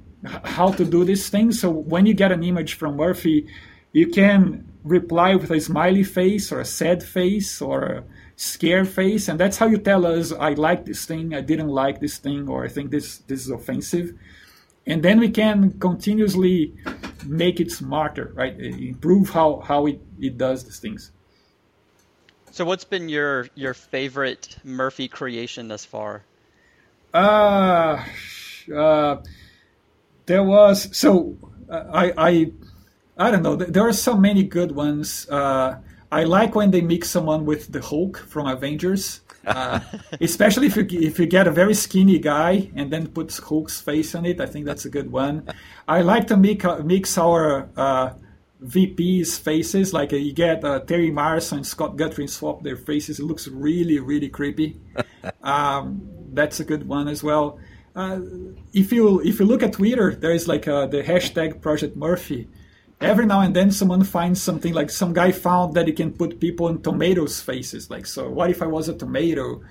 how 0.43 0.69
to 0.69 0.84
do 0.84 1.06
these 1.06 1.30
things. 1.30 1.62
So 1.62 1.69
when 1.69 2.06
you 2.06 2.13
get 2.13 2.34
an 2.34 2.43
image 2.43 2.74
from 2.74 2.98
Murphy, 2.98 3.48
you 3.93 4.08
can 4.08 4.67
reply 4.84 5.36
with 5.36 5.52
a 5.52 5.62
smiley 5.62 6.04
face 6.04 6.52
or 6.52 6.60
a 6.60 6.65
sad 6.65 7.02
face 7.02 7.62
or 7.62 7.84
a 7.84 8.04
scared 8.36 8.89
face, 8.89 9.30
and 9.30 9.39
that's 9.39 9.58
how 9.58 9.67
you 9.67 9.78
tell 9.78 10.06
us, 10.06 10.34
"I 10.34 10.52
like 10.67 10.84
this 10.84 11.06
thing," 11.06 11.34
"I 11.34 11.41
didn't 11.52 11.72
like 11.84 12.02
this 12.02 12.17
thing," 12.17 12.50
or 12.50 12.65
"I 12.65 12.69
think 12.76 12.91
this 12.91 13.19
this 13.30 13.39
is 13.45 13.52
offensive." 13.60 14.08
And 14.86 15.02
then 15.06 15.17
we 15.19 15.30
can 15.30 15.58
continuously 15.80 16.74
make 17.26 17.62
it 17.63 17.72
smarter, 17.72 18.34
right? 18.36 18.56
Improve 18.60 19.30
how 19.38 19.50
how 19.69 19.88
it, 19.91 20.00
it 20.19 20.38
does 20.38 20.65
these 20.65 20.80
things. 20.80 21.12
So, 22.52 22.66
what's 22.66 22.84
been 22.84 23.10
your 23.10 23.48
your 23.56 23.74
favorite 23.74 24.58
Murphy 24.64 25.08
creation 25.08 25.68
thus 25.68 25.86
far? 25.86 26.24
Uh, 27.14 28.04
uh 28.76 29.18
there 30.26 30.44
was 30.44 30.96
so 30.96 31.36
uh, 31.70 31.84
I 31.92 32.14
I 32.18 32.52
I 33.18 33.32
don't 33.32 33.44
know. 33.44 33.56
There 33.56 33.86
are 33.88 33.94
so 33.94 34.16
many 34.16 34.44
good 34.44 34.72
ones. 34.72 35.28
Uh, 35.30 35.80
I 36.12 36.24
like 36.24 36.56
when 36.56 36.72
they 36.72 36.82
mix 36.82 37.10
someone 37.10 37.46
with 37.46 37.72
the 37.72 37.82
Hulk 37.82 38.18
from 38.18 38.48
Avengers. 38.48 39.22
Uh, 39.46 39.80
especially 40.22 40.68
if 40.68 40.78
you 40.78 40.86
if 41.02 41.20
you 41.20 41.26
get 41.26 41.48
a 41.48 41.52
very 41.52 41.74
skinny 41.74 42.20
guy 42.20 42.72
and 42.76 42.92
then 42.92 43.08
puts 43.08 43.40
Hulk's 43.40 43.82
face 43.82 44.16
on 44.16 44.26
it, 44.26 44.40
I 44.40 44.46
think 44.46 44.66
that's 44.66 44.86
a 44.86 44.90
good 44.90 45.12
one. 45.12 45.50
I 45.88 46.02
like 46.02 46.28
to 46.28 46.38
mix 46.38 46.66
mix 46.84 47.18
our 47.18 47.70
uh, 47.76 48.14
VPs' 48.63 49.39
faces. 49.39 49.93
Like 49.93 50.13
uh, 50.13 50.17
you 50.17 50.34
get 50.34 50.63
uh, 50.63 50.80
Terry 50.82 51.12
Myerson 51.12 51.58
and 51.58 51.67
Scott 51.67 51.95
Guthrie 51.95 52.28
swap 52.28 52.63
their 52.63 52.76
faces. 52.76 53.19
It 53.19 53.24
looks 53.24 53.48
really, 53.48 54.00
really 54.00 54.30
creepy. 54.30 54.80
um, 55.43 56.10
that's 56.34 56.60
a 56.60 56.65
good 56.65 56.88
one 56.88 57.08
as 57.08 57.24
well. 57.24 57.60
Uh, 57.95 58.19
if 58.74 58.91
you 58.91 59.19
if 59.22 59.39
you 59.39 59.45
look 59.45 59.63
at 59.63 59.74
Twitter, 59.74 60.13
there 60.13 60.32
is 60.32 60.48
like 60.48 60.67
uh, 60.67 60.86
the 60.88 61.04
hashtag 61.04 61.62
Project 61.62 61.95
Murphy. 61.95 62.48
Every 63.02 63.26
now 63.26 63.39
and 63.39 63.56
then, 63.56 63.72
someone 63.72 64.04
finds 64.04 64.41
something 64.41 64.74
like 64.74 64.89
some 64.89 65.13
guy 65.13 65.32
found 65.32 65.74
that 65.76 65.88
he 65.88 65.93
can 65.93 66.12
put 66.12 66.39
people 66.39 66.67
in 66.67 66.82
tomatoes' 66.82 67.39
faces. 67.39 67.89
Like, 67.89 68.06
so 68.06 68.30
what 68.30 68.50
if 68.50 68.62
I 68.62 68.67
was 68.67 68.89
a 68.89 68.93
tomato? 68.93 69.62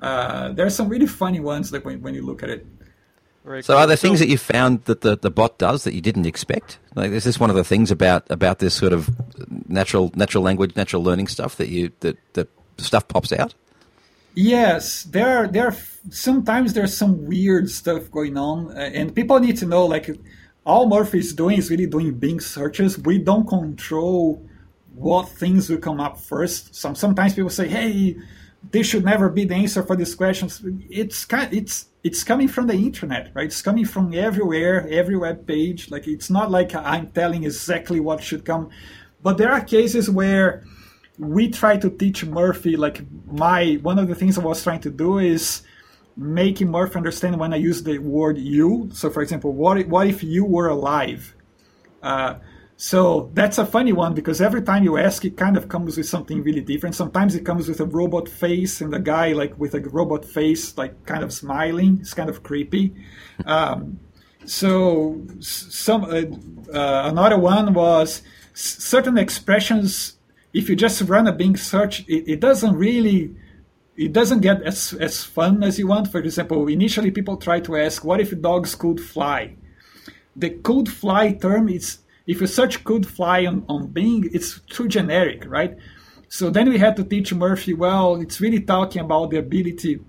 Uh, 0.00 0.52
there 0.52 0.64
are 0.66 0.70
some 0.70 0.88
really 0.88 1.06
funny 1.06 1.40
ones 1.40 1.72
like 1.72 1.84
when, 1.84 2.00
when 2.00 2.14
you 2.14 2.22
look 2.22 2.44
at 2.44 2.50
it. 2.50 2.66
Very 3.46 3.62
so, 3.62 3.74
cool. 3.74 3.82
are 3.82 3.86
there 3.86 3.96
things 3.96 4.18
that 4.18 4.28
you 4.28 4.38
found 4.38 4.84
that 4.86 5.02
the, 5.02 5.16
the 5.16 5.30
bot 5.30 5.56
does 5.56 5.84
that 5.84 5.94
you 5.94 6.00
didn't 6.00 6.26
expect? 6.26 6.80
Like, 6.96 7.12
is 7.12 7.22
this 7.22 7.38
one 7.38 7.48
of 7.48 7.54
the 7.54 7.62
things 7.62 7.92
about 7.92 8.28
about 8.28 8.58
this 8.58 8.74
sort 8.74 8.92
of 8.92 9.08
natural 9.68 10.10
natural 10.16 10.42
language, 10.42 10.74
natural 10.74 11.00
learning 11.04 11.28
stuff 11.28 11.54
that 11.56 11.68
you 11.68 11.92
that 12.00 12.16
that 12.32 12.48
stuff 12.78 13.06
pops 13.06 13.32
out? 13.32 13.54
Yes, 14.34 15.04
there 15.04 15.38
are, 15.38 15.46
there 15.46 15.68
are, 15.68 15.76
sometimes 16.10 16.74
there's 16.74 16.94
some 16.94 17.24
weird 17.24 17.70
stuff 17.70 18.10
going 18.10 18.36
on, 18.36 18.76
uh, 18.76 18.90
and 18.92 19.14
people 19.14 19.38
need 19.38 19.56
to 19.58 19.66
know 19.66 19.86
like 19.86 20.10
all 20.66 20.88
Murphy 20.88 21.20
is 21.20 21.32
doing 21.32 21.56
is 21.56 21.70
really 21.70 21.86
doing 21.86 22.18
Bing 22.18 22.40
searches. 22.40 22.98
We 22.98 23.18
don't 23.18 23.48
control 23.48 24.44
what 24.92 25.28
things 25.28 25.70
will 25.70 25.78
come 25.78 26.00
up 26.00 26.18
first. 26.18 26.74
Some 26.74 26.96
sometimes 26.96 27.34
people 27.34 27.50
say, 27.50 27.68
"Hey, 27.68 28.16
this 28.70 28.86
should 28.86 29.04
never 29.04 29.28
be 29.28 29.44
the 29.44 29.54
answer 29.54 29.82
for 29.82 29.96
these 29.96 30.14
questions." 30.14 30.62
It's 30.90 31.26
it's 31.30 31.86
it's 32.02 32.24
coming 32.24 32.48
from 32.48 32.66
the 32.66 32.74
internet, 32.74 33.32
right? 33.34 33.46
It's 33.46 33.62
coming 33.62 33.84
from 33.84 34.14
everywhere, 34.14 34.86
every 34.90 35.16
web 35.16 35.46
page. 35.46 35.90
Like 35.90 36.06
it's 36.06 36.30
not 36.30 36.50
like 36.50 36.74
I'm 36.74 37.08
telling 37.08 37.44
exactly 37.44 38.00
what 38.00 38.22
should 38.22 38.44
come, 38.44 38.70
but 39.22 39.38
there 39.38 39.52
are 39.52 39.60
cases 39.60 40.08
where 40.08 40.64
we 41.18 41.48
try 41.48 41.76
to 41.78 41.90
teach 41.90 42.24
Murphy. 42.24 42.76
Like 42.76 43.02
my 43.26 43.78
one 43.82 43.98
of 43.98 44.08
the 44.08 44.14
things 44.14 44.38
I 44.38 44.42
was 44.42 44.62
trying 44.62 44.80
to 44.80 44.90
do 44.90 45.18
is 45.18 45.62
making 46.16 46.70
Murphy 46.70 46.96
understand 46.96 47.38
when 47.38 47.52
I 47.52 47.56
use 47.56 47.82
the 47.82 47.98
word 47.98 48.38
"you." 48.38 48.88
So, 48.92 49.10
for 49.10 49.22
example, 49.22 49.52
what 49.52 49.78
if, 49.78 49.86
what 49.88 50.06
if 50.06 50.22
you 50.22 50.44
were 50.44 50.68
alive? 50.68 51.34
Uh, 52.02 52.36
so 52.76 53.30
that's 53.32 53.56
a 53.56 53.64
funny 53.64 53.92
one 53.92 54.12
because 54.12 54.40
every 54.40 54.62
time 54.62 54.84
you 54.84 54.98
ask, 54.98 55.24
it 55.24 55.36
kind 55.36 55.56
of 55.56 55.68
comes 55.68 55.96
with 55.96 56.06
something 56.06 56.42
really 56.42 56.60
different. 56.60 56.94
Sometimes 56.94 57.34
it 57.34 57.44
comes 57.44 57.68
with 57.68 57.80
a 57.80 57.86
robot 57.86 58.28
face 58.28 58.82
and 58.82 58.94
a 58.94 58.98
guy 58.98 59.32
like 59.32 59.58
with 59.58 59.74
a 59.74 59.80
robot 59.80 60.26
face, 60.26 60.76
like 60.76 61.06
kind 61.06 61.24
of 61.24 61.32
smiling. 61.32 61.98
It's 62.00 62.14
kind 62.14 62.28
of 62.28 62.42
creepy. 62.42 62.94
Um, 63.44 64.00
so 64.46 65.20
some 65.40 66.04
uh, 66.04 66.72
uh, 66.72 67.08
another 67.10 67.38
one 67.38 67.74
was 67.74 68.22
certain 68.54 69.18
expressions. 69.18 70.16
If 70.54 70.70
you 70.70 70.76
just 70.76 71.02
run 71.02 71.26
a 71.26 71.32
Bing 71.32 71.56
search, 71.56 72.00
it, 72.08 72.30
it 72.30 72.40
doesn't 72.40 72.74
really 72.76 73.34
it 73.96 74.12
doesn't 74.12 74.40
get 74.40 74.62
as, 74.62 74.92
as 74.94 75.24
fun 75.24 75.62
as 75.62 75.78
you 75.78 75.88
want. 75.88 76.08
For 76.08 76.18
example, 76.18 76.68
initially 76.68 77.10
people 77.10 77.36
try 77.36 77.60
to 77.60 77.76
ask, 77.76 78.04
what 78.04 78.20
if 78.20 78.40
dogs 78.40 78.74
could 78.74 79.00
fly? 79.00 79.56
The 80.34 80.50
could 80.50 80.88
fly 80.88 81.32
term 81.32 81.68
is 81.68 81.98
if 82.26 82.40
you 82.40 82.46
search 82.46 82.84
could 82.84 83.06
fly 83.06 83.46
on, 83.46 83.64
on 83.68 83.88
Bing, 83.88 84.28
it's 84.32 84.60
too 84.62 84.88
generic, 84.88 85.44
right? 85.46 85.76
So 86.28 86.50
then 86.50 86.68
we 86.68 86.78
had 86.78 86.96
to 86.96 87.04
teach 87.04 87.32
Murphy, 87.32 87.72
well, 87.72 88.20
it's 88.20 88.40
really 88.40 88.60
talking 88.60 89.02
about 89.02 89.30
the 89.30 89.38
ability 89.38 90.00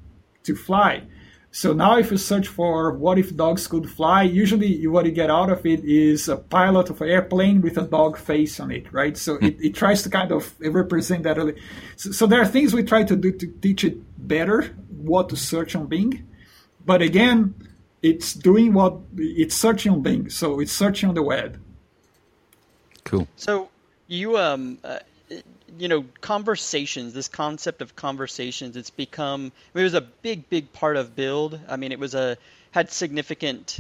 to 0.44 0.56
fly. 0.56 1.04
So 1.52 1.74
now 1.74 1.98
if 1.98 2.12
you 2.12 2.18
search 2.18 2.48
for 2.48 2.92
what 2.92 3.18
if 3.18 3.36
dogs 3.36 3.68
could 3.68 3.90
fly, 3.90 4.24
usually 4.24 4.86
what 4.88 5.06
you 5.06 5.12
get 5.12 5.30
out 5.30 5.50
of 5.50 5.66
it 5.66 5.84
is 5.86 6.28
a 6.28 6.38
pilot 6.38 6.90
of 6.90 7.02
an 7.02 7.10
airplane 7.10 7.62
with 7.62 7.78
a 7.78 7.84
dog 7.84 8.18
face 8.18 8.60
on 8.60 8.72
it, 8.72 8.92
right? 8.92 9.18
So 9.18 9.38
hmm. 9.38 9.46
it, 9.46 9.62
it 9.62 9.76
tries 9.76 10.04
to 10.04 10.10
kind 10.10 10.32
of 10.32 10.54
represent 10.60 11.24
that. 11.24 11.38
So, 11.96 12.12
so 12.12 12.28
there 12.28 12.42
are 12.42 12.46
things 12.46 12.74
we 12.74 12.84
try 12.84 13.04
to 13.04 13.16
do 13.16 13.32
to 13.32 13.48
teach 13.62 13.84
it 13.84 13.98
better 14.28 14.76
what 14.90 15.30
to 15.30 15.36
search 15.36 15.76
on 15.76 15.88
Bing. 15.88 16.28
But 16.86 17.02
again, 17.02 17.56
it's 18.02 18.34
doing 18.34 18.74
what 18.74 18.98
it's 19.18 19.56
searching 19.56 19.92
on 19.92 20.02
Bing, 20.02 20.30
so 20.30 20.60
it's 20.60 20.72
searching 20.72 21.10
on 21.10 21.16
the 21.16 21.24
web. 21.24 21.60
Cool. 23.08 23.28
So 23.36 23.70
you 24.08 24.38
um. 24.38 24.78
Uh, 24.84 25.00
you 25.78 25.88
know 25.90 26.06
conversations 26.22 27.14
this 27.14 27.28
concept 27.28 27.82
of 27.82 27.96
conversations 27.96 28.78
it's 28.78 28.90
become 28.90 29.52
it 29.74 29.84
was 29.84 29.94
a 29.94 30.02
big 30.02 30.50
big 30.50 30.72
part 30.72 30.96
of 30.96 31.16
build 31.16 31.60
i 31.68 31.76
mean 31.76 31.92
it 31.92 32.00
was 32.00 32.16
a 32.16 32.38
had 32.72 32.90
significant 32.92 33.80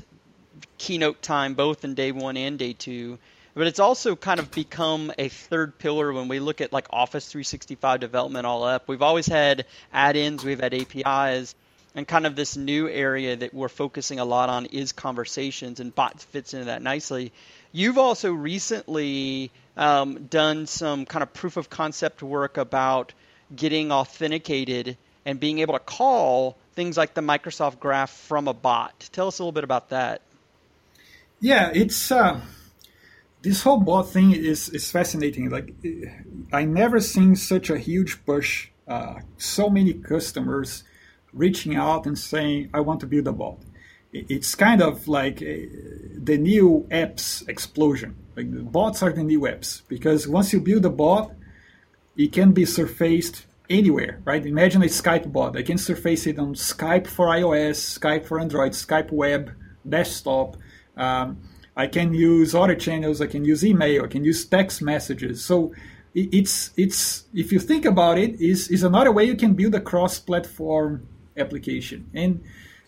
keynote 0.77 1.21
time 1.21 1.53
both 1.53 1.85
in 1.85 1.93
day 1.93 2.11
one 2.11 2.35
and 2.35 2.59
day 2.59 2.73
two 2.73 3.17
but 3.53 3.65
it's 3.65 3.79
also 3.79 4.15
kind 4.15 4.39
of 4.39 4.51
become 4.51 5.11
a 5.17 5.29
third 5.29 5.79
pillar 5.79 6.13
when 6.13 6.27
we 6.27 6.39
look 6.39 6.61
at 6.61 6.73
like 6.73 6.87
office 6.89 7.27
365 7.27 7.99
development 7.99 8.45
all 8.45 8.63
up 8.63 8.87
we've 8.87 9.01
always 9.01 9.25
had 9.25 9.65
add-ins 9.93 10.43
we've 10.43 10.59
had 10.59 10.73
apis 10.73 11.55
and 11.95 12.07
kind 12.07 12.27
of 12.27 12.35
this 12.35 12.55
new 12.55 12.87
area 12.87 13.35
that 13.35 13.53
we're 13.53 13.69
focusing 13.69 14.19
a 14.19 14.25
lot 14.25 14.49
on 14.49 14.67
is 14.67 14.91
conversations 14.91 15.79
and 15.79 15.95
bots 15.95 16.23
fits 16.25 16.53
into 16.53 16.65
that 16.65 16.81
nicely 16.81 17.31
You've 17.77 17.99
also 17.99 18.33
recently 18.33 19.51
um, 19.77 20.25
done 20.31 20.65
some 20.65 21.05
kind 21.05 21.21
of 21.21 21.31
proof 21.31 21.57
of 21.57 21.69
concept 21.69 22.23
work 22.23 22.57
about 22.57 23.13
getting 23.55 23.91
authenticated 23.91 24.97
and 25.27 25.39
being 25.39 25.59
able 25.59 25.75
to 25.75 25.79
call 25.79 26.57
things 26.73 26.97
like 26.97 27.13
the 27.13 27.21
Microsoft 27.21 27.79
Graph 27.79 28.09
from 28.09 28.47
a 28.47 28.53
bot. 28.55 29.07
Tell 29.11 29.27
us 29.27 29.37
a 29.37 29.43
little 29.43 29.51
bit 29.51 29.63
about 29.63 29.89
that. 29.89 30.23
Yeah, 31.39 31.69
it's 31.71 32.11
uh, 32.11 32.41
this 33.43 33.61
whole 33.61 33.79
bot 33.79 34.09
thing 34.09 34.31
is 34.31 34.69
is 34.69 34.89
fascinating. 34.89 35.51
Like, 35.51 35.75
I 36.51 36.65
never 36.65 36.99
seen 36.99 37.35
such 37.35 37.69
a 37.69 37.77
huge 37.77 38.25
push. 38.25 38.69
Uh, 38.87 39.19
so 39.37 39.69
many 39.69 39.93
customers 39.93 40.83
reaching 41.31 41.75
out 41.75 42.07
and 42.07 42.17
saying, 42.17 42.71
"I 42.73 42.79
want 42.79 43.01
to 43.01 43.05
build 43.05 43.27
a 43.27 43.33
bot." 43.33 43.59
It's 44.29 44.55
kind 44.55 44.81
of 44.81 45.07
like 45.07 45.39
the 45.39 46.37
new 46.37 46.87
apps 46.91 47.47
explosion. 47.47 48.15
Like 48.35 48.71
bots 48.71 49.01
are 49.01 49.11
the 49.11 49.23
new 49.23 49.41
apps 49.41 49.81
because 49.87 50.27
once 50.27 50.53
you 50.53 50.59
build 50.61 50.85
a 50.85 50.89
bot, 50.89 51.31
it 52.15 52.31
can 52.31 52.51
be 52.51 52.65
surfaced 52.65 53.45
anywhere, 53.69 54.21
right? 54.25 54.45
Imagine 54.45 54.83
a 54.83 54.87
Skype 54.87 55.31
bot. 55.31 55.57
I 55.57 55.63
can 55.63 55.77
surface 55.77 56.27
it 56.27 56.39
on 56.39 56.53
Skype 56.53 57.07
for 57.07 57.27
iOS, 57.27 57.99
Skype 57.99 58.25
for 58.25 58.39
Android, 58.39 58.71
Skype 58.73 59.11
web, 59.11 59.51
desktop. 59.87 60.57
Um, 60.95 61.37
I 61.75 61.87
can 61.87 62.13
use 62.13 62.55
other 62.55 62.75
channels. 62.75 63.21
I 63.21 63.27
can 63.27 63.45
use 63.45 63.63
email. 63.63 64.05
I 64.05 64.07
can 64.07 64.23
use 64.23 64.45
text 64.45 64.81
messages. 64.81 65.43
So 65.43 65.73
it's 66.15 66.71
it's 66.75 67.25
if 67.33 67.51
you 67.51 67.59
think 67.59 67.85
about 67.85 68.17
it, 68.17 68.41
is 68.41 68.69
is 68.69 68.83
another 68.83 69.11
way 69.11 69.25
you 69.25 69.35
can 69.35 69.53
build 69.53 69.75
a 69.75 69.81
cross-platform 69.81 71.07
application 71.37 72.09
and 72.15 72.43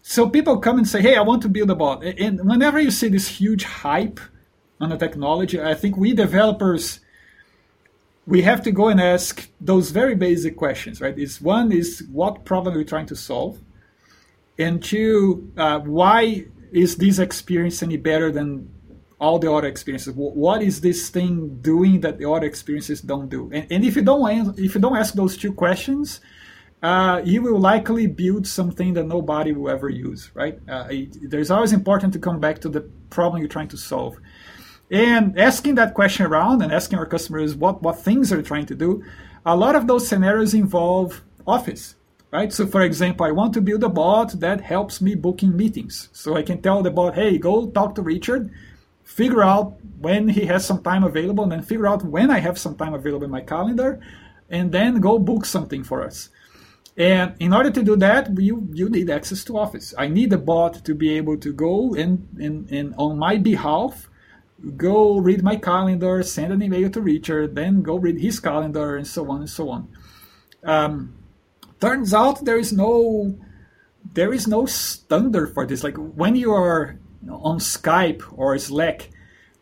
so 0.09 0.27
people 0.27 0.57
come 0.57 0.79
and 0.79 0.87
say, 0.87 1.03
"Hey, 1.03 1.15
I 1.15 1.21
want 1.21 1.43
to 1.43 1.49
build 1.49 1.69
a 1.69 1.75
bot." 1.75 2.03
And 2.03 2.43
whenever 2.43 2.79
you 2.79 2.89
see 2.89 3.09
this 3.09 3.27
huge 3.27 3.63
hype 3.63 4.19
on 4.81 4.91
a 4.91 4.97
technology, 4.97 5.61
I 5.61 5.75
think 5.75 5.97
we 5.97 6.13
developers 6.13 6.99
we 8.25 8.41
have 8.41 8.63
to 8.63 8.71
go 8.71 8.87
and 8.87 8.99
ask 8.99 9.49
those 9.61 9.91
very 9.91 10.15
basic 10.15 10.57
questions, 10.57 10.99
right? 10.99 11.17
Is 11.17 11.39
one 11.39 11.71
is 11.71 12.03
what 12.11 12.43
problem 12.43 12.73
are 12.73 12.79
we 12.79 12.85
trying 12.85 13.05
to 13.05 13.15
solve, 13.15 13.59
and 14.57 14.83
two, 14.83 15.51
uh, 15.55 15.79
why 15.81 16.45
is 16.71 16.95
this 16.95 17.19
experience 17.19 17.83
any 17.83 17.97
better 17.97 18.31
than 18.31 18.67
all 19.19 19.37
the 19.37 19.51
other 19.51 19.67
experiences? 19.67 20.15
What 20.15 20.63
is 20.63 20.81
this 20.81 21.09
thing 21.09 21.59
doing 21.61 22.01
that 22.01 22.17
the 22.17 22.27
other 22.27 22.47
experiences 22.47 23.01
don't 23.01 23.29
do? 23.29 23.51
And, 23.53 23.67
and 23.69 23.85
if 23.85 23.95
you 23.95 24.01
don't 24.01 24.57
if 24.57 24.73
you 24.73 24.81
don't 24.81 24.97
ask 24.97 25.13
those 25.13 25.37
two 25.37 25.53
questions, 25.53 26.19
uh, 26.81 27.21
you 27.25 27.41
will 27.41 27.59
likely 27.59 28.07
build 28.07 28.47
something 28.47 28.93
that 28.93 29.05
nobody 29.05 29.51
will 29.51 29.69
ever 29.69 29.89
use, 29.89 30.31
right? 30.33 30.59
Uh, 30.67 30.87
it, 30.89 31.29
there's 31.29 31.51
always 31.51 31.73
important 31.73 32.13
to 32.13 32.19
come 32.19 32.39
back 32.39 32.59
to 32.59 32.69
the 32.69 32.81
problem 33.09 33.41
you're 33.41 33.49
trying 33.49 33.67
to 33.67 33.77
solve. 33.77 34.17
And 34.89 35.37
asking 35.37 35.75
that 35.75 35.93
question 35.93 36.25
around 36.25 36.61
and 36.61 36.71
asking 36.71 36.97
our 36.97 37.05
customers 37.05 37.55
what, 37.55 37.83
what 37.83 37.99
things 37.99 38.31
are 38.31 38.41
trying 38.41 38.65
to 38.67 38.75
do, 38.75 39.03
a 39.45 39.55
lot 39.55 39.75
of 39.75 39.87
those 39.87 40.07
scenarios 40.07 40.53
involve 40.53 41.21
Office, 41.45 41.95
right? 42.31 42.51
So, 42.53 42.65
for 42.65 42.81
example, 42.81 43.25
I 43.25 43.31
want 43.31 43.53
to 43.55 43.61
build 43.61 43.83
a 43.83 43.89
bot 43.89 44.39
that 44.39 44.61
helps 44.61 45.01
me 45.01 45.15
booking 45.15 45.55
meetings. 45.55 46.09
So 46.11 46.37
I 46.37 46.43
can 46.43 46.61
tell 46.61 46.81
the 46.81 46.91
bot, 46.91 47.15
hey, 47.15 47.37
go 47.37 47.67
talk 47.67 47.95
to 47.95 48.01
Richard, 48.01 48.51
figure 49.03 49.43
out 49.43 49.77
when 49.99 50.29
he 50.29 50.45
has 50.45 50.65
some 50.65 50.81
time 50.81 51.03
available, 51.03 51.43
and 51.43 51.51
then 51.51 51.61
figure 51.61 51.87
out 51.87 52.03
when 52.03 52.31
I 52.31 52.39
have 52.39 52.57
some 52.57 52.75
time 52.75 52.93
available 52.93 53.25
in 53.25 53.31
my 53.31 53.41
calendar, 53.41 53.99
and 54.49 54.71
then 54.71 55.01
go 55.01 55.19
book 55.19 55.45
something 55.45 55.83
for 55.83 56.03
us. 56.03 56.29
And 56.99 57.33
in 57.39 57.53
order 57.53 57.71
to 57.71 57.81
do 57.81 57.95
that, 57.95 58.37
you, 58.37 58.67
you 58.73 58.89
need 58.89 59.09
access 59.09 59.45
to 59.45 59.57
Office. 59.57 59.93
I 59.97 60.09
need 60.09 60.33
a 60.33 60.37
bot 60.37 60.83
to 60.83 60.93
be 60.93 61.15
able 61.15 61.37
to 61.37 61.53
go 61.53 61.95
and, 61.95 62.27
and, 62.37 62.69
and 62.69 62.93
on 62.97 63.17
my 63.17 63.37
behalf, 63.37 64.09
go 64.75 65.17
read 65.17 65.41
my 65.41 65.55
calendar, 65.55 66.21
send 66.23 66.51
an 66.51 66.61
email 66.61 66.89
to 66.89 66.99
Richard, 66.99 67.55
then 67.55 67.81
go 67.83 67.95
read 67.95 68.19
his 68.19 68.41
calendar, 68.41 68.97
and 68.97 69.07
so 69.07 69.31
on 69.31 69.39
and 69.39 69.49
so 69.49 69.69
on. 69.69 69.87
Um, 70.63 71.15
turns 71.79 72.13
out 72.13 72.43
there 72.43 72.59
is 72.59 72.73
no 72.73 73.39
there 74.13 74.33
is 74.33 74.47
no 74.47 74.65
standard 74.65 75.53
for 75.53 75.65
this. 75.65 75.83
Like 75.83 75.95
when 75.95 76.35
you 76.35 76.51
are 76.53 76.99
on 77.29 77.59
Skype 77.59 78.23
or 78.35 78.57
Slack, 78.57 79.09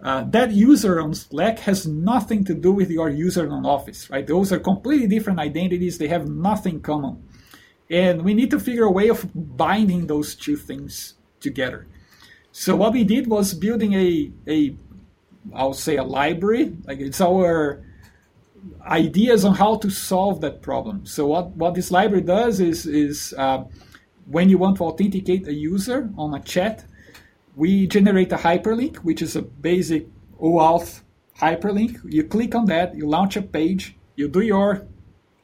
uh, 0.01 0.23
that 0.29 0.51
user 0.51 1.01
on 1.01 1.13
Slack 1.13 1.59
has 1.59 1.87
nothing 1.87 2.45
to 2.45 2.53
do 2.53 2.71
with 2.71 2.89
your 2.89 3.09
user 3.09 3.49
on 3.49 3.65
Office, 3.65 4.09
right? 4.09 4.25
Those 4.25 4.51
are 4.51 4.59
completely 4.59 5.07
different 5.07 5.39
identities. 5.39 5.97
They 5.97 6.07
have 6.07 6.27
nothing 6.27 6.81
common. 6.81 7.26
And 7.89 8.23
we 8.23 8.33
need 8.33 8.51
to 8.51 8.59
figure 8.59 8.83
a 8.83 8.91
way 8.91 9.07
of 9.07 9.29
binding 9.33 10.07
those 10.07 10.35
two 10.35 10.57
things 10.57 11.15
together. 11.39 11.87
So 12.51 12.75
what 12.75 12.93
we 12.93 13.03
did 13.03 13.27
was 13.27 13.53
building 13.53 13.93
a, 13.93 14.31
a 14.47 14.75
I'll 15.53 15.73
say 15.73 15.97
a 15.97 16.03
library. 16.03 16.75
Like 16.85 16.99
it's 16.99 17.21
our 17.21 17.83
ideas 18.85 19.45
on 19.45 19.55
how 19.55 19.77
to 19.77 19.89
solve 19.89 20.41
that 20.41 20.61
problem. 20.61 21.05
So 21.05 21.27
what, 21.27 21.49
what 21.51 21.75
this 21.75 21.91
library 21.91 22.23
does 22.23 22.59
is, 22.59 22.85
is 22.85 23.33
uh, 23.37 23.63
when 24.25 24.49
you 24.49 24.57
want 24.57 24.77
to 24.77 24.85
authenticate 24.85 25.47
a 25.47 25.53
user 25.53 26.09
on 26.17 26.33
a 26.33 26.41
chat, 26.41 26.85
we 27.55 27.87
generate 27.87 28.31
a 28.31 28.37
hyperlink, 28.37 28.97
which 28.97 29.21
is 29.21 29.35
a 29.35 29.41
basic 29.41 30.07
OAuth 30.41 31.01
hyperlink. 31.39 31.99
You 32.05 32.23
click 32.23 32.55
on 32.55 32.65
that, 32.65 32.95
you 32.95 33.07
launch 33.07 33.37
a 33.37 33.41
page, 33.41 33.95
you 34.15 34.27
do 34.27 34.41
your 34.41 34.87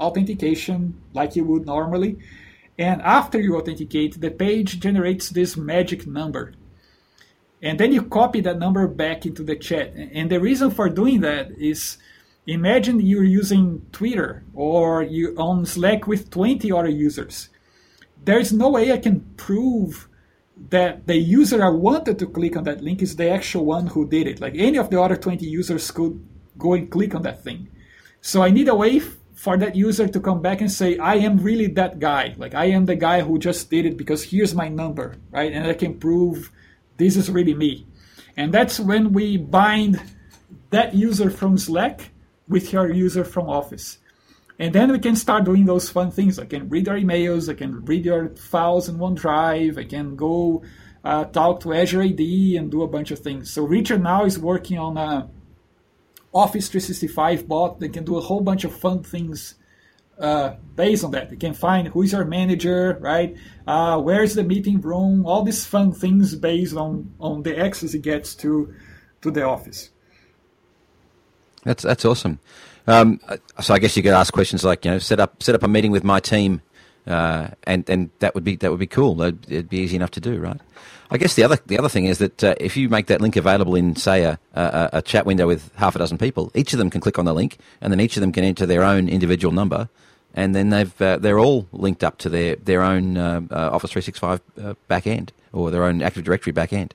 authentication 0.04 1.02
like 1.14 1.36
you 1.36 1.44
would 1.46 1.66
normally. 1.66 2.18
And 2.78 3.02
after 3.02 3.40
you 3.40 3.58
authenticate, 3.58 4.20
the 4.20 4.32
page 4.32 4.80
generates 4.80 5.30
this 5.30 5.56
magic 5.56 6.08
number. 6.08 6.54
And 7.62 7.80
then 7.80 7.94
you 7.94 8.02
copy 8.04 8.42
that 8.42 8.60
number 8.60 8.88
back 8.88 9.26
into 9.26 9.44
the 9.44 9.56
chat. 9.56 9.94
And 9.96 10.30
the 10.30 10.40
reason 10.40 10.70
for 10.72 10.90
doing 10.90 11.22
that 11.22 11.52
is 11.52 11.98
imagine 12.46 13.00
you're 13.00 13.24
using 13.24 13.86
Twitter 13.92 14.44
or 14.54 15.02
you 15.02 15.34
on 15.38 15.66
Slack 15.66 16.06
with 16.08 16.30
20 16.30 16.72
other 16.72 16.90
users. 16.90 17.50
There's 18.26 18.52
no 18.52 18.70
way 18.70 18.92
I 18.92 18.98
can 18.98 19.22
prove 19.38 20.10
that 20.70 21.08
the 21.08 21.16
user 21.16 21.64
I 21.64 21.70
wanted 21.70 22.20
to 22.20 22.28
click 22.28 22.56
on 22.58 22.64
that 22.66 22.82
link 22.82 23.02
is 23.02 23.16
the 23.16 23.30
actual 23.30 23.66
one 23.66 23.88
who 23.88 24.08
did 24.08 24.28
it. 24.28 24.42
Like 24.42 24.56
any 24.58 24.78
of 24.78 24.90
the 24.90 25.02
other 25.02 25.16
20 25.16 25.46
users 25.46 25.90
could 25.92 26.20
go 26.58 26.74
and 26.74 26.90
click 26.90 27.16
on 27.16 27.22
that 27.24 27.44
thing. 27.44 27.70
So 28.22 28.42
I 28.42 28.50
need 28.50 28.68
a 28.68 28.76
way 28.76 29.02
for 29.34 29.58
that 29.58 29.76
user 29.76 30.08
to 30.08 30.20
come 30.20 30.42
back 30.42 30.62
and 30.62 30.72
say, 30.72 30.98
I 30.98 31.16
am 31.16 31.38
really 31.38 31.68
that 31.68 32.00
guy. 32.00 32.36
Like 32.38 32.54
I 32.54 32.66
am 32.66 32.86
the 32.86 32.96
guy 32.96 33.22
who 33.22 33.40
just 33.40 33.70
did 33.70 33.86
it 33.86 33.98
because 33.98 34.24
here's 34.24 34.54
my 34.54 34.70
number, 34.70 35.16
right? 35.32 35.52
And 35.52 35.66
I 35.66 35.74
can 35.74 36.00
prove 36.00 36.52
this 36.98 37.18
is 37.18 37.30
really 37.30 37.54
me. 37.54 37.88
And 38.38 38.54
that's 38.54 38.80
when 38.80 39.14
we 39.14 39.38
bind 39.38 40.02
that 40.70 40.94
user 40.94 41.30
from 41.30 41.58
Slack 41.58 42.12
with 42.48 42.74
your 42.74 42.92
user 42.92 43.24
from 43.24 43.50
Office. 43.50 44.00
And 44.60 44.74
then 44.74 44.92
we 44.92 45.00
can 45.00 45.16
start 45.16 45.46
doing 45.46 45.66
those 45.66 45.90
fun 45.90 46.12
things. 46.12 46.38
I 46.38 46.46
can 46.46 46.70
read 46.70 46.88
your 46.88 46.98
emails, 46.98 47.50
I 47.50 47.56
can 47.56 47.84
read 47.86 48.06
your 48.06 48.30
files 48.36 48.88
in 48.88 48.98
OneDrive, 48.98 49.78
I 49.78 49.84
can 49.84 50.16
go 50.16 50.64
uh, 51.04 51.26
talk 51.26 51.60
to 51.62 51.74
Azure 51.74 52.04
AD 52.04 52.20
and 52.20 52.72
do 52.72 52.84
a 52.84 52.88
bunch 52.88 53.12
of 53.12 53.20
things. 53.20 53.52
So 53.52 53.64
Richard 53.64 54.04
now 54.04 54.26
is 54.26 54.38
working 54.40 54.78
on 54.78 54.98
a 54.98 55.30
Office 56.34 56.68
365 56.70 57.48
bot 57.48 57.80
They 57.80 57.90
can 57.90 58.04
do 58.04 58.18
a 58.18 58.22
whole 58.22 58.42
bunch 58.42 58.64
of 58.64 58.76
fun 58.76 59.04
things 59.04 59.56
uh, 60.20 60.56
based 60.76 61.04
on 61.04 61.12
that. 61.12 61.30
They 61.30 61.36
can 61.36 61.54
find 61.54 61.88
who 61.88 62.02
is 62.02 62.12
your 62.12 62.26
manager, 62.26 62.98
right? 63.02 63.36
Uh, 63.68 64.00
where 64.00 64.24
is 64.24 64.36
the 64.36 64.44
meeting 64.44 64.82
room? 64.82 65.26
All 65.26 65.44
these 65.44 65.66
fun 65.66 65.92
things 65.92 66.36
based 66.36 66.76
on, 66.76 67.14
on 67.20 67.44
the 67.44 67.58
access 67.58 67.94
it 67.94 68.02
gets 68.02 68.36
to 68.36 68.74
to 69.22 69.32
the 69.32 69.44
office. 69.44 69.90
That's 71.64 71.84
that's 71.84 72.06
awesome. 72.06 72.40
Um, 72.86 73.20
so 73.62 73.74
I 73.74 73.80
guess 73.80 73.96
you 73.96 74.04
could 74.04 74.14
ask 74.14 74.34
questions 74.34 74.64
like, 74.64 74.84
you 74.84 74.92
know, 74.92 75.00
set 75.00 75.20
up 75.20 75.42
set 75.42 75.56
up 75.56 75.64
a 75.64 75.68
meeting 75.68 75.92
with 75.92 76.04
my 76.04 76.20
team, 76.20 76.62
uh, 77.08 77.50
and 77.64 77.90
and 77.90 78.10
that 78.20 78.36
would 78.36 78.44
be 78.44 78.56
that 78.58 78.72
would 78.72 78.80
be 78.80 78.88
cool. 78.88 79.22
It'd, 79.22 79.46
it'd 79.50 79.70
be 79.70 79.80
easy 79.80 79.96
enough 79.96 80.12
to 80.12 80.22
do, 80.22 80.40
right? 80.40 80.60
I 81.12 81.18
guess 81.18 81.36
the 81.36 81.44
other 81.44 81.58
the 81.68 81.78
other 81.78 81.90
thing 81.90 82.06
is 82.06 82.18
that 82.18 82.44
uh, 82.44 82.56
if 82.60 82.76
you 82.76 82.90
make 82.90 83.08
that 83.08 83.22
link 83.22 83.36
available 83.36 83.76
in, 83.76 83.96
say, 83.96 84.24
a, 84.24 84.40
a, 84.56 84.90
a, 84.94 85.02
chat 85.02 85.26
window 85.26 85.46
with 85.46 85.72
half 85.76 85.96
a 85.96 86.00
dozen 86.00 86.18
people, 86.18 86.52
each 86.56 86.74
of 86.74 86.80
them 86.80 86.90
can 86.90 87.02
click 87.02 87.20
on 87.20 87.26
the 87.26 87.34
link, 87.34 87.58
and 87.82 87.92
then 87.92 88.00
each 88.00 88.18
of 88.18 88.22
them 88.22 88.32
can 88.32 88.44
enter 88.44 88.66
their 88.66 88.84
own 88.84 89.08
individual 89.08 89.54
number, 89.54 89.90
and 90.34 90.56
then 90.56 90.70
they've 90.70 91.02
uh, 91.02 91.18
they're 91.18 91.40
all 91.40 91.68
linked 91.72 92.04
up 92.04 92.18
to 92.20 92.30
their 92.30 92.56
their 92.56 92.82
own 92.82 93.18
uh, 93.18 93.42
uh, 93.52 93.70
Office 93.72 93.92
365 93.92 94.42
uh, 94.58 94.74
backend 94.90 95.30
or 95.52 95.70
their 95.70 95.84
own 95.84 96.02
Active 96.02 96.24
Directory 96.24 96.52
backend. 96.52 96.94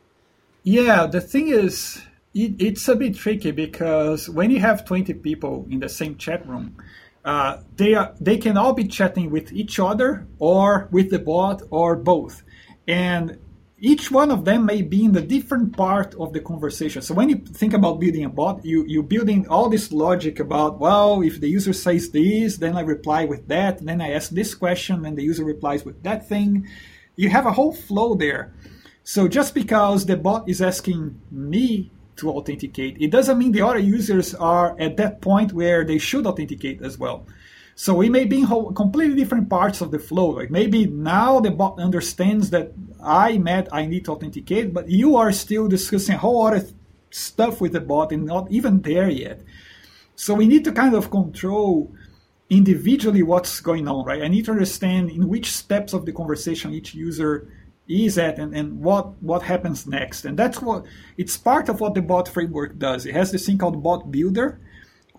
Yeah, 0.64 1.06
the 1.06 1.20
thing 1.20 1.48
is, 1.48 2.02
it, 2.34 2.60
it's 2.60 2.88
a 2.88 2.96
bit 2.96 3.14
tricky 3.14 3.52
because 3.52 4.28
when 4.28 4.50
you 4.50 4.58
have 4.58 4.84
20 4.84 5.14
people 5.14 5.66
in 5.70 5.78
the 5.78 5.88
same 5.88 6.16
chat 6.16 6.46
room, 6.46 6.76
uh, 7.28 7.60
they 7.76 7.92
are 7.94 8.14
they 8.18 8.38
can 8.38 8.56
all 8.56 8.72
be 8.72 8.86
chatting 8.88 9.30
with 9.30 9.52
each 9.52 9.78
other 9.78 10.26
or 10.38 10.88
with 10.90 11.10
the 11.10 11.18
bot 11.18 11.60
or 11.70 11.94
both, 11.94 12.42
and 12.86 13.38
each 13.80 14.10
one 14.10 14.30
of 14.30 14.44
them 14.44 14.64
may 14.64 14.80
be 14.82 15.04
in 15.04 15.12
the 15.12 15.20
different 15.20 15.76
part 15.76 16.14
of 16.14 16.32
the 16.32 16.40
conversation. 16.40 17.02
So 17.02 17.14
when 17.14 17.28
you 17.28 17.36
think 17.36 17.74
about 17.74 18.00
building 18.00 18.24
a 18.24 18.28
bot, 18.28 18.64
you, 18.64 18.84
you're 18.88 19.04
building 19.04 19.46
all 19.48 19.68
this 19.68 19.92
logic 19.92 20.40
about, 20.40 20.80
well, 20.80 21.22
if 21.22 21.40
the 21.40 21.48
user 21.48 21.72
says 21.72 22.10
this, 22.10 22.56
then 22.56 22.76
I 22.76 22.80
reply 22.80 23.26
with 23.26 23.46
that, 23.48 23.78
then 23.78 24.00
I 24.00 24.10
ask 24.12 24.30
this 24.30 24.54
question, 24.54 25.04
and 25.06 25.16
the 25.16 25.22
user 25.22 25.44
replies 25.44 25.84
with 25.84 26.02
that 26.02 26.26
thing. 26.26 26.66
You 27.14 27.28
have 27.30 27.46
a 27.46 27.52
whole 27.52 27.72
flow 27.72 28.14
there. 28.14 28.52
So 29.04 29.28
just 29.28 29.54
because 29.54 30.06
the 30.06 30.16
bot 30.16 30.48
is 30.48 30.60
asking 30.60 31.20
me 31.30 31.92
to 32.18 32.30
authenticate, 32.30 32.96
it 33.00 33.10
doesn't 33.10 33.38
mean 33.38 33.52
the 33.52 33.62
other 33.62 33.78
users 33.78 34.34
are 34.34 34.78
at 34.78 34.96
that 34.98 35.20
point 35.20 35.52
where 35.52 35.84
they 35.84 35.98
should 35.98 36.26
authenticate 36.26 36.82
as 36.82 36.98
well. 36.98 37.26
So 37.74 37.94
we 37.94 38.08
may 38.08 38.24
be 38.24 38.40
in 38.40 38.74
completely 38.74 39.14
different 39.14 39.48
parts 39.48 39.80
of 39.80 39.92
the 39.92 40.00
flow. 40.00 40.30
Like 40.30 40.50
maybe 40.50 40.86
now 40.86 41.38
the 41.38 41.52
bot 41.52 41.78
understands 41.78 42.50
that 42.50 42.72
I 43.00 43.38
met, 43.38 43.68
I 43.72 43.86
need 43.86 44.04
to 44.06 44.12
authenticate, 44.12 44.74
but 44.74 44.88
you 44.88 45.16
are 45.16 45.30
still 45.30 45.68
discussing 45.68 46.16
a 46.16 46.18
whole 46.18 46.44
other 46.44 46.66
stuff 47.10 47.60
with 47.60 47.72
the 47.72 47.80
bot 47.80 48.12
and 48.12 48.26
not 48.26 48.50
even 48.50 48.82
there 48.82 49.08
yet. 49.08 49.42
So 50.16 50.34
we 50.34 50.48
need 50.48 50.64
to 50.64 50.72
kind 50.72 50.94
of 50.94 51.10
control 51.10 51.94
individually 52.50 53.22
what's 53.22 53.60
going 53.60 53.86
on, 53.86 54.04
right? 54.04 54.22
I 54.22 54.28
need 54.28 54.46
to 54.46 54.50
understand 54.50 55.10
in 55.10 55.28
which 55.28 55.52
steps 55.52 55.92
of 55.92 56.04
the 56.04 56.12
conversation 56.12 56.72
each 56.72 56.94
user 56.94 57.48
is 57.88 58.18
at 58.18 58.38
and, 58.38 58.54
and 58.54 58.80
what 58.80 59.20
what 59.22 59.42
happens 59.42 59.86
next. 59.86 60.24
And 60.24 60.38
that's 60.38 60.60
what 60.60 60.84
it's 61.16 61.36
part 61.36 61.68
of 61.68 61.80
what 61.80 61.94
the 61.94 62.02
bot 62.02 62.28
framework 62.28 62.78
does. 62.78 63.06
It 63.06 63.14
has 63.14 63.32
this 63.32 63.46
thing 63.46 63.58
called 63.58 63.82
bot 63.82 64.10
builder 64.10 64.60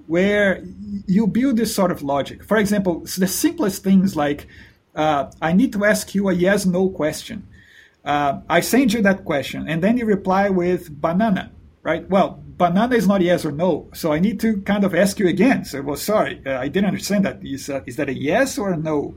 where 0.08 0.64
you 1.06 1.28
build 1.28 1.58
this 1.58 1.74
sort 1.74 1.92
of 1.92 2.02
logic. 2.02 2.44
For 2.44 2.58
example, 2.58 3.02
the 3.02 3.28
simplest 3.28 3.84
things 3.84 4.16
like 4.16 4.48
uh, 4.96 5.32
I 5.42 5.54
need 5.54 5.74
to 5.74 5.86
ask 5.86 6.16
you 6.16 6.30
a 6.30 6.34
yes 6.34 6.66
no 6.66 6.90
question. 6.90 7.48
Uh, 8.04 8.42
I 8.50 8.62
send 8.62 8.94
you 8.94 9.02
that 9.04 9.26
question, 9.26 9.68
and 9.68 9.84
then 9.84 9.98
you 9.98 10.06
reply 10.06 10.50
with 10.50 10.90
banana, 11.02 11.52
right? 11.84 12.10
Well, 12.10 12.42
banana 12.58 12.96
is 12.96 13.08
not 13.08 13.22
yes 13.22 13.46
or 13.46 13.52
no, 13.52 13.90
so 13.94 14.14
I 14.14 14.20
need 14.20 14.40
to 14.40 14.62
kind 14.62 14.84
of 14.84 14.96
ask 14.96 15.20
you 15.20 15.28
again. 15.28 15.66
So, 15.66 15.82
well, 15.82 15.98
sorry, 15.98 16.42
uh, 16.46 16.60
I 16.60 16.70
didn't 16.70 16.88
understand 16.88 17.26
that. 17.26 17.46
Is, 17.46 17.70
is 17.86 17.98
that 17.98 18.10
a 18.10 18.14
yes 18.14 18.58
or 18.58 18.72
a 18.72 18.78
no? 18.78 19.16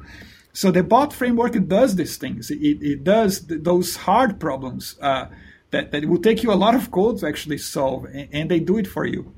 So 0.53 0.71
the 0.71 0.83
bot 0.83 1.13
framework 1.13 1.53
does 1.67 1.97
these 1.97 2.17
things. 2.17 2.51
It, 2.51 2.83
it 2.83 3.05
does 3.05 3.41
th- 3.41 3.63
those 3.63 3.97
hard 3.97 4.39
problems 4.39 4.97
uh, 5.01 5.27
that, 5.71 5.93
that 5.93 6.05
will 6.05 6.21
take 6.21 6.43
you 6.43 6.53
a 6.53 6.55
lot 6.55 6.75
of 6.75 6.91
code 6.91 7.19
to 7.21 7.27
actually 7.27 7.59
solve, 7.59 8.05
and, 8.05 8.29
and 8.33 8.51
they 8.51 8.61
do 8.61 8.77
it 8.77 8.87
for 8.87 9.07
you. 9.07 9.33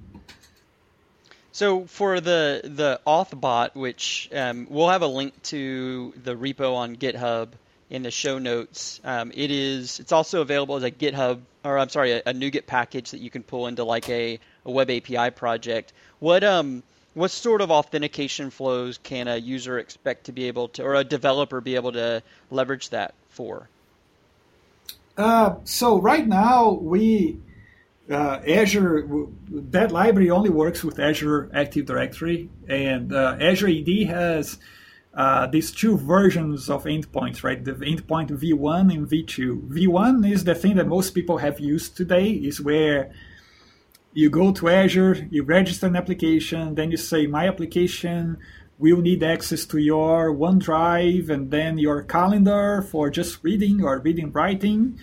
So 1.53 1.87
for 1.87 2.21
the 2.21 2.63
the 2.65 3.01
auth 3.07 3.39
bot, 3.39 3.77
which 3.77 4.29
um, 4.35 4.67
we'll 4.69 4.89
have 4.89 5.03
a 5.03 5.07
link 5.07 5.41
to 5.45 6.13
the 6.21 6.35
repo 6.35 6.75
on 6.75 6.97
GitHub 6.97 7.51
in 7.91 8.03
the 8.03 8.11
show 8.11 8.41
notes. 8.41 9.01
Um, 9.05 9.31
it 9.33 9.53
is 9.53 10.01
it's 10.01 10.11
also 10.11 10.41
available 10.41 10.75
as 10.75 10.83
a 10.83 10.91
GitHub 10.91 11.43
or 11.65 11.79
I'm 11.79 11.89
sorry, 11.89 12.13
a, 12.13 12.19
a 12.27 12.33
NuGet 12.33 12.67
package 12.67 13.11
that 13.13 13.21
you 13.21 13.31
can 13.31 13.43
pull 13.43 13.67
into 13.67 13.85
like 13.85 14.09
a, 14.09 14.39
a 14.65 14.71
web 14.71 14.91
API 14.91 15.31
project. 15.31 15.93
What 16.19 16.45
um 16.45 16.83
what 17.15 17.31
sort 17.31 17.61
of 17.61 17.71
authentication 17.71 18.51
flows 18.51 18.99
can 18.99 19.29
a 19.29 19.37
user 19.37 19.79
expect 19.79 20.25
to 20.25 20.33
be 20.33 20.45
able 20.45 20.69
to 20.69 20.83
or 20.83 20.95
a 20.95 21.05
developer 21.05 21.61
be 21.61 21.77
able 21.77 21.93
to 21.93 22.23
leverage 22.51 22.91
that 22.91 23.15
for? 23.31 23.69
Uh, 25.17 25.55
so 25.65 26.01
right 26.01 26.27
now 26.27 26.73
we 26.73 27.39
uh, 28.11 28.41
Azure, 28.47 29.07
that 29.49 29.91
library 29.91 30.31
only 30.31 30.51
works 30.51 30.85
with 30.85 30.99
Azure 30.99 31.51
Active 31.55 31.87
Directory, 31.87 32.51
and 32.69 33.15
uh, 33.15 33.37
Azure 33.41 33.69
AD 33.69 34.09
has 34.09 34.59
uh, 35.15 35.47
these 35.47 35.73
two 35.73 35.97
versions 35.97 36.69
of 36.69 36.85
endpoints, 36.85 37.43
right? 37.43 37.65
The 37.65 37.73
endpoint 37.73 38.31
V1 38.31 38.93
and 38.93 39.09
V2. 39.09 39.69
V1 39.69 40.31
is 40.31 40.45
the 40.45 40.55
thing 40.55 40.77
that 40.77 40.87
most 40.87 41.13
people 41.13 41.39
have 41.39 41.61
used 41.61 41.97
today, 41.97 42.31
is 42.31 42.61
where 42.61 43.11
you 44.15 44.31
go 44.31 44.53
to 44.53 44.69
Azure, 44.69 45.27
you 45.31 45.43
register 45.43 45.89
an 45.89 45.97
application, 45.97 46.77
then 46.77 46.91
you 46.91 46.97
say, 46.97 47.27
my 47.27 47.49
application 47.49 48.39
will 48.79 49.01
need 49.01 49.23
access 49.23 49.65
to 49.67 49.79
your 49.79 50.33
OneDrive 50.33 51.29
and 51.29 51.51
then 51.51 51.79
your 51.79 52.03
calendar 52.03 52.83
for 52.83 53.11
just 53.11 53.43
reading 53.43 53.83
or 53.85 53.99
reading 53.99 54.31
writing. 54.33 54.99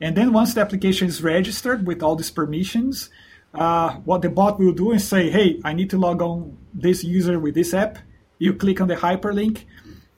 And 0.00 0.16
then 0.16 0.32
once 0.32 0.54
the 0.54 0.60
application 0.60 1.08
is 1.08 1.22
registered 1.22 1.86
with 1.86 2.02
all 2.02 2.16
these 2.16 2.30
permissions, 2.30 3.10
uh, 3.54 3.94
what 4.04 4.22
the 4.22 4.30
bot 4.30 4.58
will 4.58 4.72
do 4.72 4.92
is 4.92 5.06
say, 5.06 5.30
hey, 5.30 5.60
I 5.64 5.72
need 5.72 5.90
to 5.90 5.98
log 5.98 6.22
on 6.22 6.56
this 6.74 7.04
user 7.04 7.38
with 7.38 7.54
this 7.54 7.74
app. 7.74 7.98
You 8.38 8.54
click 8.54 8.80
on 8.80 8.88
the 8.88 8.96
hyperlink. 8.96 9.64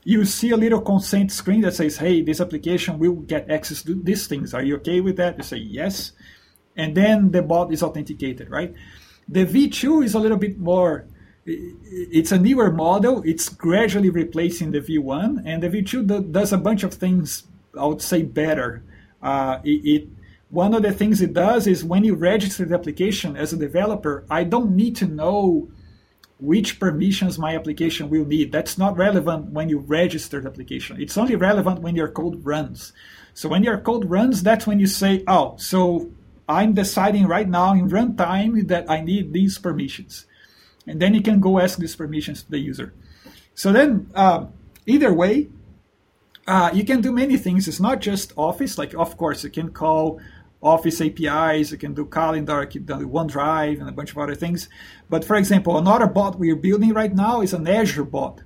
You 0.05 0.25
see 0.25 0.51
a 0.51 0.57
little 0.57 0.81
consent 0.81 1.33
screen 1.33 1.63
that 1.63 1.75
says, 1.75 1.97
hey, 1.97 2.23
this 2.23 2.41
application 2.41 2.99
will 2.99 3.15
get 3.15 3.51
access 3.51 3.83
to 3.83 3.95
these 3.95 4.27
things. 4.27 4.55
Are 4.55 4.63
you 4.63 4.77
okay 4.77 5.01
with 5.01 5.17
that? 5.17 5.37
You 5.39 5.43
say 5.45 5.59
yes. 5.59 6.13
And 6.77 6.95
then 6.97 7.31
the 7.31 7.43
bot 7.43 7.73
is 7.73 7.83
authenticated, 7.83 8.51
right? 8.51 8.75
The 9.29 9.47
V2 9.47 10.05
is 10.05 10.15
a 10.15 10.19
little 10.19 10.39
bit 10.39 10.59
more 10.59 11.07
it's 11.45 12.33
a 12.33 12.39
newer 12.39 12.71
model. 12.71 13.23
It's 13.25 13.49
gradually 13.49 14.11
replacing 14.11 14.71
the 14.71 14.81
V1, 14.81 15.43
and 15.45 15.63
the 15.63 15.69
V2 15.69 16.31
does 16.31 16.53
a 16.53 16.59
bunch 16.59 16.83
of 16.83 16.95
things 16.95 17.45
I 17.79 17.87
would 17.87 18.03
say 18.03 18.23
better. 18.23 18.85
Uh, 19.21 19.59
it, 19.65 19.85
it, 19.85 20.09
one 20.51 20.75
of 20.75 20.83
the 20.83 20.93
things 20.93 21.21
it 21.21 21.33
does 21.33 21.67
is 21.67 21.85
when 21.85 22.05
you 22.05 22.15
register 22.15 22.65
the 22.65 22.75
application 22.75 23.37
as 23.37 23.53
a 23.53 23.57
developer, 23.57 24.25
I 24.31 24.45
don't 24.45 24.77
need 24.77 24.97
to 24.97 25.07
know 25.07 25.69
which 26.39 26.79
permissions 26.81 27.39
my 27.39 27.55
application 27.55 28.11
will 28.11 28.25
need. 28.25 28.53
That's 28.53 28.77
not 28.77 28.97
relevant 28.97 29.47
when 29.53 29.69
you 29.69 29.79
register 29.79 30.41
the 30.41 30.49
application. 30.49 31.01
It's 31.01 31.17
only 31.17 31.37
relevant 31.37 31.81
when 31.81 31.95
your 31.95 32.09
code 32.09 32.45
runs. 32.45 32.93
So 33.33 33.49
when 33.49 33.63
your 33.63 33.79
code 33.79 34.11
runs, 34.11 34.43
that's 34.43 34.67
when 34.67 34.79
you 34.79 34.87
say, 34.87 35.25
oh, 35.27 35.55
so 35.57 36.11
I'm 36.53 36.75
deciding 36.75 37.27
right 37.27 37.49
now 37.49 37.73
in 37.73 37.89
runtime 37.89 38.69
that 38.69 38.91
I 38.91 39.01
need 39.01 39.33
these 39.33 39.59
permissions. 39.59 40.27
And 40.87 41.01
then 41.01 41.15
you 41.15 41.23
can 41.23 41.41
go 41.41 41.59
ask 41.59 41.79
these 41.79 41.97
permissions 41.97 42.43
to 42.43 42.51
the 42.51 42.59
user. 42.59 42.93
So 43.55 43.73
then, 43.73 44.11
uh, 44.15 44.47
either 44.87 45.13
way, 45.13 45.49
uh, 46.47 46.71
you 46.75 46.85
can 46.85 47.01
do 47.01 47.13
many 47.13 47.37
things. 47.37 47.69
It's 47.69 47.81
not 47.81 48.01
just 48.01 48.33
Office. 48.37 48.79
Like, 48.79 48.95
of 48.95 49.17
course, 49.17 49.45
you 49.45 49.51
can 49.51 49.71
call 49.71 50.21
Office 50.63 51.01
APIs, 51.01 51.73
you 51.73 51.79
can 51.79 51.93
do 51.93 52.07
Calendar, 52.07 52.63
you 52.63 52.81
can 52.81 52.85
do 53.01 53.09
OneDrive, 53.09 53.81
and 53.81 53.89
a 53.89 53.93
bunch 53.93 54.13
of 54.13 54.19
other 54.19 54.37
things. 54.37 54.69
But 55.11 55.25
for 55.25 55.35
example, 55.37 55.77
another 55.77 56.07
bot 56.07 56.39
we're 56.39 56.57
building 56.57 56.93
right 56.93 57.13
now 57.13 57.41
is 57.41 57.53
an 57.53 57.67
Azure 57.67 58.05
bot. 58.05 58.43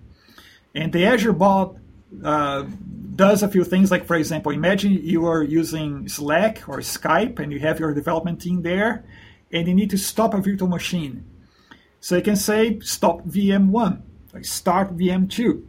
And 0.75 0.93
the 0.93 1.05
Azure 1.05 1.35
bot 1.35 1.77
uh, 2.25 2.65
does 3.17 3.43
a 3.43 3.49
few 3.49 3.65
things. 3.65 3.91
Like, 3.91 4.07
for 4.07 4.17
example, 4.17 4.53
imagine 4.53 4.93
you 4.93 5.27
are 5.27 5.43
using 5.43 6.09
Slack 6.09 6.69
or 6.69 6.79
Skype 6.79 7.39
and 7.39 7.53
you 7.53 7.59
have 7.61 7.81
your 7.81 7.93
development 7.95 8.41
team 8.41 8.63
there, 8.63 9.05
and 9.53 9.67
you 9.67 9.75
need 9.75 9.91
to 9.91 9.99
stop 9.99 10.35
a 10.35 10.39
virtual 10.39 10.69
machine. 10.69 11.25
So 12.01 12.17
you 12.17 12.23
can 12.23 12.37
say 12.37 12.79
stop 12.81 13.23
VM1, 13.27 14.03
like 14.33 14.45
start 14.45 14.97
VM2 14.97 15.65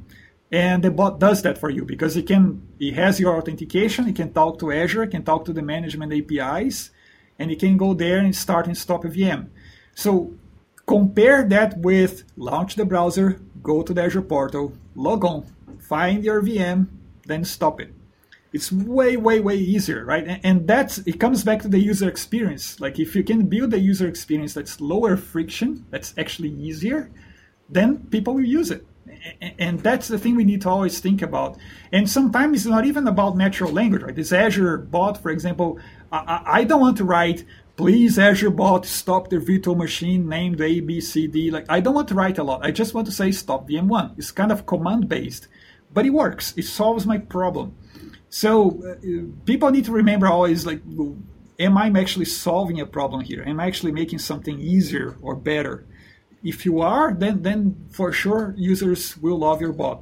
and 0.52 0.84
the 0.84 0.92
bot 0.92 1.20
does 1.20 1.42
that 1.42 1.58
for 1.58 1.70
you 1.70 1.84
because 1.84 2.16
it 2.16 2.26
can 2.26 2.62
it 2.80 2.94
has 2.94 3.20
your 3.20 3.38
authentication 3.38 4.08
it 4.08 4.16
can 4.16 4.32
talk 4.32 4.60
to 4.60 4.72
azure 4.72 5.04
it 5.04 5.12
can 5.12 5.24
talk 5.24 5.44
to 5.44 5.52
the 5.52 5.62
management 5.62 6.14
apis 6.14 6.92
and 7.38 7.52
it 7.52 7.60
can 7.60 7.78
go 7.78 7.94
there 7.94 8.20
and 8.20 8.36
start 8.36 8.66
and 8.66 8.78
stop 8.78 9.04
a 9.04 9.10
vm 9.10 9.48
so 9.94 10.34
compare 10.86 11.44
that 11.44 11.78
with 11.80 12.24
launch 12.38 12.76
the 12.76 12.86
browser 12.86 13.42
go 13.62 13.84
to 13.84 13.94
the 13.94 14.02
azure 14.02 14.22
portal 14.22 14.72
log 14.96 15.26
on 15.26 15.46
find 15.80 16.24
your 16.24 16.42
vm 16.42 16.88
then 17.28 17.44
stop 17.44 17.80
it 17.80 17.94
it's 18.54 18.72
way 18.72 19.18
way 19.18 19.40
way 19.40 19.56
easier 19.56 20.06
right 20.06 20.40
and 20.44 20.68
that's 20.68 21.00
it 21.00 21.20
comes 21.20 21.44
back 21.44 21.62
to 21.62 21.68
the 21.68 21.80
user 21.80 22.08
experience 22.08 22.80
like 22.80 22.98
if 23.00 23.16
you 23.16 23.24
can 23.24 23.46
build 23.48 23.74
a 23.74 23.80
user 23.80 24.08
experience 24.08 24.54
that's 24.54 24.80
lower 24.80 25.18
friction 25.18 25.86
that's 25.90 26.14
actually 26.18 26.50
easier 26.50 27.12
then 27.70 27.98
people 28.08 28.34
will 28.34 28.46
use 28.46 28.72
it 28.72 28.86
and 29.60 29.80
that's 29.80 30.08
the 30.08 30.18
thing 30.18 30.36
we 30.36 30.44
need 30.44 30.62
to 30.62 30.70
always 30.70 31.00
think 31.00 31.22
about. 31.22 31.58
And 31.92 32.10
sometimes 32.10 32.58
it's 32.58 32.66
not 32.66 32.86
even 32.86 33.08
about 33.08 33.38
natural 33.38 33.72
language, 33.72 34.02
right? 34.02 34.16
This 34.16 34.32
Azure 34.32 34.78
bot, 34.78 35.22
for 35.22 35.30
example, 35.30 35.80
I, 36.12 36.42
I 36.46 36.64
don't 36.64 36.82
want 36.82 36.98
to 36.98 37.04
write, 37.04 37.46
please 37.76 38.20
Azure 38.20 38.50
bot 38.50 38.86
stop 38.86 39.30
the 39.30 39.40
virtual 39.40 39.76
machine 39.76 40.28
named 40.28 40.60
ABCD. 40.60 41.52
Like 41.52 41.66
I 41.70 41.80
don't 41.80 41.94
want 41.94 42.08
to 42.10 42.16
write 42.16 42.38
a 42.38 42.44
lot. 42.44 42.66
I 42.66 42.72
just 42.72 42.94
want 42.94 43.08
to 43.08 43.14
say 43.14 43.32
stop 43.32 43.70
VM1. 43.70 44.18
It's 44.18 44.32
kind 44.32 44.52
of 44.52 44.66
command 44.66 45.10
based, 45.10 45.48
but 45.94 46.06
it 46.06 46.12
works. 46.12 46.54
It 46.58 46.64
solves 46.64 47.06
my 47.06 47.18
problem. 47.18 47.76
So 48.30 48.82
uh, 48.84 49.46
people 49.46 49.70
need 49.72 49.86
to 49.86 49.92
remember 49.92 50.28
always 50.28 50.66
like, 50.66 50.82
am 51.60 51.78
I 51.78 51.88
actually 52.00 52.26
solving 52.26 52.80
a 52.80 52.86
problem 52.86 53.22
here? 53.22 53.44
Am 53.46 53.60
I 53.60 53.68
actually 53.68 53.92
making 53.92 54.20
something 54.20 54.60
easier 54.60 55.18
or 55.22 55.36
better? 55.36 55.86
if 56.44 56.66
you 56.66 56.82
are, 56.82 57.14
then 57.14 57.44
then 57.44 57.86
for 57.90 58.12
sure 58.12 58.56
users 58.58 59.16
will 59.18 59.38
love 59.38 59.62
your 59.62 59.72
bot. 59.74 60.02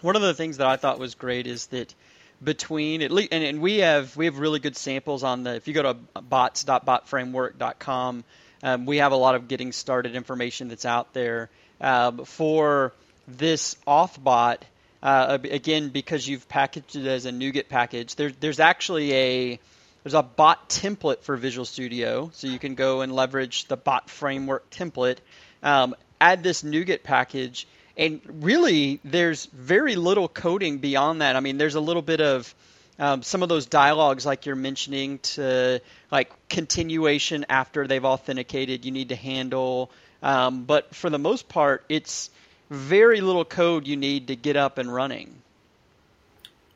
One 0.00 0.16
of 0.16 0.22
the 0.22 0.34
things 0.34 0.56
that 0.56 0.66
I 0.66 0.76
thought 0.76 0.98
was 0.98 1.14
great 1.14 1.46
is 1.46 1.66
that 1.68 1.94
between 2.42 3.02
at 3.02 3.12
least 3.12 3.28
and, 3.32 3.44
and 3.44 3.60
we 3.60 3.76
have 3.78 4.16
we 4.16 4.24
have 4.24 4.38
really 4.38 4.60
good 4.60 4.76
samples 4.76 5.22
on 5.22 5.44
the 5.44 5.54
if 5.54 5.68
you 5.68 5.74
go 5.74 5.82
to 5.82 5.94
bots.botframework.com 6.22 8.24
um, 8.64 8.86
we 8.86 8.98
have 8.98 9.10
a 9.12 9.16
lot 9.16 9.34
of 9.34 9.46
getting 9.46 9.72
started 9.72 10.16
information 10.16 10.68
that's 10.68 10.84
out 10.84 11.12
there 11.12 11.50
um, 11.80 12.24
for 12.24 12.92
this 13.26 13.76
authbot 13.86 14.58
uh, 15.02 15.38
again 15.42 15.88
because 15.88 16.26
you've 16.26 16.48
packaged 16.48 16.96
it 16.96 17.06
as 17.06 17.26
a 17.26 17.30
NuGet 17.30 17.68
package 17.68 18.14
there, 18.16 18.30
there's 18.40 18.60
actually 18.60 19.12
a 19.12 19.60
there's 20.02 20.14
a 20.14 20.22
bot 20.22 20.68
template 20.68 21.22
for 21.22 21.36
Visual 21.36 21.64
Studio 21.64 22.30
so 22.34 22.46
you 22.46 22.58
can 22.58 22.74
go 22.74 23.00
and 23.00 23.14
leverage 23.14 23.66
the 23.66 23.76
bot 23.76 24.10
framework 24.10 24.68
template 24.70 25.18
um, 25.62 25.94
add 26.20 26.42
this 26.42 26.62
NuGet 26.62 27.02
package 27.02 27.66
and 27.96 28.20
really 28.42 29.00
there's 29.04 29.46
very 29.46 29.96
little 29.96 30.28
coding 30.28 30.78
beyond 30.78 31.20
that. 31.20 31.36
I 31.36 31.40
mean, 31.40 31.58
there's 31.58 31.74
a 31.74 31.80
little 31.80 32.02
bit 32.02 32.20
of 32.20 32.54
um, 32.98 33.22
some 33.22 33.42
of 33.42 33.48
those 33.48 33.66
dialogues 33.66 34.24
like 34.24 34.46
you're 34.46 34.56
mentioning 34.56 35.18
to 35.20 35.80
like 36.10 36.30
continuation 36.48 37.46
after 37.48 37.86
they've 37.86 38.04
authenticated 38.04 38.84
you 38.84 38.90
need 38.90 39.08
to 39.08 39.16
handle 39.16 39.90
um, 40.22 40.64
but 40.64 40.94
for 40.94 41.08
the 41.08 41.18
most 41.18 41.48
part 41.48 41.84
it's 41.88 42.30
very 42.72 43.20
little 43.20 43.44
code 43.44 43.86
you 43.86 43.96
need 43.96 44.26
to 44.28 44.36
get 44.36 44.56
up 44.56 44.78
and 44.78 44.92
running. 44.92 45.42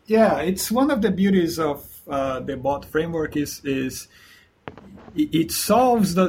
Yeah 0.07 0.39
it's 0.41 0.71
one 0.71 0.91
of 0.91 1.03
the 1.03 1.11
beauties 1.11 1.59
of 1.59 1.87
uh, 2.09 2.41
the 2.41 2.57
bot 2.57 2.85
framework 2.85 3.37
is 3.37 3.61
is 3.65 4.09
it 5.17 5.51
solves 5.51 6.15
the 6.15 6.29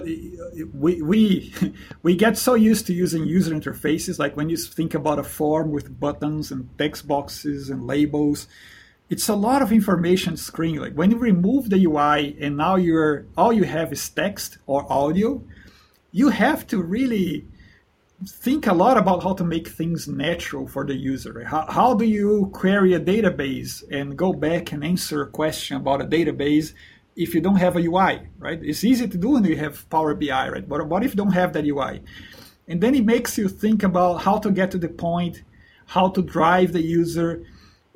we 0.73 1.01
we 1.01 1.53
we 2.03 2.15
get 2.15 2.37
so 2.37 2.55
used 2.55 2.87
to 2.87 2.93
using 2.93 3.25
user 3.25 3.53
interfaces 3.53 4.17
like 4.17 4.37
when 4.37 4.49
you 4.49 4.57
think 4.57 4.93
about 4.93 5.19
a 5.19 5.23
form 5.23 5.71
with 5.71 5.99
buttons 5.99 6.51
and 6.51 6.69
text 6.77 7.07
boxes 7.07 7.69
and 7.69 7.85
labels 7.85 8.47
it's 9.09 9.29
a 9.29 9.35
lot 9.35 9.61
of 9.61 9.71
information 9.71 10.35
screen. 10.35 10.77
Like 10.77 10.93
when 10.93 11.11
you 11.11 11.17
remove 11.17 11.69
the 11.69 11.83
ui 11.85 12.37
and 12.39 12.57
now 12.57 12.75
you're 12.75 13.25
all 13.37 13.53
you 13.53 13.63
have 13.63 13.93
is 13.93 14.09
text 14.09 14.57
or 14.65 14.91
audio 14.91 15.41
you 16.11 16.29
have 16.29 16.65
to 16.67 16.81
really 16.81 17.45
think 18.25 18.65
a 18.65 18.73
lot 18.73 18.97
about 18.97 19.21
how 19.21 19.33
to 19.33 19.43
make 19.43 19.67
things 19.67 20.07
natural 20.07 20.67
for 20.67 20.83
the 20.83 20.95
user 20.95 21.43
how, 21.43 21.67
how 21.69 21.93
do 21.93 22.03
you 22.03 22.49
query 22.51 22.95
a 22.95 22.99
database 22.99 23.83
and 23.91 24.17
go 24.17 24.33
back 24.33 24.71
and 24.71 24.83
answer 24.83 25.21
a 25.21 25.27
question 25.27 25.77
about 25.77 26.01
a 26.01 26.05
database 26.05 26.73
if 27.17 27.33
you 27.33 27.41
don't 27.41 27.55
have 27.55 27.75
a 27.75 27.81
UI, 27.81 28.21
right? 28.37 28.59
It's 28.61 28.83
easy 28.83 29.07
to 29.07 29.17
do 29.17 29.29
when 29.29 29.43
you 29.43 29.57
have 29.57 29.89
Power 29.89 30.13
BI, 30.13 30.49
right? 30.49 30.69
But 30.69 30.87
what 30.87 31.03
if 31.03 31.11
you 31.11 31.17
don't 31.17 31.31
have 31.31 31.51
that 31.53 31.65
UI? 31.65 32.01
And 32.67 32.79
then 32.79 32.93
it 32.93 33.05
makes 33.05 33.37
you 33.37 33.49
think 33.49 33.83
about 33.83 34.21
how 34.21 34.37
to 34.37 34.51
get 34.51 34.71
to 34.71 34.77
the 34.77 34.87
point, 34.87 35.41
how 35.87 36.09
to 36.09 36.21
drive 36.21 36.73
the 36.73 36.81
user, 36.81 37.43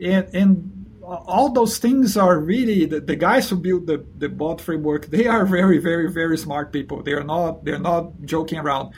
and, 0.01 0.27
and 0.33 0.87
all 1.03 1.51
those 1.51 1.77
things 1.77 2.17
are 2.17 2.39
really 2.39 2.85
the, 2.85 2.99
the 2.99 3.15
guys 3.15 3.49
who 3.49 3.57
build 3.57 3.85
the, 3.85 4.03
the 4.17 4.29
bot 4.29 4.59
framework. 4.59 5.05
They 5.07 5.27
are 5.27 5.45
very, 5.45 5.77
very, 5.77 6.11
very 6.11 6.37
smart 6.37 6.73
people. 6.73 7.03
They 7.03 7.13
are 7.13 7.23
not 7.23 7.63
they're 7.63 7.79
not 7.79 8.21
joking 8.23 8.59
around, 8.59 8.93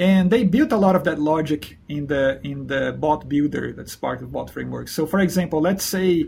and 0.00 0.30
they 0.30 0.44
built 0.44 0.72
a 0.72 0.78
lot 0.78 0.96
of 0.96 1.04
that 1.04 1.18
logic 1.20 1.78
in 1.88 2.06
the 2.06 2.40
in 2.42 2.66
the 2.66 2.96
bot 2.98 3.28
builder 3.28 3.74
that's 3.74 3.94
part 3.94 4.22
of 4.22 4.32
bot 4.32 4.50
framework. 4.50 4.88
So, 4.88 5.06
for 5.06 5.20
example, 5.20 5.60
let's 5.60 5.84
say 5.84 6.26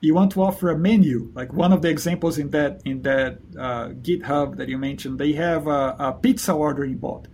you 0.00 0.14
want 0.14 0.32
to 0.32 0.42
offer 0.42 0.70
a 0.70 0.76
menu 0.76 1.30
like 1.32 1.52
one 1.52 1.72
of 1.72 1.80
the 1.80 1.88
examples 1.88 2.38
in 2.38 2.50
that 2.50 2.82
in 2.84 3.02
that 3.02 3.38
uh, 3.56 3.88
github 4.02 4.56
that 4.56 4.68
you 4.68 4.76
mentioned 4.76 5.20
they 5.20 5.32
have 5.32 5.68
a, 5.68 5.96
a, 5.98 6.12
pizza 6.20 6.52
ordering 6.52 6.96
bot. 6.96 7.28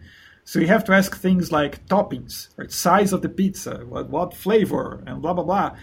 So 0.44 0.60
you 0.60 0.66
have 0.66 0.84
to 0.84 0.92
ask 0.92 1.16
things 1.16 1.50
like 1.50 1.86
toppings 1.86 2.50
right? 2.58 2.70
Size 2.70 3.14
of 3.14 3.22
the 3.22 3.30
pizza 3.30 3.78
what, 3.88 4.10
what 4.10 4.34
flavor 4.34 5.02
and 5.06 5.22
blah 5.22 5.32
blah 5.32 5.44
blah. 5.44 5.76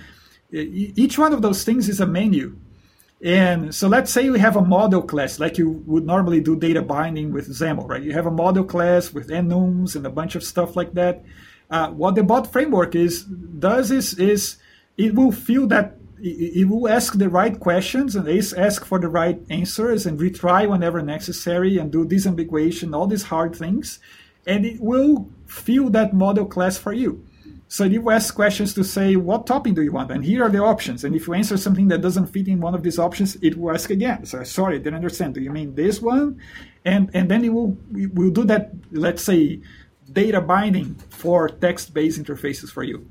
Each 0.51 1.17
one 1.17 1.33
of 1.33 1.41
those 1.41 1.63
things 1.63 1.89
is 1.89 1.99
a 1.99 2.05
menu 2.05 2.55
and 3.23 3.73
so 3.73 3.87
let's 3.87 4.11
say 4.11 4.29
we 4.29 4.39
have 4.39 4.55
a 4.55 4.61
model 4.61 5.01
class 5.01 5.39
like 5.39 5.57
you 5.57 5.83
would 5.87 6.05
normally 6.05 6.39
do 6.39 6.55
data 6.55 6.81
binding 6.81 7.33
with 7.33 7.49
XAML, 7.49 7.87
right? 7.87 8.03
You 8.03 8.13
have 8.13 8.27
a 8.27 8.31
model 8.31 8.63
class 8.63 9.11
with 9.11 9.29
enums 9.29 9.95
and 9.95 10.05
a 10.05 10.09
bunch 10.11 10.35
of 10.35 10.43
stuff 10.43 10.75
like 10.75 10.93
that. 10.93 11.23
Uh, 11.69 11.89
what 11.89 12.15
the 12.15 12.23
bot 12.23 12.51
framework 12.51 12.95
is 12.95 13.23
does 13.23 13.91
is 13.91 14.13
is 14.19 14.57
it 14.97 15.15
will 15.15 15.31
feel 15.31 15.67
that 15.67 15.97
it 16.19 16.67
will 16.67 16.87
ask 16.87 17.17
the 17.17 17.29
right 17.29 17.59
questions 17.59 18.15
and 18.15 18.27
ask 18.57 18.85
for 18.85 18.99
the 18.99 19.09
right 19.09 19.39
answers 19.49 20.05
and 20.05 20.19
retry 20.19 20.67
whenever 20.67 21.01
necessary 21.01 21.77
and 21.77 21.91
do 21.91 22.05
disambiguation, 22.05 22.95
all 22.95 23.05
these 23.05 23.23
hard 23.23 23.55
things, 23.55 23.99
and 24.47 24.65
it 24.65 24.79
will 24.79 25.29
fill 25.45 25.89
that 25.91 26.13
model 26.13 26.45
class 26.45 26.77
for 26.77 26.91
you. 26.91 27.26
So 27.69 27.83
you 27.83 28.09
ask 28.09 28.33
questions 28.33 28.73
to 28.75 28.83
say, 28.83 29.17
what 29.17 29.45
topping 29.45 29.73
do 29.73 29.81
you 29.81 29.91
want? 29.91 30.09
And 30.09 30.23
here 30.23 30.43
are 30.43 30.49
the 30.49 30.63
options. 30.63 31.03
And 31.03 31.15
if 31.15 31.27
you 31.27 31.33
answer 31.33 31.57
something 31.57 31.89
that 31.89 32.01
doesn't 32.01 32.27
fit 32.27 32.47
in 32.47 32.61
one 32.61 32.73
of 32.73 32.81
these 32.81 32.97
options, 32.97 33.35
it 33.41 33.57
will 33.57 33.73
ask 33.73 33.89
again. 33.89 34.25
So 34.25 34.43
sorry, 34.43 34.75
I 34.75 34.77
didn't 34.77 34.95
understand. 34.95 35.33
Do 35.33 35.41
you 35.41 35.51
mean 35.51 35.75
this 35.75 36.01
one? 36.01 36.41
And 36.85 37.11
and 37.13 37.29
then 37.29 37.43
it 37.43 37.49
will 37.49 37.77
it 37.93 38.15
will 38.15 38.31
do 38.31 38.45
that, 38.45 38.71
let's 38.91 39.21
say, 39.21 39.59
data 40.11 40.39
binding 40.39 40.95
for 41.09 41.49
text-based 41.49 42.21
interfaces 42.21 42.71
for 42.71 42.83
you. 42.83 43.05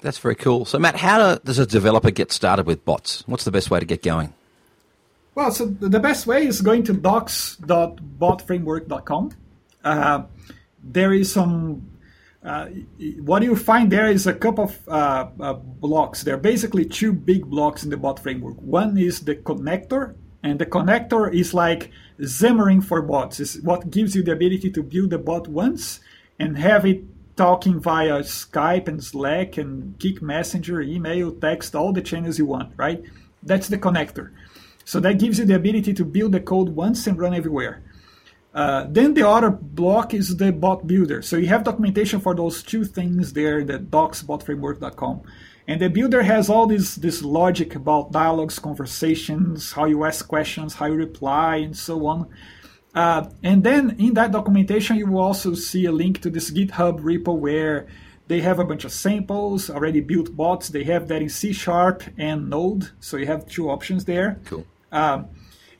That's 0.00 0.18
very 0.18 0.34
cool. 0.34 0.66
So, 0.66 0.78
Matt, 0.78 0.96
how 0.96 1.36
does 1.36 1.58
a 1.58 1.64
developer 1.64 2.10
get 2.10 2.30
started 2.30 2.66
with 2.66 2.84
bots? 2.84 3.24
What's 3.26 3.44
the 3.44 3.50
best 3.50 3.70
way 3.70 3.80
to 3.80 3.86
get 3.86 4.02
going? 4.02 4.34
Well, 5.34 5.50
so 5.50 5.64
the 5.64 5.98
best 5.98 6.26
way 6.26 6.46
is 6.46 6.60
going 6.60 6.82
to 6.84 6.92
docs.botframework.com. 6.92 9.30
Uh, 9.82 10.24
there 10.82 11.14
is 11.14 11.32
some. 11.32 11.88
Uh, 12.44 12.66
what 13.22 13.42
you 13.42 13.56
find 13.56 13.90
there 13.90 14.10
is 14.10 14.26
a 14.26 14.34
couple 14.34 14.64
of 14.64 14.88
uh, 14.88 15.28
uh, 15.40 15.54
blocks. 15.54 16.22
There 16.22 16.34
are 16.34 16.38
basically 16.38 16.84
two 16.84 17.12
big 17.12 17.46
blocks 17.46 17.84
in 17.84 17.90
the 17.90 17.96
bot 17.96 18.18
framework. 18.18 18.60
One 18.60 18.98
is 18.98 19.20
the 19.20 19.34
connector, 19.34 20.14
and 20.42 20.58
the 20.58 20.66
connector 20.66 21.32
is 21.32 21.54
like 21.54 21.90
Xamarin 22.20 22.84
for 22.84 23.00
bots. 23.00 23.40
It's 23.40 23.58
what 23.62 23.90
gives 23.90 24.14
you 24.14 24.22
the 24.22 24.32
ability 24.32 24.70
to 24.72 24.82
build 24.82 25.14
a 25.14 25.18
bot 25.18 25.48
once 25.48 26.00
and 26.38 26.58
have 26.58 26.84
it 26.84 27.02
talking 27.36 27.80
via 27.80 28.20
Skype 28.20 28.88
and 28.88 29.02
Slack 29.02 29.56
and 29.56 29.98
Kik 29.98 30.20
Messenger, 30.20 30.82
email, 30.82 31.32
text, 31.32 31.74
all 31.74 31.92
the 31.92 32.02
channels 32.02 32.38
you 32.38 32.46
want, 32.46 32.72
right? 32.76 33.02
That's 33.42 33.68
the 33.68 33.78
connector. 33.78 34.30
So 34.84 35.00
that 35.00 35.18
gives 35.18 35.38
you 35.38 35.46
the 35.46 35.56
ability 35.56 35.94
to 35.94 36.04
build 36.04 36.32
the 36.32 36.40
code 36.40 36.68
once 36.68 37.06
and 37.06 37.18
run 37.18 37.34
everywhere. 37.34 37.82
Uh, 38.54 38.86
then 38.88 39.14
the 39.14 39.28
other 39.28 39.50
block 39.50 40.14
is 40.14 40.36
the 40.36 40.52
bot 40.52 40.86
builder. 40.86 41.22
So 41.22 41.36
you 41.36 41.48
have 41.48 41.64
documentation 41.64 42.20
for 42.20 42.34
those 42.34 42.62
two 42.62 42.84
things 42.84 43.32
there 43.32 43.64
the 43.64 43.80
docsbotframework.com. 43.80 45.22
And 45.66 45.80
the 45.80 45.88
builder 45.88 46.22
has 46.22 46.48
all 46.48 46.66
this, 46.66 46.94
this 46.94 47.22
logic 47.22 47.74
about 47.74 48.12
dialogues, 48.12 48.58
conversations, 48.58 49.72
how 49.72 49.86
you 49.86 50.04
ask 50.04 50.28
questions, 50.28 50.74
how 50.74 50.86
you 50.86 50.94
reply, 50.94 51.56
and 51.56 51.76
so 51.76 52.06
on. 52.06 52.28
Uh, 52.94 53.28
and 53.42 53.64
then 53.64 53.96
in 53.98 54.14
that 54.14 54.30
documentation, 54.30 54.96
you 54.96 55.06
will 55.06 55.22
also 55.22 55.54
see 55.54 55.86
a 55.86 55.92
link 55.92 56.20
to 56.20 56.30
this 56.30 56.50
GitHub 56.50 57.00
repo 57.00 57.36
where 57.36 57.88
they 58.28 58.40
have 58.40 58.58
a 58.58 58.64
bunch 58.64 58.84
of 58.84 58.92
samples, 58.92 59.68
already 59.68 60.00
built 60.00 60.36
bots. 60.36 60.68
They 60.68 60.84
have 60.84 61.08
that 61.08 61.20
in 61.20 61.28
C 61.28 61.52
Sharp 61.52 62.04
and 62.16 62.48
Node, 62.48 62.90
so 63.00 63.16
you 63.16 63.26
have 63.26 63.46
two 63.46 63.68
options 63.68 64.04
there. 64.04 64.38
Cool. 64.44 64.64
Um, 64.92 65.28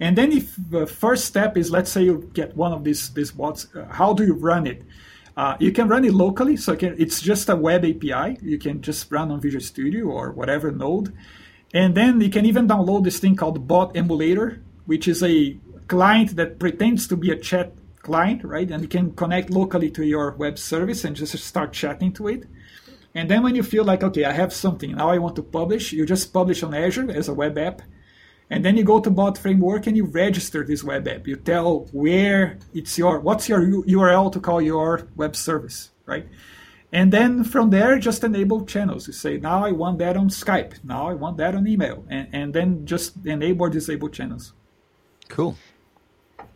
and 0.00 0.16
then 0.18 0.32
if 0.32 0.54
the 0.70 0.86
first 0.86 1.24
step 1.24 1.56
is, 1.56 1.70
let's 1.70 1.90
say 1.90 2.02
you 2.02 2.30
get 2.34 2.56
one 2.56 2.72
of 2.72 2.84
these, 2.84 3.10
these 3.10 3.30
bots, 3.30 3.68
uh, 3.74 3.86
how 3.90 4.12
do 4.12 4.24
you 4.24 4.34
run 4.34 4.66
it? 4.66 4.82
Uh, 5.36 5.56
you 5.58 5.72
can 5.72 5.88
run 5.88 6.04
it 6.04 6.14
locally, 6.14 6.56
so 6.56 6.76
can, 6.76 6.94
it's 6.98 7.20
just 7.20 7.48
a 7.48 7.56
web 7.56 7.84
API. 7.84 8.38
You 8.40 8.58
can 8.58 8.82
just 8.82 9.10
run 9.10 9.30
on 9.30 9.40
Visual 9.40 9.62
Studio 9.62 10.06
or 10.06 10.30
whatever 10.32 10.70
node. 10.70 11.12
And 11.72 11.96
then 11.96 12.20
you 12.20 12.30
can 12.30 12.46
even 12.46 12.68
download 12.68 13.04
this 13.04 13.18
thing 13.18 13.34
called 13.34 13.66
Bot 13.66 13.96
Emulator, 13.96 14.62
which 14.86 15.08
is 15.08 15.22
a 15.22 15.56
client 15.88 16.36
that 16.36 16.58
pretends 16.58 17.08
to 17.08 17.16
be 17.16 17.30
a 17.30 17.36
chat 17.36 17.72
client, 18.02 18.44
right? 18.44 18.70
And 18.70 18.82
you 18.82 18.88
can 18.88 19.12
connect 19.12 19.50
locally 19.50 19.90
to 19.92 20.06
your 20.06 20.32
web 20.32 20.58
service 20.58 21.04
and 21.04 21.16
just 21.16 21.36
start 21.38 21.72
chatting 21.72 22.12
to 22.12 22.28
it. 22.28 22.44
And 23.14 23.28
then 23.28 23.42
when 23.42 23.54
you 23.54 23.62
feel 23.62 23.84
like, 23.84 24.02
okay, 24.02 24.24
I 24.24 24.32
have 24.32 24.52
something, 24.52 24.92
now 24.92 25.10
I 25.10 25.18
want 25.18 25.36
to 25.36 25.42
publish, 25.42 25.92
you 25.92 26.04
just 26.04 26.32
publish 26.32 26.62
on 26.62 26.74
Azure 26.74 27.10
as 27.10 27.28
a 27.28 27.34
web 27.34 27.58
app. 27.58 27.82
And 28.50 28.64
then 28.64 28.76
you 28.76 28.84
go 28.84 29.00
to 29.00 29.10
Bot 29.10 29.38
Framework 29.38 29.86
and 29.86 29.96
you 29.96 30.04
register 30.04 30.64
this 30.64 30.84
web 30.84 31.08
app. 31.08 31.26
You 31.26 31.36
tell 31.36 31.88
where 31.92 32.58
it's 32.74 32.98
your, 32.98 33.20
what's 33.20 33.48
your 33.48 33.60
URL 33.60 34.30
to 34.32 34.40
call 34.40 34.60
your 34.60 35.08
web 35.16 35.34
service, 35.34 35.90
right? 36.06 36.26
And 36.92 37.12
then 37.12 37.42
from 37.42 37.70
there, 37.70 37.98
just 37.98 38.22
enable 38.22 38.64
channels. 38.66 39.08
You 39.08 39.12
say, 39.12 39.38
now 39.38 39.64
I 39.64 39.72
want 39.72 39.98
that 39.98 40.16
on 40.16 40.28
Skype. 40.28 40.84
Now 40.84 41.08
I 41.08 41.14
want 41.14 41.38
that 41.38 41.54
on 41.54 41.66
email. 41.66 42.04
And, 42.08 42.28
and 42.32 42.54
then 42.54 42.86
just 42.86 43.26
enable 43.26 43.66
or 43.66 43.70
disable 43.70 44.08
channels. 44.08 44.52
Cool. 45.28 45.56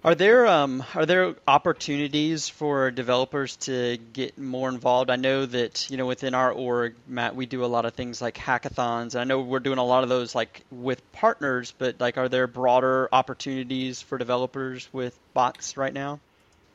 Are 0.05 0.15
there 0.15 0.47
um, 0.47 0.85
are 0.95 1.07
there 1.07 1.35
opportunities 1.49 2.49
for 2.49 2.93
developers 2.93 3.57
to 3.57 3.99
get 4.13 4.39
more 4.39 4.69
involved? 4.69 5.11
I 5.11 5.17
know 5.17 5.45
that 5.45 5.91
you 5.91 5.97
know 5.97 6.07
within 6.07 6.35
our 6.35 6.53
org, 6.53 6.95
Matt, 7.09 7.35
we 7.35 7.47
do 7.47 7.65
a 7.65 7.67
lot 7.67 7.85
of 7.85 7.95
things 7.95 8.23
like 8.23 8.37
hackathons. 8.37 9.19
I 9.19 9.25
know 9.25 9.41
we're 9.41 9.59
doing 9.59 9.79
a 9.79 9.85
lot 9.85 10.05
of 10.05 10.09
those 10.09 10.37
like 10.37 10.63
with 10.71 11.03
partners, 11.11 11.75
but 11.77 12.01
like, 12.01 12.17
are 12.17 12.29
there 12.29 12.47
broader 12.47 13.09
opportunities 13.11 14.01
for 14.01 14.19
developers 14.19 14.89
with 14.93 15.19
bots 15.35 15.77
right 15.77 15.93
now? 15.93 16.21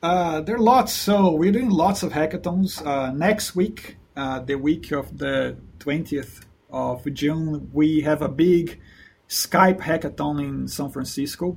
Uh, 0.02 0.42
there 0.42 0.56
are 0.56 0.58
lots. 0.58 0.92
So 0.92 1.32
we're 1.32 1.52
doing 1.52 1.70
lots 1.70 2.02
of 2.02 2.12
hackathons. 2.12 2.84
Uh, 2.84 3.10
next 3.10 3.56
week, 3.56 3.96
uh, 4.14 4.40
the 4.40 4.56
week 4.56 4.92
of 4.92 5.16
the 5.16 5.56
20th 5.78 6.44
of 6.68 7.10
June, 7.14 7.70
we 7.72 8.02
have 8.02 8.20
a 8.20 8.28
big 8.28 8.82
Skype 9.30 9.80
hackathon 9.80 10.40
in 10.40 10.68
San 10.68 10.90
Francisco, 10.90 11.56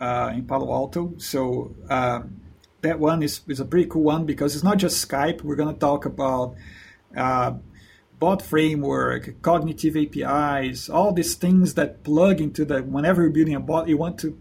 uh, 0.00 0.32
in 0.34 0.46
Palo 0.46 0.72
Alto. 0.72 1.14
So 1.18 1.74
um, 1.88 2.40
that 2.82 2.98
one 2.98 3.22
is, 3.22 3.40
is 3.48 3.60
a 3.60 3.64
pretty 3.64 3.88
cool 3.88 4.04
one 4.04 4.24
because 4.24 4.54
it's 4.54 4.64
not 4.64 4.78
just 4.78 5.06
Skype. 5.06 5.42
We're 5.42 5.56
going 5.56 5.74
to 5.74 5.80
talk 5.80 6.04
about 6.04 6.54
uh, 7.16 7.54
bot 8.18 8.42
framework, 8.42 9.40
cognitive 9.42 9.96
APIs, 9.96 10.88
all 10.88 11.12
these 11.12 11.34
things 11.34 11.74
that 11.74 12.02
plug 12.04 12.40
into 12.40 12.64
the 12.64 12.82
whenever 12.82 13.22
you're 13.22 13.30
building 13.30 13.54
a 13.54 13.60
bot, 13.60 13.88
you 13.88 13.96
want 13.96 14.18
to 14.20 14.38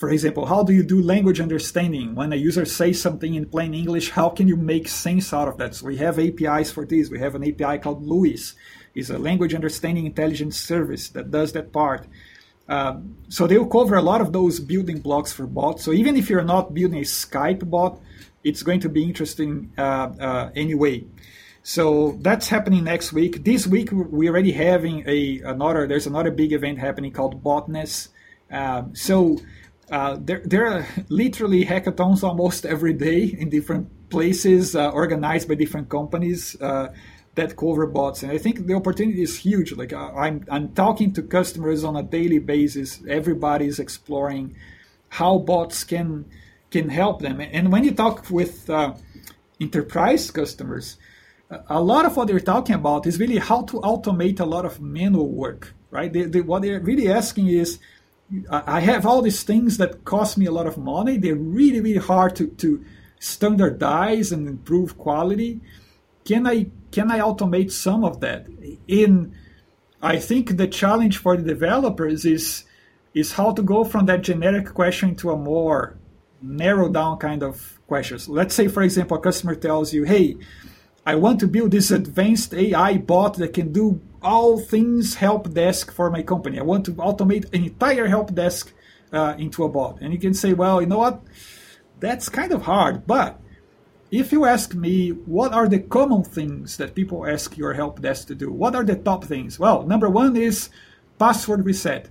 for 0.00 0.08
example, 0.08 0.46
how 0.46 0.62
do 0.62 0.72
you 0.72 0.82
do 0.82 1.02
language 1.02 1.42
understanding? 1.42 2.14
When 2.14 2.32
a 2.32 2.36
user 2.36 2.64
says 2.64 2.98
something 2.98 3.34
in 3.34 3.44
plain 3.44 3.74
English, 3.74 4.08
how 4.08 4.30
can 4.30 4.48
you 4.48 4.56
make 4.56 4.88
sense 4.88 5.30
out 5.34 5.46
of 5.46 5.58
that? 5.58 5.74
So 5.74 5.84
we 5.88 5.98
have 5.98 6.18
APIs 6.18 6.72
for 6.72 6.86
this. 6.86 7.10
We 7.10 7.18
have 7.18 7.34
an 7.34 7.44
API 7.44 7.80
called 7.80 8.06
LUIS. 8.06 8.54
It's 8.94 9.10
a 9.10 9.18
language 9.18 9.52
understanding 9.52 10.06
intelligence 10.06 10.58
service 10.58 11.10
that 11.10 11.30
does 11.30 11.52
that 11.52 11.70
part. 11.70 12.06
Um, 12.70 13.16
so 13.28 13.48
they 13.48 13.58
will 13.58 13.66
cover 13.66 13.96
a 13.96 14.02
lot 14.02 14.20
of 14.20 14.32
those 14.32 14.60
building 14.60 15.00
blocks 15.00 15.32
for 15.32 15.44
bots. 15.44 15.84
So 15.84 15.92
even 15.92 16.16
if 16.16 16.30
you're 16.30 16.44
not 16.44 16.72
building 16.72 17.00
a 17.00 17.02
Skype 17.02 17.68
bot, 17.68 18.00
it's 18.44 18.62
going 18.62 18.78
to 18.80 18.88
be 18.88 19.02
interesting 19.02 19.72
uh, 19.76 20.12
uh, 20.20 20.50
anyway. 20.54 21.04
So 21.64 22.16
that's 22.20 22.48
happening 22.48 22.84
next 22.84 23.12
week. 23.12 23.44
This 23.44 23.66
week 23.66 23.90
we're 23.92 24.30
already 24.30 24.52
having 24.52 25.04
a 25.06 25.40
another. 25.40 25.86
There's 25.86 26.06
another 26.06 26.30
big 26.30 26.52
event 26.52 26.78
happening 26.78 27.12
called 27.12 27.42
Botness. 27.42 28.08
Um, 28.50 28.94
so 28.94 29.38
uh, 29.90 30.16
there, 30.20 30.40
there 30.44 30.66
are 30.66 30.86
literally 31.08 31.66
hackathons 31.66 32.22
almost 32.22 32.64
every 32.74 32.92
day 32.92 33.24
in 33.24 33.50
different 33.50 34.10
places, 34.10 34.76
uh, 34.76 34.90
organized 34.90 35.48
by 35.48 35.56
different 35.56 35.88
companies 35.88 36.56
uh, 36.60 36.88
that 37.34 37.56
cover 37.56 37.86
bots. 37.86 38.22
And 38.22 38.32
I 38.32 38.38
think 38.38 38.66
the 38.66 38.74
opportunity 38.74 39.22
is 39.22 39.38
huge. 39.38 39.72
Like 39.72 39.92
uh, 39.92 40.12
I'm, 40.14 40.44
I'm 40.50 40.72
talking 40.72 41.12
to 41.14 41.22
customers 41.22 41.84
on 41.84 41.96
a 41.96 42.02
daily 42.02 42.38
basis. 42.38 43.00
Everybody 43.08 43.66
is 43.66 43.78
exploring 43.78 44.56
how 45.08 45.38
bots 45.38 45.84
can 45.84 46.26
can 46.70 46.88
help 46.88 47.20
them. 47.20 47.40
And 47.40 47.72
when 47.72 47.82
you 47.82 47.92
talk 47.92 48.30
with 48.30 48.70
uh, 48.70 48.94
enterprise 49.60 50.30
customers, 50.30 50.98
a 51.68 51.80
lot 51.80 52.04
of 52.04 52.16
what 52.16 52.28
they're 52.28 52.38
talking 52.38 52.76
about 52.76 53.08
is 53.08 53.18
really 53.18 53.38
how 53.38 53.62
to 53.62 53.80
automate 53.80 54.38
a 54.38 54.44
lot 54.44 54.64
of 54.64 54.80
manual 54.80 55.28
work. 55.28 55.74
Right? 55.90 56.12
They, 56.12 56.22
they, 56.22 56.40
what 56.40 56.62
they're 56.62 56.78
really 56.78 57.10
asking 57.10 57.48
is 57.48 57.80
I 58.48 58.78
have 58.78 59.04
all 59.04 59.22
these 59.22 59.42
things 59.42 59.78
that 59.78 60.04
cost 60.04 60.38
me 60.38 60.46
a 60.46 60.52
lot 60.52 60.68
of 60.68 60.78
money. 60.78 61.16
They're 61.16 61.34
really, 61.34 61.80
really 61.80 61.98
hard 61.98 62.36
to, 62.36 62.46
to 62.46 62.84
standardize 63.18 64.30
and 64.30 64.46
improve 64.46 64.96
quality. 64.96 65.60
Can 66.24 66.46
I 66.46 66.66
can 66.92 67.10
I 67.10 67.20
automate 67.20 67.72
some 67.72 68.04
of 68.04 68.20
that? 68.20 68.46
In 68.86 69.34
I 70.02 70.18
think 70.18 70.56
the 70.56 70.66
challenge 70.66 71.18
for 71.18 71.36
the 71.36 71.42
developers 71.42 72.24
is 72.24 72.64
is 73.12 73.32
how 73.32 73.52
to 73.52 73.62
go 73.62 73.84
from 73.84 74.06
that 74.06 74.22
generic 74.22 74.72
question 74.72 75.14
to 75.16 75.30
a 75.30 75.36
more 75.36 75.98
narrow 76.40 76.88
down 76.88 77.18
kind 77.18 77.42
of 77.42 77.80
questions. 77.86 78.28
Let's 78.28 78.54
say, 78.54 78.68
for 78.68 78.82
example, 78.82 79.16
a 79.16 79.20
customer 79.20 79.54
tells 79.54 79.92
you, 79.92 80.04
"Hey, 80.04 80.36
I 81.04 81.14
want 81.16 81.40
to 81.40 81.48
build 81.48 81.72
this 81.72 81.90
advanced 81.90 82.54
AI 82.54 82.98
bot 82.98 83.34
that 83.34 83.54
can 83.54 83.72
do 83.72 84.00
all 84.22 84.58
things 84.58 85.14
help 85.14 85.52
desk 85.54 85.92
for 85.92 86.10
my 86.10 86.22
company. 86.22 86.58
I 86.58 86.62
want 86.62 86.84
to 86.86 86.92
automate 86.92 87.52
an 87.54 87.64
entire 87.64 88.06
help 88.06 88.34
desk 88.34 88.72
uh, 89.12 89.34
into 89.38 89.64
a 89.64 89.68
bot. 89.68 90.00
And 90.00 90.12
you 90.12 90.18
can 90.18 90.34
say, 90.34 90.52
well, 90.52 90.80
you 90.80 90.86
know 90.86 90.98
what? 90.98 91.22
That's 91.98 92.28
kind 92.28 92.52
of 92.52 92.62
hard. 92.62 93.06
But 93.06 93.40
if 94.10 94.32
you 94.32 94.44
ask 94.44 94.74
me, 94.74 95.10
what 95.10 95.52
are 95.52 95.68
the 95.68 95.78
common 95.78 96.24
things 96.24 96.76
that 96.78 96.94
people 96.94 97.26
ask 97.26 97.56
your 97.56 97.74
help 97.74 98.00
desk 98.00 98.26
to 98.28 98.34
do? 98.34 98.50
What 98.50 98.74
are 98.74 98.84
the 98.84 98.96
top 98.96 99.24
things? 99.24 99.58
Well, 99.58 99.84
number 99.84 100.08
one 100.08 100.36
is 100.36 100.68
password 101.18 101.64
reset. 101.64 102.08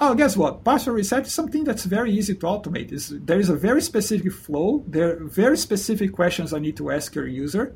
Oh, 0.00 0.14
guess 0.14 0.36
what? 0.36 0.64
Password 0.64 0.96
reset 0.96 1.26
is 1.26 1.32
something 1.32 1.64
that's 1.64 1.84
very 1.84 2.12
easy 2.12 2.34
to 2.34 2.46
automate. 2.46 2.92
It's, 2.92 3.08
there 3.08 3.40
is 3.40 3.50
a 3.50 3.56
very 3.56 3.82
specific 3.82 4.32
flow. 4.32 4.84
There 4.86 5.16
are 5.16 5.24
very 5.24 5.58
specific 5.58 6.12
questions 6.12 6.54
I 6.54 6.60
need 6.60 6.76
to 6.78 6.90
ask 6.90 7.14
your 7.14 7.26
user. 7.26 7.74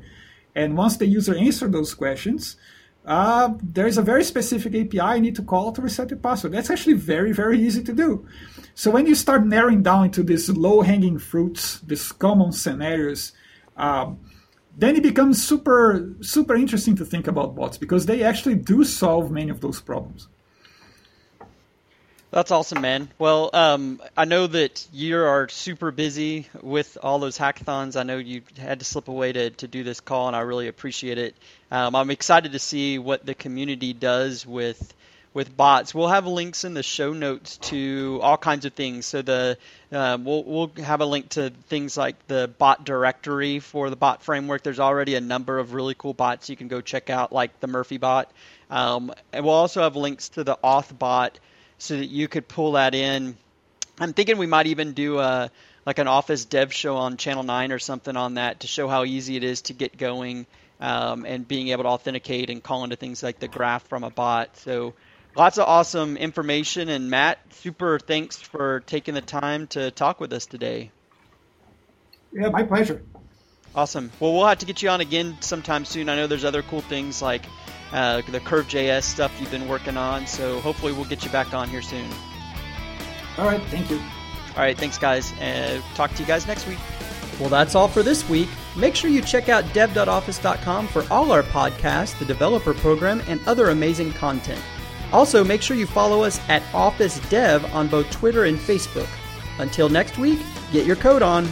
And 0.55 0.77
once 0.77 0.97
the 0.97 1.05
user 1.05 1.35
answers 1.35 1.71
those 1.71 1.93
questions, 1.93 2.55
uh, 3.05 3.53
there's 3.61 3.97
a 3.97 4.01
very 4.01 4.23
specific 4.23 4.73
API 4.73 4.99
I 4.99 5.19
need 5.19 5.35
to 5.35 5.43
call 5.43 5.71
to 5.73 5.81
reset 5.81 6.09
the 6.09 6.15
password. 6.15 6.53
That's 6.53 6.71
actually 6.71 6.93
very, 6.93 7.33
very 7.33 7.59
easy 7.59 7.83
to 7.83 7.93
do. 7.93 8.25
So 8.73 8.89
when 8.89 9.05
you 9.05 9.15
start 9.15 9.45
narrowing 9.45 9.83
down 9.83 10.05
into 10.05 10.23
these 10.23 10.49
low-hanging 10.49 11.19
fruits, 11.19 11.81
these 11.81 12.11
common 12.13 12.53
scenarios, 12.53 13.33
um, 13.75 14.19
then 14.77 14.95
it 14.95 15.03
becomes 15.03 15.43
super, 15.43 16.15
super 16.21 16.55
interesting 16.55 16.95
to 16.97 17.05
think 17.05 17.27
about 17.27 17.55
bots 17.55 17.77
because 17.77 18.05
they 18.05 18.23
actually 18.23 18.55
do 18.55 18.83
solve 18.83 19.31
many 19.31 19.49
of 19.49 19.61
those 19.61 19.79
problems. 19.81 20.27
That's 22.31 22.51
awesome, 22.51 22.81
man. 22.81 23.07
Well, 23.17 23.49
um, 23.53 24.01
I 24.17 24.25
know 24.25 24.47
that 24.47 24.85
you 24.91 25.17
are 25.17 25.47
super 25.47 25.91
busy 25.91 26.49
with 26.61 26.97
all 27.01 27.19
those 27.19 27.37
hackathons. 27.37 27.97
I 27.97 28.03
know 28.03 28.17
you 28.17 28.41
had 28.57 28.79
to 28.79 28.85
slip 28.85 29.07
away 29.07 29.31
to, 29.31 29.51
to 29.51 29.67
do 29.69 29.85
this 29.85 30.01
call, 30.01 30.27
and 30.27 30.35
I 30.35 30.41
really 30.41 30.67
appreciate 30.67 31.17
it. 31.17 31.35
Um, 31.71 31.95
I'm 31.95 32.11
excited 32.11 32.51
to 32.51 32.59
see 32.59 32.99
what 32.99 33.25
the 33.25 33.35
community 33.35 33.93
does 33.93 34.45
with 34.45 34.93
with 35.35 35.55
bots. 35.55 35.93
We'll 35.93 36.07
have 36.07 36.25
links 36.25 36.63
in 36.63 36.73
the 36.73 36.81
show 36.81 37.11
notes 37.11 37.57
to 37.57 38.19
all 38.23 38.37
kinds 38.37 38.63
of 38.63 38.73
things. 38.73 39.05
So 39.05 39.21
the 39.21 39.57
um, 39.91 40.23
we'll 40.23 40.43
we'll 40.45 40.71
have 40.83 41.01
a 41.01 41.05
link 41.05 41.29
to 41.31 41.51
things 41.67 41.97
like 41.97 42.15
the 42.27 42.49
bot 42.57 42.85
directory 42.85 43.59
for 43.59 43.89
the 43.89 43.97
bot 43.97 44.23
framework. 44.23 44.63
There's 44.63 44.79
already 44.79 45.13
a 45.15 45.21
number 45.21 45.59
of 45.59 45.73
really 45.73 45.93
cool 45.93 46.13
bots 46.13 46.49
you 46.49 46.55
can 46.55 46.69
go 46.69 46.79
check 46.79 47.09
out, 47.09 47.33
like 47.33 47.59
the 47.59 47.67
Murphy 47.67 47.97
bot. 47.97 48.31
Um, 48.71 49.13
and 49.33 49.45
we'll 49.45 49.53
also 49.53 49.83
have 49.83 49.97
links 49.97 50.29
to 50.29 50.45
the 50.45 50.57
Auth 50.63 50.97
bot 50.97 51.37
so 51.77 51.97
that 51.97 52.07
you 52.07 52.29
could 52.29 52.47
pull 52.47 52.71
that 52.71 52.95
in. 52.95 53.37
I'm 53.99 54.13
thinking 54.13 54.37
we 54.37 54.47
might 54.47 54.67
even 54.67 54.93
do 54.93 55.19
a 55.19 55.51
like 55.85 55.99
an 55.99 56.07
office 56.07 56.45
dev 56.45 56.73
show 56.73 56.95
on 56.95 57.17
Channel 57.17 57.43
9 57.43 57.73
or 57.73 57.79
something 57.79 58.15
on 58.15 58.35
that 58.35 58.61
to 58.61 58.67
show 58.67 58.87
how 58.87 59.03
easy 59.03 59.35
it 59.35 59.43
is 59.43 59.63
to 59.63 59.73
get 59.73 59.97
going 59.97 60.47
um, 60.79 61.25
and 61.25 61.47
being 61.47 61.67
able 61.67 61.83
to 61.83 61.89
authenticate 61.89 62.49
and 62.49 62.63
call 62.63 62.85
into 62.85 62.95
things 62.95 63.21
like 63.21 63.39
the 63.39 63.47
graph 63.47 63.85
from 63.87 64.03
a 64.03 64.09
bot. 64.09 64.55
So 64.57 64.93
lots 65.35 65.57
of 65.57 65.67
awesome 65.67 66.17
information. 66.17 66.89
And 66.89 67.09
Matt, 67.09 67.39
super 67.51 67.99
thanks 67.99 68.37
for 68.37 68.81
taking 68.81 69.13
the 69.13 69.21
time 69.21 69.67
to 69.67 69.91
talk 69.91 70.19
with 70.19 70.33
us 70.33 70.45
today. 70.45 70.91
Yeah, 72.31 72.49
my 72.49 72.63
pleasure. 72.63 73.03
Awesome. 73.73 74.11
Well, 74.19 74.33
we'll 74.33 74.47
have 74.47 74.59
to 74.59 74.65
get 74.65 74.81
you 74.81 74.89
on 74.89 75.01
again 75.01 75.37
sometime 75.41 75.85
soon. 75.85 76.07
I 76.09 76.15
know 76.15 76.27
there's 76.27 76.45
other 76.45 76.61
cool 76.61 76.81
things 76.81 77.21
like 77.21 77.43
uh, 77.91 78.21
the 78.29 78.39
Kurve.js 78.39 79.03
stuff 79.03 79.35
you've 79.39 79.51
been 79.51 79.67
working 79.67 79.97
on. 79.97 80.27
So 80.27 80.59
hopefully 80.61 80.93
we'll 80.93 81.05
get 81.05 81.25
you 81.25 81.31
back 81.31 81.53
on 81.53 81.69
here 81.69 81.81
soon. 81.81 82.09
All 83.37 83.45
right. 83.45 83.61
Thank 83.63 83.89
you. 83.89 83.97
All 83.97 84.61
right. 84.61 84.77
Thanks, 84.77 84.97
guys. 84.97 85.33
And 85.39 85.83
talk 85.95 86.13
to 86.13 86.21
you 86.21 86.25
guys 86.25 86.47
next 86.47 86.67
week. 86.67 86.79
Well, 87.39 87.49
that's 87.49 87.75
all 87.75 87.89
for 87.89 88.01
this 88.01 88.27
week. 88.29 88.47
Make 88.77 88.95
sure 88.95 89.09
you 89.09 89.21
check 89.21 89.49
out 89.49 89.65
dev.office.com 89.73 90.87
for 90.87 91.05
all 91.11 91.33
our 91.33 91.43
podcasts, 91.43 92.17
the 92.17 92.25
developer 92.25 92.73
program, 92.73 93.21
and 93.27 93.45
other 93.45 93.69
amazing 93.71 94.13
content. 94.13 94.61
Also, 95.15 95.45
make 95.45 95.61
sure 95.61 95.77
you 95.77 95.85
follow 95.85 96.23
us 96.25 96.41
at 96.49 96.61
Office 96.73 97.21
Dev 97.29 97.63
on 97.73 97.87
both 97.87 98.11
Twitter 98.11 98.43
and 98.43 98.57
Facebook. 98.57 99.07
Until 99.59 99.87
next 99.87 100.17
week, 100.17 100.39
get 100.73 100.85
your 100.85 100.97
code 100.97 101.21
on. 101.21 101.47